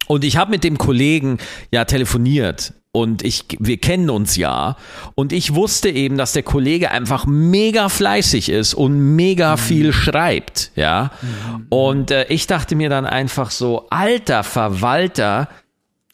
Und 0.06 0.24
ich 0.24 0.36
habe 0.36 0.50
mit 0.50 0.64
dem 0.64 0.78
Kollegen 0.78 1.38
ja 1.70 1.84
telefoniert 1.84 2.72
und 2.92 3.22
ich, 3.22 3.44
wir 3.58 3.76
kennen 3.76 4.10
uns 4.10 4.36
ja. 4.36 4.76
Und 5.14 5.32
ich 5.32 5.54
wusste 5.54 5.90
eben, 5.90 6.16
dass 6.16 6.32
der 6.32 6.42
Kollege 6.42 6.90
einfach 6.90 7.26
mega 7.26 7.88
fleißig 7.88 8.48
ist 8.48 8.74
und 8.74 9.14
mega 9.14 9.52
mhm. 9.52 9.58
viel 9.58 9.92
schreibt, 9.92 10.72
ja. 10.74 11.10
Mhm. 11.20 11.66
Und 11.68 12.10
äh, 12.10 12.26
ich 12.28 12.46
dachte 12.46 12.74
mir 12.74 12.88
dann 12.88 13.06
einfach 13.06 13.50
so, 13.50 13.86
alter 13.90 14.42
Verwalter, 14.42 15.48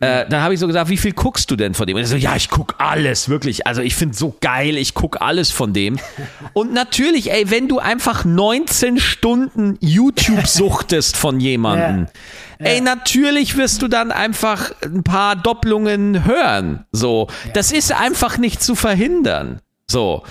äh, 0.00 0.28
dann 0.28 0.42
habe 0.42 0.54
ich 0.54 0.60
so 0.60 0.66
gesagt, 0.66 0.90
wie 0.90 0.96
viel 0.96 1.12
guckst 1.12 1.50
du 1.50 1.56
denn 1.56 1.72
von 1.74 1.86
dem? 1.86 1.96
Und 1.96 2.02
er 2.02 2.08
so, 2.08 2.16
ja, 2.16 2.34
ich 2.34 2.50
guck 2.50 2.74
alles, 2.78 3.28
wirklich. 3.28 3.66
Also 3.66 3.80
ich 3.80 3.94
finde 3.94 4.16
so 4.16 4.36
geil, 4.40 4.76
ich 4.76 4.94
guck 4.94 5.22
alles 5.22 5.52
von 5.52 5.72
dem. 5.72 6.00
Und 6.52 6.72
natürlich, 6.72 7.30
ey, 7.30 7.50
wenn 7.50 7.68
du 7.68 7.78
einfach 7.78 8.24
19 8.24 8.98
Stunden 8.98 9.78
YouTube 9.80 10.46
suchtest 10.46 11.16
von 11.16 11.38
jemandem, 11.38 12.08
ja. 12.58 12.66
ey, 12.66 12.80
natürlich 12.80 13.56
wirst 13.56 13.82
du 13.82 13.88
dann 13.88 14.10
einfach 14.10 14.72
ein 14.82 15.04
paar 15.04 15.36
Doppelungen 15.36 16.24
hören. 16.24 16.84
So, 16.90 17.28
ja. 17.44 17.52
das 17.52 17.70
ist 17.70 17.92
einfach 17.92 18.36
nicht 18.36 18.62
zu 18.62 18.74
verhindern. 18.74 19.60
So. 19.88 20.24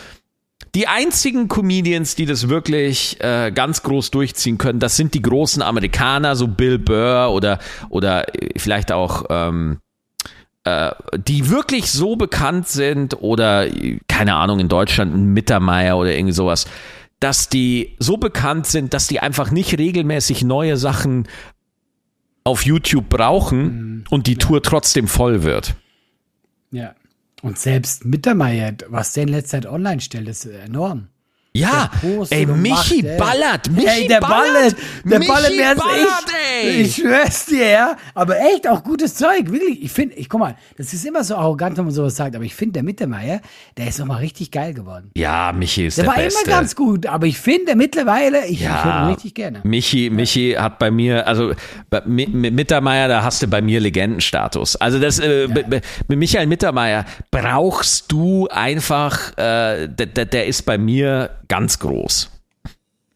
Die 0.75 0.87
einzigen 0.87 1.47
Comedians, 1.49 2.15
die 2.15 2.25
das 2.25 2.49
wirklich 2.49 3.21
äh, 3.21 3.51
ganz 3.53 3.83
groß 3.83 4.09
durchziehen 4.11 4.57
können, 4.57 4.79
das 4.79 4.95
sind 4.97 5.13
die 5.13 5.21
großen 5.21 5.61
Amerikaner, 5.61 6.35
so 6.35 6.47
Bill 6.47 6.79
Burr 6.79 7.31
oder, 7.31 7.59
oder 7.89 8.33
äh, 8.33 8.57
vielleicht 8.57 8.91
auch 8.91 9.25
ähm, 9.29 9.79
äh, 10.63 10.91
die 11.17 11.49
wirklich 11.49 11.91
so 11.91 12.15
bekannt 12.15 12.67
sind 12.67 13.21
oder 13.21 13.67
keine 14.07 14.35
Ahnung 14.35 14.59
in 14.59 14.67
Deutschland 14.69 15.13
ein 15.13 15.33
Mittermeier 15.33 15.97
oder 15.97 16.15
irgendwie 16.15 16.33
sowas, 16.33 16.65
dass 17.19 17.49
die 17.49 17.95
so 17.99 18.17
bekannt 18.17 18.65
sind, 18.65 18.93
dass 18.93 19.07
die 19.07 19.19
einfach 19.19 19.51
nicht 19.51 19.77
regelmäßig 19.77 20.43
neue 20.43 20.77
Sachen 20.77 21.27
auf 22.45 22.65
YouTube 22.65 23.09
brauchen 23.09 23.61
Mhm. 23.63 24.03
und 24.09 24.27
die 24.27 24.37
Tour 24.37 24.63
trotzdem 24.63 25.07
voll 25.07 25.43
wird. 25.43 25.75
Ja. 26.71 26.95
Und 27.43 27.59
selbst 27.59 28.05
Mittermeier, 28.05 28.73
was 28.87 29.11
der 29.11 29.23
in 29.23 29.29
letzter 29.29 29.61
Zeit 29.61 29.65
online 29.65 29.99
stellt, 29.99 30.29
ist 30.29 30.45
enorm. 30.45 31.09
Ja, 31.55 31.91
ey, 32.31 32.47
Michi 32.47 32.69
macht, 32.71 32.91
ey. 32.91 33.17
ballert, 33.19 33.69
Michi 33.69 33.87
ey, 33.87 34.07
der 34.07 34.21
ballert, 34.21 34.75
der 35.05 35.19
Michi 35.19 35.31
ballert 35.31 35.55
mehr 35.55 35.69
als 35.69 35.81
ich. 35.95 36.33
ey. 36.63 36.81
Ich 36.81 36.95
schwör's 36.95 37.45
dir, 37.45 37.69
ja. 37.69 37.95
Aber 38.15 38.39
echt 38.39 38.67
auch 38.67 38.83
gutes 38.83 39.13
Zeug, 39.13 39.51
wirklich. 39.51 39.83
Ich 39.83 39.91
finde, 39.91 40.15
ich 40.15 40.29
guck 40.29 40.39
mal, 40.39 40.55
das 40.77 40.93
ist 40.95 41.05
immer 41.05 41.23
so 41.23 41.35
arrogant, 41.35 41.77
wenn 41.77 41.85
man 41.85 41.93
sowas 41.93 42.15
sagt, 42.15 42.35
aber 42.35 42.43
ich 42.43 42.55
finde, 42.55 42.73
der 42.73 42.83
Mittermeier, 42.83 43.39
der 43.77 43.87
ist 43.87 43.99
nochmal 43.99 44.17
richtig 44.17 44.49
geil 44.49 44.73
geworden. 44.73 45.11
Ja, 45.15 45.51
Michi 45.51 45.85
ist 45.85 45.99
Der, 45.99 46.05
der, 46.05 46.13
war 46.15 46.19
Beste. 46.23 46.43
immer 46.43 46.55
ganz 46.57 46.75
gut, 46.75 47.05
aber 47.05 47.27
ich 47.27 47.37
finde 47.37 47.75
mittlerweile, 47.75 48.47
ich, 48.47 48.61
ich 48.63 48.67
höre 48.67 49.03
ihn 49.03 49.09
richtig 49.09 49.35
gerne. 49.35 49.59
Michi, 49.63 50.09
Michi 50.09 50.53
hat 50.57 50.79
bei 50.79 50.89
mir, 50.89 51.27
also 51.27 51.53
mit, 52.07 52.33
mit 52.33 52.55
Mittermeier, 52.55 53.07
da 53.07 53.21
hast 53.21 53.43
du 53.43 53.47
bei 53.47 53.61
mir 53.61 53.79
Legendenstatus. 53.79 54.75
Also 54.77 54.97
das 54.97 55.19
äh, 55.19 55.47
mit, 55.47 55.69
mit 56.07 56.17
Michael 56.17 56.47
Mittermeier 56.47 57.05
brauchst 57.29 58.11
du 58.11 58.47
einfach, 58.47 59.37
äh, 59.37 59.87
der, 59.87 60.07
der 60.25 60.47
ist 60.47 60.63
bei 60.63 60.79
mir 60.79 61.29
ganz 61.47 61.79
groß. 61.79 62.29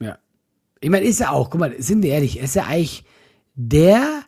Ja. 0.02 0.18
Ich 0.82 0.90
meine, 0.90 1.06
ist 1.06 1.22
er 1.22 1.32
auch, 1.32 1.50
guck 1.50 1.60
mal, 1.60 1.74
sind 1.80 2.04
wir 2.04 2.12
ehrlich, 2.12 2.40
ist 2.40 2.56
er 2.56 2.68
eigentlich 2.68 3.04
der, 3.56 4.22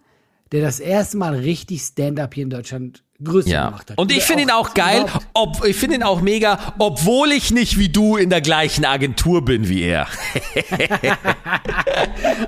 der 0.52 0.62
das 0.62 0.80
erste 0.80 1.18
Mal 1.18 1.36
richtig 1.36 1.82
Stand-up 1.82 2.34
hier 2.34 2.44
in 2.44 2.50
Deutschland 2.50 3.04
größer 3.24 3.50
Ja. 3.50 3.66
gemacht 3.68 3.92
hat. 3.92 3.98
Und 3.98 4.12
ich 4.14 4.24
finde 4.24 4.44
ihn 4.44 4.52
auch 4.52 4.74
geil, 4.74 5.02
überhaupt. 5.02 5.28
ob, 5.34 5.66
ich 5.66 5.76
finde 5.76 5.96
ihn 5.98 6.04
auch 6.04 6.22
mega, 6.22 6.74
obwohl 6.80 7.32
ich 7.34 7.52
nicht 7.52 7.78
wie 7.78 7.90
du 7.90 8.16
in 8.16 8.30
der 8.30 8.40
gleichen 8.42 8.86
Agentur 8.86 9.44
bin 9.44 9.68
wie 9.68 9.82
er. 9.82 10.08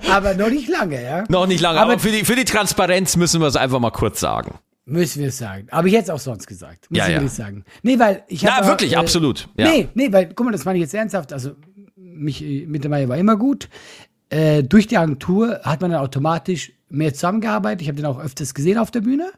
Aber 0.09 0.33
noch 0.33 0.49
nicht 0.49 0.67
lange, 0.69 1.01
ja. 1.03 1.23
Noch 1.29 1.47
nicht 1.47 1.61
lange, 1.61 1.79
aber, 1.79 1.93
Aber- 1.93 1.99
für, 2.01 2.11
die, 2.11 2.25
für 2.25 2.35
die 2.35 2.45
Transparenz 2.45 3.15
müssen 3.17 3.41
wir 3.41 3.47
es 3.47 3.55
einfach 3.55 3.79
mal 3.79 3.91
kurz 3.91 4.19
sagen. 4.19 4.55
Müssen 4.85 5.21
wir 5.21 5.29
es 5.29 5.37
sagen. 5.37 5.67
Aber 5.71 5.87
ich 5.87 5.93
hätte 5.93 6.05
es 6.05 6.09
auch 6.09 6.19
sonst 6.19 6.47
gesagt. 6.47 6.89
Muss 6.89 6.97
Ja, 6.97 7.07
ich 7.07 7.13
ja. 7.15 7.27
sagen. 7.27 7.63
Nee, 7.83 7.99
weil 7.99 8.23
ich 8.27 8.41
Ja, 8.41 8.57
habe. 8.57 8.67
wirklich, 8.67 8.97
absolut. 8.97 9.47
Ja. 9.57 9.69
Nee, 9.69 9.87
nee, 9.93 10.11
weil, 10.11 10.27
guck 10.33 10.45
mal, 10.45 10.51
das 10.51 10.65
meine 10.65 10.79
ich 10.79 10.83
jetzt 10.83 10.93
ernsthaft. 10.93 11.31
Also, 11.33 11.51
mich, 11.95 12.41
Mittermeier 12.67 13.07
war 13.07 13.17
immer 13.17 13.37
gut. 13.37 13.69
Äh, 14.29 14.63
durch 14.63 14.87
die 14.87 14.97
Agentur 14.97 15.59
hat 15.63 15.81
man 15.81 15.91
dann 15.91 15.99
automatisch 16.01 16.71
mehr 16.89 17.13
zusammengearbeitet. 17.13 17.81
Ich 17.81 17.87
habe 17.87 17.97
den 17.97 18.05
auch 18.05 18.19
öfters 18.19 18.53
gesehen 18.53 18.77
auf 18.77 18.91
der 18.91 19.01
Bühne. 19.01 19.31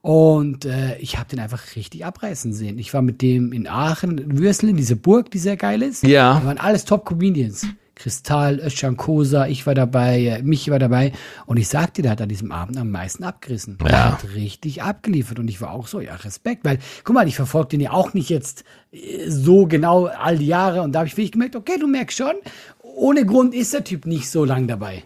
Und 0.00 0.66
äh, 0.66 0.96
ich 0.98 1.16
habe 1.18 1.28
den 1.30 1.40
einfach 1.40 1.76
richtig 1.76 2.04
abreißen 2.04 2.52
sehen. 2.52 2.78
Ich 2.78 2.92
war 2.92 3.00
mit 3.02 3.22
dem 3.22 3.52
in 3.52 3.66
Aachen, 3.66 4.38
Würsel, 4.38 4.68
in 4.68 4.76
diese 4.76 4.96
Burg, 4.96 5.30
die 5.30 5.38
sehr 5.38 5.56
geil 5.56 5.80
ist. 5.82 6.02
Ja. 6.02 6.40
Da 6.40 6.46
waren 6.46 6.58
alles 6.58 6.84
Top-Comedians. 6.84 7.66
Kristall, 7.94 8.58
Özcan 8.60 8.96
Kosa, 8.96 9.46
ich 9.46 9.66
war 9.66 9.74
dabei, 9.74 10.24
äh, 10.24 10.42
Michi 10.42 10.70
war 10.70 10.78
dabei. 10.78 11.12
Und 11.46 11.56
ich 11.58 11.68
sagte, 11.68 12.02
der 12.02 12.10
hat 12.12 12.20
an 12.20 12.28
diesem 12.28 12.50
Abend 12.52 12.76
am 12.76 12.90
meisten 12.90 13.24
abgerissen. 13.24 13.78
Der 13.78 13.90
Ja. 13.90 14.12
hat 14.12 14.24
richtig 14.34 14.82
abgeliefert. 14.82 15.38
Und 15.38 15.48
ich 15.48 15.60
war 15.60 15.70
auch 15.72 15.86
so, 15.86 16.00
ja, 16.00 16.14
Respekt. 16.16 16.64
Weil, 16.64 16.78
guck 17.04 17.14
mal, 17.14 17.28
ich 17.28 17.36
verfolge 17.36 17.68
den 17.68 17.80
ja 17.80 17.92
auch 17.92 18.14
nicht 18.14 18.30
jetzt 18.30 18.64
äh, 18.92 19.28
so 19.30 19.66
genau 19.66 20.06
all 20.06 20.38
die 20.38 20.46
Jahre. 20.46 20.82
Und 20.82 20.92
da 20.92 21.00
habe 21.00 21.06
ich 21.08 21.16
wirklich 21.16 21.32
gemerkt, 21.32 21.56
okay, 21.56 21.78
du 21.78 21.86
merkst 21.86 22.18
schon, 22.18 22.34
ohne 22.82 23.24
Grund 23.26 23.54
ist 23.54 23.72
der 23.74 23.84
Typ 23.84 24.06
nicht 24.06 24.30
so 24.30 24.44
lang 24.44 24.66
dabei. 24.68 25.02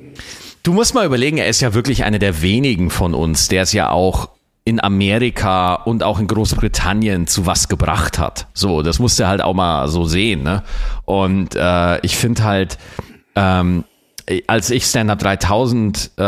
Du 0.62 0.72
musst 0.72 0.94
mal 0.94 1.06
überlegen, 1.06 1.38
er 1.38 1.48
ist 1.48 1.60
ja 1.60 1.72
wirklich 1.74 2.04
einer 2.04 2.18
der 2.18 2.42
wenigen 2.42 2.90
von 2.90 3.14
uns, 3.14 3.48
der 3.48 3.62
es 3.62 3.72
ja 3.72 3.90
auch 3.90 4.28
in 4.68 4.84
Amerika 4.84 5.74
und 5.74 6.02
auch 6.02 6.18
in 6.18 6.26
Großbritannien 6.26 7.26
zu 7.26 7.46
was 7.46 7.68
gebracht 7.68 8.18
hat. 8.18 8.48
So, 8.52 8.82
das 8.82 8.98
musst 8.98 9.18
du 9.18 9.26
halt 9.26 9.40
auch 9.40 9.54
mal 9.54 9.88
so 9.88 10.04
sehen. 10.04 10.42
Ne? 10.42 10.62
Und 11.06 11.56
äh, 11.56 11.98
ich 12.00 12.18
finde 12.18 12.44
halt, 12.44 12.76
ähm, 13.34 13.84
als 14.46 14.68
ich 14.68 14.84
Stand 14.84 15.10
Up 15.10 15.20
3000, 15.20 16.10
äh, 16.18 16.22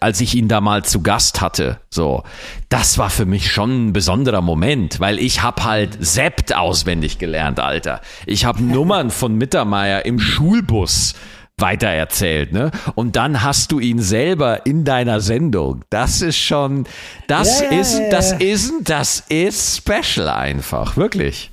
als 0.00 0.20
ich 0.20 0.34
ihn 0.34 0.48
da 0.48 0.60
mal 0.60 0.84
zu 0.84 1.00
Gast 1.00 1.40
hatte, 1.40 1.78
so, 1.90 2.24
das 2.70 2.98
war 2.98 3.08
für 3.08 3.24
mich 3.24 3.52
schon 3.52 3.86
ein 3.86 3.92
besonderer 3.92 4.40
Moment, 4.40 4.98
weil 4.98 5.20
ich 5.20 5.44
hab 5.44 5.62
halt 5.62 5.96
Sept 6.04 6.56
auswendig 6.56 7.18
gelernt, 7.18 7.60
Alter. 7.60 8.00
Ich 8.26 8.44
habe 8.44 8.64
Nummern 8.64 9.10
von 9.10 9.36
Mittermeier 9.36 10.04
im 10.04 10.18
Schulbus 10.18 11.14
weitererzählt, 11.60 12.52
ne? 12.52 12.70
Und 12.94 13.16
dann 13.16 13.42
hast 13.42 13.70
du 13.72 13.78
ihn 13.80 14.00
selber 14.00 14.66
in 14.66 14.84
deiner 14.84 15.20
Sendung. 15.20 15.82
Das 15.90 16.20
ist 16.20 16.36
schon, 16.38 16.84
das 17.28 17.60
Ja, 17.60 17.68
ist, 17.80 17.98
ja, 17.98 18.10
das 18.10 18.32
ist, 18.32 18.72
das 18.84 19.20
ist 19.28 19.76
special 19.76 20.28
einfach, 20.28 20.96
wirklich. 20.96 21.50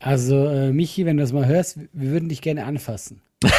Also, 0.00 0.46
äh, 0.48 0.72
Michi, 0.72 1.06
wenn 1.06 1.16
du 1.16 1.22
das 1.22 1.32
mal 1.32 1.46
hörst, 1.46 1.78
wir 1.92 2.10
würden 2.10 2.28
dich 2.28 2.42
gerne 2.42 2.64
anfassen. 2.64 3.20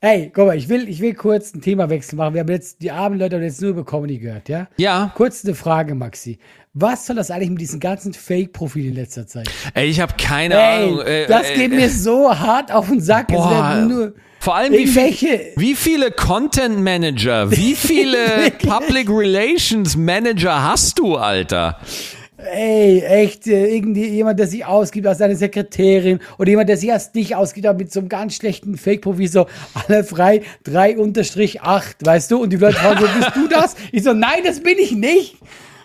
Ey, 0.00 0.30
guck 0.32 0.46
mal, 0.46 0.56
ich 0.56 0.68
will, 0.68 0.88
ich 0.88 1.00
will 1.00 1.14
kurz 1.14 1.52
einen 1.52 1.60
Themawechsel 1.62 2.16
machen. 2.16 2.34
Wir 2.34 2.42
haben 2.42 2.50
jetzt, 2.50 2.82
die 2.82 2.92
armen 2.92 3.18
Leute 3.18 3.34
haben 3.36 3.42
jetzt 3.42 3.60
nur 3.60 3.70
über 3.70 3.84
Comedy 3.84 4.18
gehört, 4.18 4.48
ja? 4.48 4.68
Ja. 4.76 5.10
Kurz 5.16 5.44
eine 5.44 5.56
Frage, 5.56 5.96
Maxi. 5.96 6.38
Was 6.72 7.06
soll 7.06 7.16
das 7.16 7.32
eigentlich 7.32 7.50
mit 7.50 7.60
diesen 7.60 7.80
ganzen 7.80 8.12
Fake-Profilen 8.14 8.90
in 8.90 8.94
letzter 8.94 9.26
Zeit? 9.26 9.50
Ey, 9.74 9.88
ich 9.88 10.00
habe 10.00 10.14
keine 10.16 10.54
Ey, 10.54 10.84
Ahnung. 10.84 11.00
äh, 11.00 11.26
das 11.26 11.50
äh, 11.50 11.54
geht 11.56 11.72
mir 11.72 11.90
so 11.90 12.30
hart 12.32 12.70
auf 12.70 12.86
den 12.88 13.00
Sack. 13.00 13.26
Boah, 13.26 13.84
nur 13.88 14.14
vor 14.38 14.54
allem 14.54 14.72
wie, 14.72 14.86
viel, 14.86 15.40
wie 15.56 15.74
viele 15.74 16.12
Content 16.12 16.78
Manager, 16.80 17.50
wie 17.50 17.74
viele 17.74 18.52
Public 18.60 19.08
Relations 19.10 19.96
Manager 19.96 20.62
hast 20.62 21.00
du, 21.00 21.16
Alter? 21.16 21.80
Ey, 22.38 23.00
echt, 23.02 23.48
äh, 23.48 23.66
irgendwie 23.74 24.06
jemand, 24.06 24.38
der 24.38 24.46
sich 24.46 24.64
ausgibt 24.64 25.08
als 25.08 25.18
deine 25.18 25.34
Sekretärin 25.34 26.20
oder 26.38 26.48
jemand, 26.50 26.68
der 26.68 26.76
sich 26.76 26.92
als 26.92 27.10
dich 27.10 27.34
ausgibt, 27.34 27.66
aber 27.66 27.78
mit 27.78 27.92
so 27.92 27.98
einem 27.98 28.08
ganz 28.08 28.36
schlechten 28.36 28.76
Fake-Profil, 28.76 29.28
so 29.28 29.46
alle 29.74 30.04
frei, 30.04 30.42
3 30.62 30.98
unterstrich 30.98 31.62
8, 31.62 32.06
weißt 32.06 32.30
du? 32.30 32.42
Und 32.42 32.50
die 32.50 32.56
Leute 32.56 32.76
fragen 32.76 33.00
so, 33.00 33.06
bist 33.18 33.36
du 33.36 33.48
das? 33.48 33.74
Ich 33.90 34.04
so, 34.04 34.12
nein, 34.12 34.40
das 34.44 34.62
bin 34.62 34.76
ich 34.78 34.92
nicht. 34.92 35.36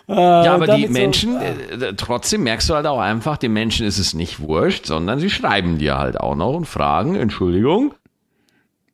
Äh, 0.08 0.12
Ja, 0.14 0.54
aber 0.54 0.76
die 0.76 0.86
Menschen, 0.86 1.32
So, 1.76 1.86
äh, 1.86 1.94
trotzdem 1.96 2.44
merkst 2.44 2.70
du 2.70 2.74
halt 2.74 2.86
auch 2.86 3.00
einfach, 3.00 3.36
den 3.36 3.52
Menschen 3.52 3.84
ist 3.84 3.98
es 3.98 4.14
nicht 4.14 4.38
wurscht, 4.38 4.86
sondern 4.86 5.18
sie 5.18 5.30
schreiben 5.30 5.78
dir 5.78 5.98
halt 5.98 6.20
auch 6.20 6.36
noch 6.36 6.54
und 6.54 6.66
fragen, 6.66 7.16
Entschuldigung. 7.16 7.94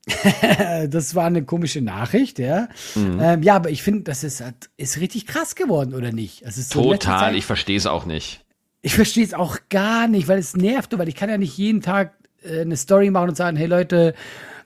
das 0.88 1.14
war 1.14 1.26
eine 1.26 1.44
komische 1.44 1.80
Nachricht, 1.80 2.38
ja. 2.38 2.68
Mhm. 2.94 3.18
Ähm, 3.20 3.42
ja, 3.42 3.56
aber 3.56 3.70
ich 3.70 3.82
finde, 3.82 4.02
das 4.02 4.24
ist, 4.24 4.42
ist 4.76 5.00
richtig 5.00 5.26
krass 5.26 5.54
geworden, 5.54 5.94
oder 5.94 6.12
nicht? 6.12 6.42
Es 6.42 6.58
ist 6.58 6.70
so 6.70 6.82
Total, 6.82 7.36
ich 7.36 7.44
verstehe 7.44 7.76
es 7.76 7.86
auch 7.86 8.06
nicht. 8.06 8.44
Ich 8.82 8.94
verstehe 8.94 9.24
es 9.24 9.34
auch 9.34 9.58
gar 9.68 10.08
nicht, 10.08 10.26
weil 10.26 10.38
es 10.38 10.56
nervt, 10.56 10.96
weil 10.98 11.08
ich 11.08 11.14
kann 11.14 11.28
ja 11.28 11.36
nicht 11.36 11.56
jeden 11.58 11.82
Tag 11.82 12.14
äh, 12.42 12.62
eine 12.62 12.76
Story 12.76 13.10
machen 13.10 13.28
und 13.30 13.34
sagen, 13.36 13.56
hey 13.56 13.66
Leute, 13.66 14.14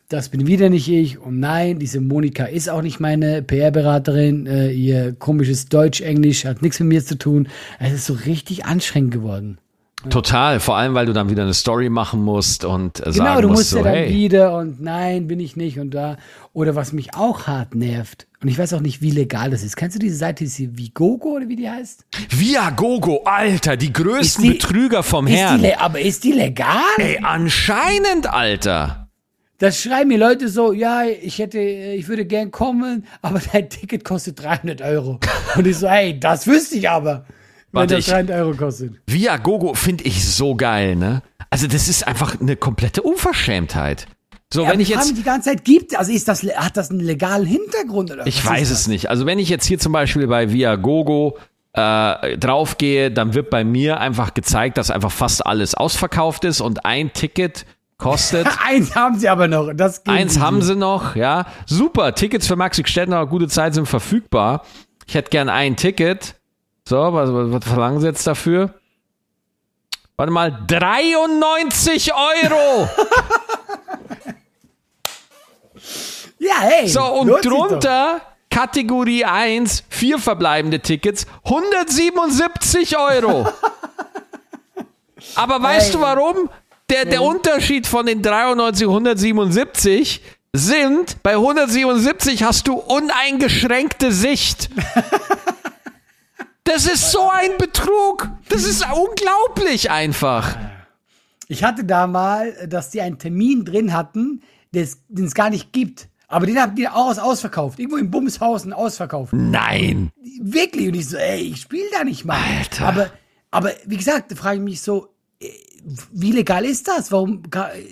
das 0.08 0.28
bin 0.28 0.46
wieder 0.46 0.68
nicht 0.68 0.88
ich. 0.88 1.18
Und 1.18 1.40
nein, 1.40 1.78
diese 1.78 2.00
Monika 2.00 2.44
ist 2.44 2.68
auch 2.68 2.82
nicht 2.82 3.00
meine 3.00 3.42
PR-Beraterin. 3.42 4.46
Äh, 4.46 4.70
ihr 4.70 5.14
komisches 5.14 5.66
Deutsch-Englisch 5.66 6.44
hat 6.44 6.62
nichts 6.62 6.78
mit 6.78 6.88
mir 6.88 7.04
zu 7.04 7.18
tun. 7.18 7.48
Es 7.80 7.92
ist 7.92 8.06
so 8.06 8.14
richtig 8.14 8.66
anstrengend 8.66 9.12
geworden. 9.12 9.58
Total, 10.10 10.60
vor 10.60 10.76
allem, 10.76 10.94
weil 10.94 11.06
du 11.06 11.12
dann 11.12 11.30
wieder 11.30 11.42
eine 11.42 11.54
Story 11.54 11.88
machen 11.88 12.22
musst 12.22 12.64
und 12.64 13.00
äh, 13.00 13.04
Genau, 13.04 13.14
sagen 13.16 13.42
du 13.42 13.48
musst 13.48 13.58
musst 13.60 13.70
so, 13.70 13.76
ja 13.78 13.82
dann 13.84 13.94
hey. 13.94 14.10
wieder 14.12 14.56
und 14.58 14.80
nein, 14.80 15.26
bin 15.26 15.40
ich 15.40 15.56
nicht 15.56 15.78
und 15.78 15.90
da. 15.92 16.16
Oder 16.52 16.74
was 16.74 16.92
mich 16.92 17.14
auch 17.14 17.46
hart 17.46 17.74
nervt, 17.74 18.26
und 18.42 18.48
ich 18.48 18.58
weiß 18.58 18.74
auch 18.74 18.80
nicht, 18.80 19.00
wie 19.00 19.10
legal 19.10 19.50
das 19.50 19.62
ist. 19.62 19.74
Kennst 19.76 19.94
du 19.96 19.98
diese 19.98 20.16
Seite, 20.16 20.44
die 20.44 20.76
Vigogo 20.78 21.30
oder 21.36 21.48
wie 21.48 21.56
die 21.56 21.68
heißt? 21.70 22.04
Viagogo, 22.28 23.22
Alter, 23.24 23.76
die 23.78 23.92
größten 23.92 24.20
Ist 24.44 24.52
die- 24.52 24.58
Betrüger 24.58 25.02
vom 25.02 25.26
Ist 25.26 25.32
die 25.32 25.36
Herrn. 25.38 25.60
le- 25.62 25.80
aber 25.80 26.00
ist 26.00 26.24
die 26.24 26.32
legal? 26.32 26.82
Ey, 26.98 27.18
anscheinend, 27.22 28.26
Alter. 28.32 29.08
Das 29.58 29.80
schreiben 29.80 30.08
mir 30.08 30.18
Leute 30.18 30.48
so, 30.48 30.72
ja, 30.72 31.04
ich 31.04 31.38
hätte, 31.38 31.58
ich 31.60 32.06
würde 32.08 32.26
gern 32.26 32.50
kommen, 32.50 33.06
aber 33.22 33.40
dein 33.52 33.70
Ticket 33.70 34.04
kostet 34.04 34.42
300 34.42 34.82
Euro. 34.82 35.20
Und 35.56 35.66
ich 35.66 35.78
so, 35.78 35.86
ey, 35.86 36.18
das 36.20 36.46
wüsste 36.46 36.76
ich 36.76 36.90
aber, 36.90 37.24
wenn 37.74 37.80
Warte, 37.82 37.96
das 37.96 38.06
ich- 38.06 38.12
300 38.12 38.36
Euro 38.40 38.54
kostet. 38.54 38.94
Viagogo 39.06 39.74
finde 39.74 40.04
ich 40.04 40.24
so 40.24 40.54
geil, 40.54 40.96
ne? 40.96 41.22
Also 41.50 41.66
das 41.66 41.88
ist 41.88 42.06
einfach 42.06 42.40
eine 42.40 42.56
komplette 42.56 43.02
Unverschämtheit. 43.02 44.06
So, 44.52 44.62
Ja, 44.64 44.70
wenn 44.70 44.80
ich 44.80 44.88
jetzt, 44.88 45.06
mich 45.08 45.14
die 45.16 45.22
ganze 45.24 45.50
Zeit, 45.50 45.64
gibt, 45.64 45.96
also 45.98 46.12
ist 46.12 46.28
das, 46.28 46.42
hat 46.42 46.76
das 46.76 46.90
einen 46.90 47.00
legalen 47.00 47.46
Hintergrund 47.46 48.10
oder 48.12 48.26
ich 48.26 48.44
was 48.44 48.52
weiß 48.52 48.70
es 48.70 48.78
das? 48.80 48.86
nicht. 48.88 49.10
Also 49.10 49.26
wenn 49.26 49.38
ich 49.38 49.48
jetzt 49.48 49.66
hier 49.66 49.78
zum 49.78 49.92
Beispiel 49.92 50.26
bei 50.28 50.52
Viagogo 50.52 51.36
äh, 51.72 52.38
draufgehe, 52.38 53.10
dann 53.10 53.34
wird 53.34 53.50
bei 53.50 53.64
mir 53.64 53.98
einfach 54.00 54.34
gezeigt, 54.34 54.78
dass 54.78 54.90
einfach 54.92 55.10
fast 55.10 55.44
alles 55.44 55.74
ausverkauft 55.74 56.44
ist 56.44 56.60
und 56.60 56.84
ein 56.84 57.12
Ticket 57.12 57.66
kostet. 57.98 58.46
Eins 58.64 58.94
haben 58.94 59.18
sie 59.18 59.28
aber 59.28 59.48
noch, 59.48 59.72
das 59.74 60.06
Eins 60.06 60.38
haben 60.38 60.62
sie 60.62 60.76
noch, 60.76 61.16
ja. 61.16 61.46
Super, 61.66 62.14
Tickets 62.14 62.46
für 62.46 62.54
Maxi 62.56 62.82
Stettner, 62.86 63.26
gute 63.26 63.48
Zeit 63.48 63.74
sind 63.74 63.86
verfügbar. 63.86 64.64
Ich 65.06 65.14
hätte 65.14 65.30
gern 65.30 65.48
ein 65.48 65.74
Ticket. 65.76 66.36
So, 66.86 67.12
was, 67.12 67.30
was, 67.32 67.64
verlangen 67.64 68.00
sie 68.00 68.06
jetzt 68.06 68.26
dafür? 68.26 68.74
Warte 70.16 70.32
mal, 70.32 70.56
93 70.66 72.12
Euro. 72.14 72.88
Ja, 76.38 76.56
hey. 76.60 76.86
So, 76.88 77.02
und 77.02 77.28
drunter 77.44 78.20
Kategorie 78.50 79.24
1, 79.24 79.84
vier 79.88 80.18
verbleibende 80.18 80.78
Tickets, 80.80 81.26
177 81.44 82.98
Euro. 82.98 83.48
Aber 85.36 85.62
weißt 85.62 85.86
Hey. 85.86 85.92
du 85.92 86.00
warum? 86.00 86.50
Der, 86.90 87.06
der 87.06 87.22
Unterschied 87.22 87.86
von 87.86 88.04
den 88.04 88.20
93 88.20 88.86
und 88.86 88.92
177 88.92 90.20
sind, 90.52 91.22
bei 91.22 91.32
177 91.32 92.42
hast 92.42 92.68
du 92.68 92.74
uneingeschränkte 92.74 94.12
Sicht. 94.12 94.68
Das 96.64 96.86
ist 96.86 97.12
so 97.12 97.28
ein 97.30 97.58
Betrug. 97.58 98.30
Das 98.48 98.64
ist 98.64 98.84
unglaublich 98.84 99.90
einfach. 99.90 100.56
Ich 101.46 101.62
hatte 101.62 101.84
da 101.84 102.06
mal, 102.06 102.52
dass 102.68 102.90
die 102.90 103.02
einen 103.02 103.18
Termin 103.18 103.64
drin 103.66 103.92
hatten, 103.92 104.42
den 104.72 105.24
es 105.24 105.34
gar 105.34 105.50
nicht 105.50 105.72
gibt. 105.72 106.08
Aber 106.26 106.46
den 106.46 106.58
haben 106.58 106.74
die 106.74 106.88
aus, 106.88 107.18
ausverkauft. 107.18 107.78
Irgendwo 107.78 107.98
in 107.98 108.10
Bumshausen 108.10 108.72
ausverkauft. 108.72 109.34
Nein. 109.34 110.10
Wirklich. 110.40 110.88
Und 110.88 110.94
ich 110.94 111.08
so, 111.08 111.18
ey, 111.18 111.42
ich 111.42 111.60
spiele 111.60 111.84
da 111.92 112.02
nicht 112.02 112.24
mal. 112.24 112.38
Alter. 112.58 112.86
Aber, 112.86 113.10
aber 113.50 113.70
wie 113.84 113.98
gesagt, 113.98 114.32
da 114.32 114.34
frage 114.34 114.56
ich 114.56 114.64
mich 114.64 114.80
so, 114.80 115.08
äh, 115.40 115.48
wie 116.12 116.32
legal 116.32 116.64
ist 116.64 116.88
das? 116.88 117.12
Warum 117.12 117.42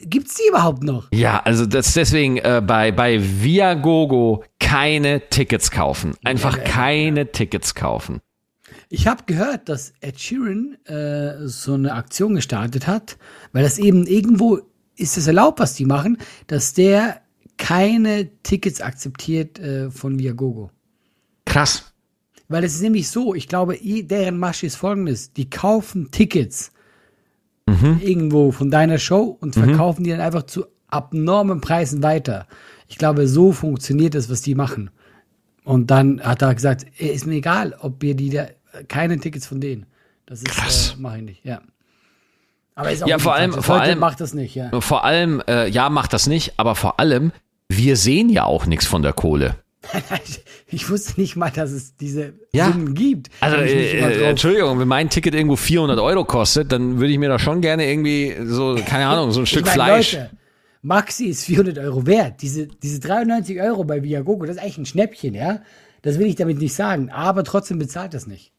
gibt 0.05 0.29
es 0.29 0.35
die 0.35 0.49
überhaupt 0.49 0.83
noch? 0.83 1.09
Ja, 1.13 1.41
also 1.45 1.67
das 1.67 1.93
deswegen 1.93 2.39
äh, 2.39 2.63
bei 2.67 2.91
bei 2.91 3.21
Viagogo 3.21 4.45
keine 4.59 5.29
Tickets 5.29 5.71
kaufen. 5.71 6.15
Einfach 6.25 6.65
keine 6.65 7.31
Tickets 7.31 7.75
kaufen. 7.75 8.23
Ich 8.95 9.07
habe 9.07 9.23
gehört, 9.25 9.71
dass 9.71 9.95
Ed 10.03 10.21
Sheeran 10.21 10.77
äh, 10.85 11.49
so 11.49 11.73
eine 11.73 11.95
Aktion 11.95 12.35
gestartet 12.35 12.87
hat, 12.87 13.17
weil 13.53 13.63
das 13.63 13.79
eben 13.79 14.07
irgendwo 14.07 14.61
ist 14.97 15.17
es 15.17 15.27
erlaubt, 15.27 15.61
was 15.61 15.73
die 15.73 15.87
machen, 15.87 16.19
dass 16.47 16.75
der 16.75 17.23
keine 17.57 18.29
Tickets 18.43 18.83
akzeptiert 18.83 19.59
äh, 19.59 19.91
von 19.91 20.19
Viagogo. 20.19 20.71
Krass. 21.47 21.95
Weil 22.49 22.65
es 22.65 22.75
ist 22.75 22.83
nämlich 22.83 23.09
so, 23.09 23.35
ich 23.35 23.49
glaube, 23.49 23.79
deren 23.83 24.37
Masche 24.37 24.67
ist 24.67 24.77
folgendes: 24.77 25.33
Die 25.33 25.49
kaufen 25.49 26.11
Tickets 26.11 26.71
irgendwo 27.67 28.53
von 28.53 28.71
deiner 28.71 28.99
Show 28.99 29.39
und 29.41 29.55
verkaufen 29.55 30.05
die 30.05 30.11
dann 30.11 30.21
einfach 30.21 30.43
zu 30.43 30.67
abnormen 30.89 31.63
Preisen 31.63 32.03
weiter. 32.03 32.47
Ich 32.89 32.99
glaube, 32.99 33.27
so 33.27 33.53
funktioniert 33.53 34.15
das, 34.15 34.29
was 34.29 34.43
die 34.43 34.55
machen. 34.55 34.91
Und 35.65 35.91
dann 35.91 36.21
hat 36.21 36.43
er 36.43 36.55
gesagt, 36.55 36.85
ist 36.99 37.27
mir 37.27 37.37
egal, 37.37 37.75
ob 37.81 38.03
ihr 38.05 38.15
die 38.15 38.29
da, 38.29 38.49
keine 38.89 39.19
Tickets 39.19 39.47
von 39.47 39.61
denen. 39.61 39.87
Das 40.27 40.41
ist, 40.41 40.49
Krass. 40.49 40.95
äh, 40.97 41.01
mache 41.01 41.19
ich 41.19 41.23
nicht, 41.25 41.45
ja. 41.45 41.61
Aber 42.75 42.91
ist 42.91 43.03
auch 43.03 43.09
Ja, 43.09 43.17
nicht 43.17 43.23
vor 43.23 43.35
allem- 43.35 43.53
vor 43.63 43.81
allem- 43.81 43.99
macht 43.99 44.21
das 44.21 44.33
nicht, 44.35 44.55
ja. 44.55 44.81
Vor 44.81 45.05
allem, 45.05 45.43
äh, 45.47 45.69
ja, 45.69 45.91
macht 45.91 46.13
das 46.13 46.27
nicht, 46.27 46.55
aber 46.57 46.75
vor 46.75 46.99
allem, 47.01 47.33
wir 47.69 47.97
sehen 47.97 48.29
ja 48.31 48.45
auch 48.45 48.67
nichts 48.67 48.87
von 48.87 49.03
der 49.03 49.13
Kohle. 49.13 49.57
Ich 50.75 50.89
wusste 50.89 51.21
nicht 51.21 51.37
mal, 51.37 51.51
dass 51.51 51.71
es 51.71 51.97
diese 51.97 52.33
Ja. 52.55 52.73
Summen 52.73 52.95
gibt. 52.95 53.29
Also, 53.41 53.57
äh, 53.59 53.99
äh, 53.99 54.25
Entschuldigung, 54.31 54.79
wenn 54.79 54.89
mein 54.89 55.11
Ticket 55.11 55.35
irgendwo 55.35 55.57
400 55.57 55.99
Euro 55.99 56.25
kostet, 56.25 56.73
dann 56.73 56.99
würde 56.99 57.13
ich 57.13 57.19
mir 57.19 57.29
da 57.29 57.39
schon 57.39 57.61
gerne 57.61 57.91
irgendwie 57.91 58.35
so, 58.47 58.79
keine 58.87 59.07
Ahnung, 59.07 59.33
so 59.33 59.41
ein 59.41 59.47
Stück 59.47 59.61
ich 59.61 59.67
mein, 59.67 59.75
Fleisch. 59.75 60.13
Leute, 60.15 60.31
Maxi 60.81 61.27
ist 61.27 61.45
400 61.45 61.79
Euro 61.79 62.07
wert. 62.07 62.41
Diese, 62.41 62.69
diese 62.69 63.01
93 63.01 63.61
Euro 63.61 63.85
bei 63.85 64.03
Viagogo, 64.03 64.47
das 64.47 64.57
ist 64.57 64.63
eigentlich 64.63 64.79
ein 64.79 64.87
Schnäppchen, 64.87 65.35
ja. 65.35 65.61
Das 66.01 66.19
will 66.19 66.27
ich 66.27 66.37
damit 66.37 66.59
nicht 66.59 66.75
sagen, 66.75 67.11
aber 67.11 67.45
trotzdem 67.45 67.79
bezahlt 67.79 68.15
das 68.15 68.27
nicht. 68.27 68.51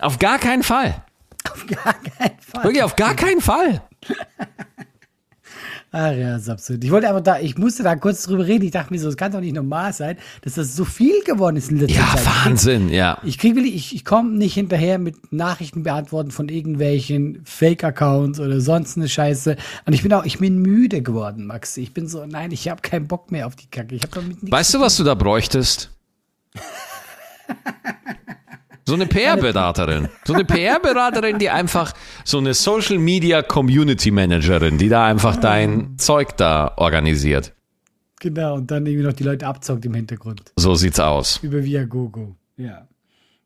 Auf 0.00 0.18
gar 0.18 0.38
keinen 0.38 0.62
Fall. 0.62 1.04
Auf 1.50 1.66
gar 1.66 1.94
keinen 1.94 2.40
Fall. 2.40 2.64
Wirklich, 2.64 2.82
auf 2.82 2.96
gar 2.96 3.14
keinen 3.14 3.40
Fall. 3.40 3.82
Ach 5.92 6.12
ja, 6.12 6.34
das 6.34 6.42
ist 6.42 6.48
absurd. 6.48 6.84
Ich 6.84 6.90
wollte 6.92 7.10
aber 7.10 7.20
da, 7.20 7.40
ich 7.40 7.58
musste 7.58 7.82
da 7.82 7.96
kurz 7.96 8.22
drüber 8.22 8.46
reden. 8.46 8.64
Ich 8.64 8.70
dachte 8.70 8.92
mir 8.92 9.00
so, 9.00 9.08
es 9.08 9.16
kann 9.16 9.32
doch 9.32 9.40
nicht 9.40 9.56
normal 9.56 9.92
sein, 9.92 10.18
dass 10.42 10.54
das 10.54 10.76
so 10.76 10.84
viel 10.84 11.20
geworden 11.24 11.56
ist 11.56 11.72
in 11.72 11.78
letzter 11.78 11.98
Ja, 11.98 12.14
Zeit. 12.14 12.26
Wahnsinn, 12.46 12.90
ja. 12.90 13.18
Ich 13.24 13.38
krieg 13.38 13.56
wirklich, 13.56 13.74
ich, 13.74 13.94
ich 13.96 14.04
komme 14.04 14.30
nicht 14.30 14.54
hinterher 14.54 15.00
mit 15.00 15.32
Nachrichten 15.32 15.82
beantworten 15.82 16.30
von 16.30 16.48
irgendwelchen 16.48 17.42
Fake-Accounts 17.44 18.38
oder 18.38 18.60
sonst 18.60 18.98
eine 18.98 19.08
Scheiße. 19.08 19.56
Und 19.84 19.92
ich 19.92 20.02
bin 20.04 20.12
auch, 20.12 20.24
ich 20.24 20.38
bin 20.38 20.62
müde 20.62 21.02
geworden, 21.02 21.46
Max. 21.46 21.76
Ich 21.76 21.92
bin 21.92 22.06
so, 22.06 22.24
nein, 22.24 22.52
ich 22.52 22.68
habe 22.68 22.82
keinen 22.82 23.08
Bock 23.08 23.32
mehr 23.32 23.48
auf 23.48 23.56
die 23.56 23.66
Kacke. 23.66 23.96
Ich 23.96 24.02
habe 24.02 24.14
damit 24.14 24.44
nichts. 24.44 24.52
Weißt 24.56 24.74
du, 24.74 24.80
was 24.80 24.96
du 24.96 25.02
da 25.02 25.16
bräuchtest? 25.16 25.90
So 28.86 28.94
eine 28.94 29.06
PR-Beraterin. 29.06 30.08
So 30.24 30.34
eine 30.34 30.44
PR-Beraterin, 30.44 31.38
die 31.38 31.50
einfach 31.50 31.92
so 32.24 32.38
eine 32.38 32.54
Social 32.54 32.98
Media 32.98 33.42
Community 33.42 34.10
Managerin, 34.10 34.78
die 34.78 34.88
da 34.88 35.04
einfach 35.04 35.36
dein 35.36 35.98
Zeug 35.98 36.36
da 36.36 36.72
organisiert. 36.76 37.52
Genau, 38.20 38.54
und 38.56 38.70
dann 38.70 38.84
irgendwie 38.86 39.06
noch 39.06 39.14
die 39.14 39.24
Leute 39.24 39.46
abzockt 39.46 39.84
im 39.86 39.94
Hintergrund. 39.94 40.52
So 40.56 40.74
sieht's 40.74 41.00
aus. 41.00 41.38
Über 41.42 41.64
Viagogo. 41.64 42.36
Ja. 42.56 42.86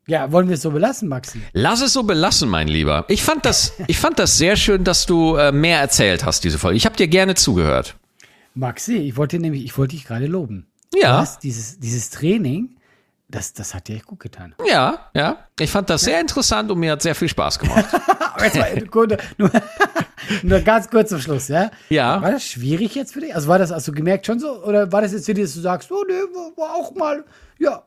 Ja, 0.07 0.31
wollen 0.31 0.47
wir 0.47 0.55
es 0.55 0.61
so 0.61 0.69
belassen, 0.69 1.07
Maxi? 1.07 1.41
Lass 1.53 1.81
es 1.81 1.93
so 1.93 2.03
belassen, 2.03 2.49
mein 2.49 2.67
Lieber. 2.67 3.05
Ich 3.07 3.23
fand 3.23 3.45
das, 3.45 3.73
ich 3.87 3.97
fand 3.97 4.19
das 4.19 4.37
sehr 4.37 4.55
schön, 4.55 4.83
dass 4.83 5.05
du 5.05 5.35
äh, 5.35 5.51
mehr 5.51 5.79
erzählt 5.79 6.25
hast, 6.25 6.43
diese 6.43 6.59
Folge. 6.59 6.77
Ich 6.77 6.85
habe 6.85 6.95
dir 6.95 7.07
gerne 7.07 7.35
zugehört. 7.35 7.95
Maxi, 8.53 8.97
ich 8.97 9.17
wollte 9.17 9.39
nämlich, 9.39 9.65
ich 9.65 9.77
wollte 9.77 9.95
dich 9.95 10.05
gerade 10.05 10.27
loben. 10.27 10.67
Ja. 10.93 11.19
Was? 11.19 11.39
Dieses, 11.39 11.79
dieses 11.79 12.09
Training, 12.09 12.74
das, 13.35 13.53
das 13.53 13.73
hat 13.73 13.87
dir 13.87 13.97
echt 13.97 14.05
gut 14.05 14.19
getan. 14.21 14.55
Ja, 14.65 15.09
ja. 15.13 15.47
Ich 15.59 15.69
fand 15.69 15.89
das 15.89 16.01
sehr 16.01 16.21
interessant 16.21 16.71
und 16.71 16.79
mir 16.79 16.93
hat 16.93 17.01
sehr 17.01 17.15
viel 17.15 17.27
Spaß 17.27 17.59
gemacht. 17.59 17.85
Jetzt 18.39 18.55
mal, 18.55 18.81
gut, 18.87 19.17
nur, 19.37 19.51
nur 20.43 20.59
ganz 20.61 20.89
kurz 20.89 21.09
zum 21.09 21.19
Schluss, 21.19 21.49
ja? 21.49 21.69
Ja. 21.89 22.21
War 22.21 22.31
das 22.31 22.45
schwierig 22.45 22.95
jetzt 22.95 23.13
für 23.13 23.21
dich? 23.21 23.33
Also 23.33 23.47
war 23.47 23.57
das, 23.57 23.71
hast 23.71 23.87
du 23.87 23.91
gemerkt 23.91 24.25
schon 24.25 24.39
so? 24.39 24.63
Oder 24.63 24.91
war 24.91 25.01
das 25.01 25.13
jetzt 25.13 25.25
für 25.25 25.33
dich, 25.33 25.45
dass 25.45 25.53
du 25.53 25.61
sagst, 25.61 25.91
oh 25.91 26.03
nee, 26.07 26.13
war 26.55 26.75
auch 26.75 26.93
mal, 26.95 27.23
ja. 27.59 27.83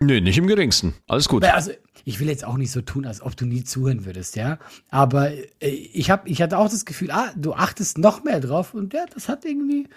Nö, 0.00 0.20
nicht 0.20 0.38
im 0.38 0.46
geringsten. 0.46 0.94
Alles 1.06 1.28
gut. 1.28 1.44
Also, 1.44 1.70
ich 2.04 2.18
will 2.18 2.28
jetzt 2.28 2.44
auch 2.44 2.56
nicht 2.56 2.72
so 2.72 2.80
tun, 2.80 3.06
als 3.06 3.22
ob 3.22 3.36
du 3.36 3.46
nie 3.46 3.62
zuhören 3.62 4.04
würdest, 4.04 4.34
ja. 4.34 4.58
Aber 4.90 5.30
äh, 5.30 5.40
ich, 5.60 6.10
hab, 6.10 6.28
ich 6.28 6.42
hatte 6.42 6.58
auch 6.58 6.68
das 6.68 6.84
Gefühl, 6.84 7.10
ah, 7.12 7.32
du 7.36 7.54
achtest 7.54 7.98
noch 7.98 8.24
mehr 8.24 8.40
drauf 8.40 8.74
und 8.74 8.92
ja, 8.94 9.04
das 9.12 9.28
hat 9.28 9.44
irgendwie, 9.44 9.88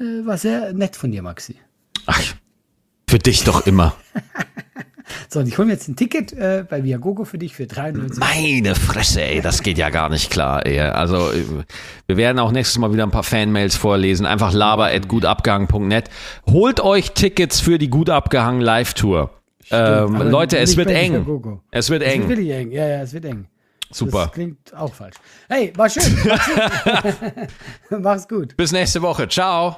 äh, 0.00 0.26
war 0.26 0.38
sehr 0.38 0.72
nett 0.72 0.96
von 0.96 1.12
dir, 1.12 1.22
Maxi. 1.22 1.56
Ach, 2.06 2.20
für 3.16 3.20
dich 3.20 3.44
doch 3.44 3.66
immer. 3.66 3.94
So, 5.28 5.38
und 5.38 5.46
ich 5.46 5.56
hole 5.56 5.66
mir 5.66 5.72
jetzt 5.74 5.86
ein 5.86 5.94
Ticket 5.94 6.32
äh, 6.32 6.64
bei 6.68 6.82
Viagogo 6.82 7.24
für 7.24 7.38
dich 7.38 7.54
für 7.54 7.66
93. 7.66 8.18
Meine 8.18 8.74
Fresse, 8.74 9.22
ey, 9.22 9.40
das 9.40 9.62
geht 9.62 9.78
ja 9.78 9.88
gar 9.90 10.08
nicht 10.08 10.30
klar, 10.30 10.66
ey. 10.66 10.80
Also, 10.80 11.30
äh, 11.30 11.44
wir 12.08 12.16
werden 12.16 12.40
auch 12.40 12.50
nächstes 12.50 12.78
Mal 12.78 12.92
wieder 12.92 13.04
ein 13.04 13.12
paar 13.12 13.22
Fanmails 13.22 13.76
vorlesen. 13.76 14.26
Einfach 14.26 14.52
laber.gutabgehangen.net. 14.52 16.10
Holt 16.50 16.80
euch 16.80 17.12
Tickets 17.12 17.60
für 17.60 17.78
die 17.78 17.88
gut 17.88 18.10
abgehangen 18.10 18.60
Live-Tour. 18.60 19.30
Ähm, 19.70 20.28
Leute, 20.28 20.58
es 20.58 20.76
wird 20.76 20.90
eng. 20.90 21.12
Viagogo. 21.12 21.62
Es 21.70 21.88
wird 21.88 22.02
Es 22.02 22.28
wird 22.28 22.38
eng. 22.40 22.50
eng. 22.50 22.70
Ja, 22.72 22.86
ja, 22.86 23.02
es 23.02 23.12
wird 23.12 23.26
eng. 23.26 23.46
Super. 23.92 24.24
Das 24.24 24.32
klingt 24.32 24.74
auch 24.74 24.92
falsch. 24.92 25.16
Hey, 25.48 25.72
war 25.76 25.88
schön. 25.88 26.02
Mach's 28.02 28.26
gut. 28.26 28.56
Bis 28.56 28.72
nächste 28.72 29.00
Woche. 29.02 29.28
Ciao. 29.28 29.76